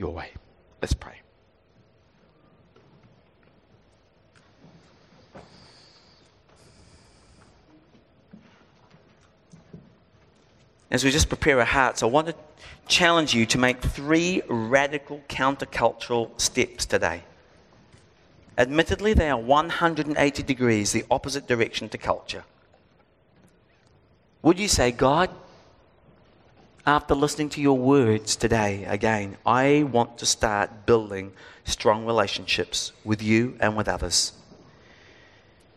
your 0.02 0.12
way. 0.12 0.30
Let's 0.80 0.94
pray. 0.94 1.20
As 10.90 11.04
we 11.04 11.10
just 11.10 11.28
prepare 11.28 11.60
our 11.60 11.64
hearts, 11.64 12.02
I 12.02 12.06
want 12.06 12.26
to 12.26 12.34
challenge 12.88 13.32
you 13.32 13.46
to 13.46 13.58
make 13.58 13.80
three 13.80 14.42
radical 14.48 15.22
countercultural 15.28 16.38
steps 16.38 16.84
today. 16.84 17.22
Admittedly, 18.58 19.14
they 19.14 19.30
are 19.30 19.38
180 19.38 20.42
degrees 20.42 20.90
the 20.92 21.04
opposite 21.10 21.46
direction 21.46 21.88
to 21.90 21.96
culture. 21.96 22.44
Would 24.42 24.58
you 24.58 24.68
say, 24.68 24.90
God, 24.90 25.30
after 26.84 27.14
listening 27.14 27.48
to 27.50 27.60
your 27.60 27.78
words 27.78 28.34
today 28.34 28.84
again, 28.84 29.36
I 29.46 29.84
want 29.84 30.18
to 30.18 30.26
start 30.26 30.84
building 30.84 31.32
strong 31.64 32.04
relationships 32.04 32.92
with 33.04 33.22
you 33.22 33.56
and 33.60 33.76
with 33.76 33.88
others? 33.88 34.32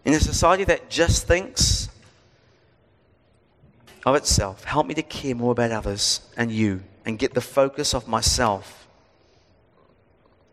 In 0.03 0.13
a 0.13 0.19
society 0.19 0.63
that 0.65 0.89
just 0.89 1.27
thinks 1.27 1.89
of 4.05 4.15
itself, 4.15 4.63
help 4.63 4.87
me 4.87 4.93
to 4.95 5.03
care 5.03 5.35
more 5.35 5.51
about 5.51 5.71
others 5.71 6.21
and 6.37 6.51
you 6.51 6.83
and 7.05 7.19
get 7.19 7.33
the 7.33 7.41
focus 7.41 7.93
of 7.93 8.07
myself. 8.07 8.87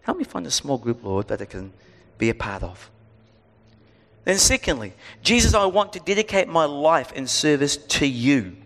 Help 0.02 0.18
me 0.18 0.24
find 0.24 0.46
a 0.46 0.50
small 0.50 0.78
group, 0.78 1.02
Lord, 1.02 1.28
that 1.28 1.40
I 1.40 1.44
can 1.46 1.72
be 2.18 2.28
a 2.28 2.34
part 2.34 2.62
of. 2.62 2.90
Then, 4.24 4.38
secondly, 4.38 4.92
Jesus, 5.22 5.54
I 5.54 5.64
want 5.66 5.92
to 5.94 6.00
dedicate 6.00 6.46
my 6.46 6.64
life 6.64 7.12
in 7.12 7.26
service 7.26 7.76
to 7.76 8.06
you. 8.06 8.56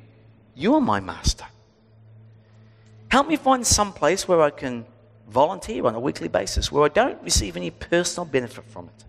You 0.54 0.74
are 0.74 0.80
my 0.80 1.00
master. 1.00 1.46
Help 3.08 3.28
me 3.28 3.36
find 3.36 3.66
some 3.66 3.92
place 3.92 4.26
where 4.26 4.40
I 4.40 4.50
can 4.50 4.84
volunteer 5.28 5.86
on 5.86 5.94
a 5.94 6.00
weekly 6.00 6.28
basis, 6.28 6.70
where 6.70 6.84
I 6.84 6.88
don't 6.88 7.22
receive 7.22 7.56
any 7.56 7.70
personal 7.70 8.24
benefit 8.24 8.64
from 8.64 8.86
it. 8.86 9.04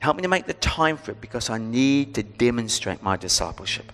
Help 0.00 0.16
me 0.16 0.22
to 0.22 0.28
make 0.28 0.46
the 0.46 0.54
time 0.54 0.96
for 0.96 1.12
it 1.12 1.20
because 1.20 1.50
I 1.50 1.58
need 1.58 2.14
to 2.14 2.22
demonstrate 2.22 3.02
my 3.02 3.16
discipleship. 3.16 3.92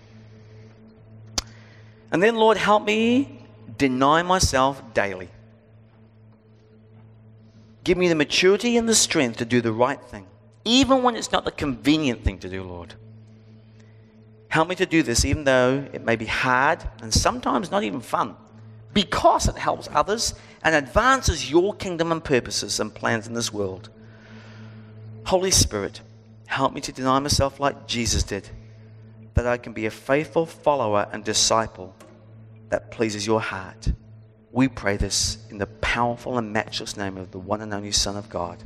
And 2.13 2.23
then, 2.23 2.37
Lord, 2.37 2.57
help 2.57 2.85
me 2.85 3.41
deny 3.77 4.23
myself 4.23 4.83
daily. 4.95 5.29
Give 7.83 7.99
me 7.99 8.09
the 8.09 8.15
maturity 8.15 8.77
and 8.77 8.89
the 8.89 8.95
strength 8.95 9.39
to 9.39 9.45
do 9.45 9.61
the 9.61 9.73
right 9.73 10.01
thing, 10.01 10.27
even 10.65 11.03
when 11.03 11.17
it's 11.17 11.33
not 11.33 11.45
the 11.45 11.51
convenient 11.51 12.25
thing 12.25 12.39
to 12.39 12.49
do, 12.49 12.63
Lord. 12.63 12.95
Help 14.49 14.69
me 14.69 14.75
to 14.77 14.87
do 14.87 15.03
this, 15.03 15.25
even 15.25 15.45
though 15.45 15.87
it 15.93 16.05
may 16.05 16.17
be 16.17 16.27
hard 16.27 16.89
and 17.03 17.13
sometimes 17.13 17.71
not 17.71 17.83
even 17.83 18.01
fun, 18.01 18.37
because 18.95 19.49
it 19.49 19.57
helps 19.57 19.89
others 19.93 20.35
and 20.63 20.75
advances 20.75 21.51
your 21.51 21.75
kingdom 21.75 22.13
and 22.13 22.23
purposes 22.23 22.81
and 22.81 22.95
plans 22.95 23.27
in 23.27 23.35
this 23.35 23.53
world. 23.53 23.91
Holy 25.25 25.51
Spirit, 25.51 26.01
help 26.47 26.73
me 26.73 26.81
to 26.81 26.93
deny 26.93 27.19
myself 27.19 27.59
like 27.61 27.87
Jesus 27.87 28.23
did, 28.23 28.49
that 29.35 29.47
I 29.47 29.59
can 29.59 29.73
be 29.73 29.87
a 29.87 29.91
faithful 29.91 30.47
follower 30.47 31.09
and 31.13 31.25
disciple 31.25 31.95
that 32.69 32.91
pleases 32.91 33.27
your 33.27 33.41
heart. 33.41 33.89
We 34.53 34.69
pray 34.69 34.97
this 34.97 35.39
in 35.51 35.59
the 35.59 35.67
powerful 35.67 36.39
and 36.39 36.53
matchless 36.53 36.97
name 36.97 37.19
of 37.19 37.31
the 37.31 37.39
one 37.39 37.61
and 37.61 37.75
only 37.75 37.93
Son 37.93 38.17
of 38.17 38.29
God. 38.31 38.63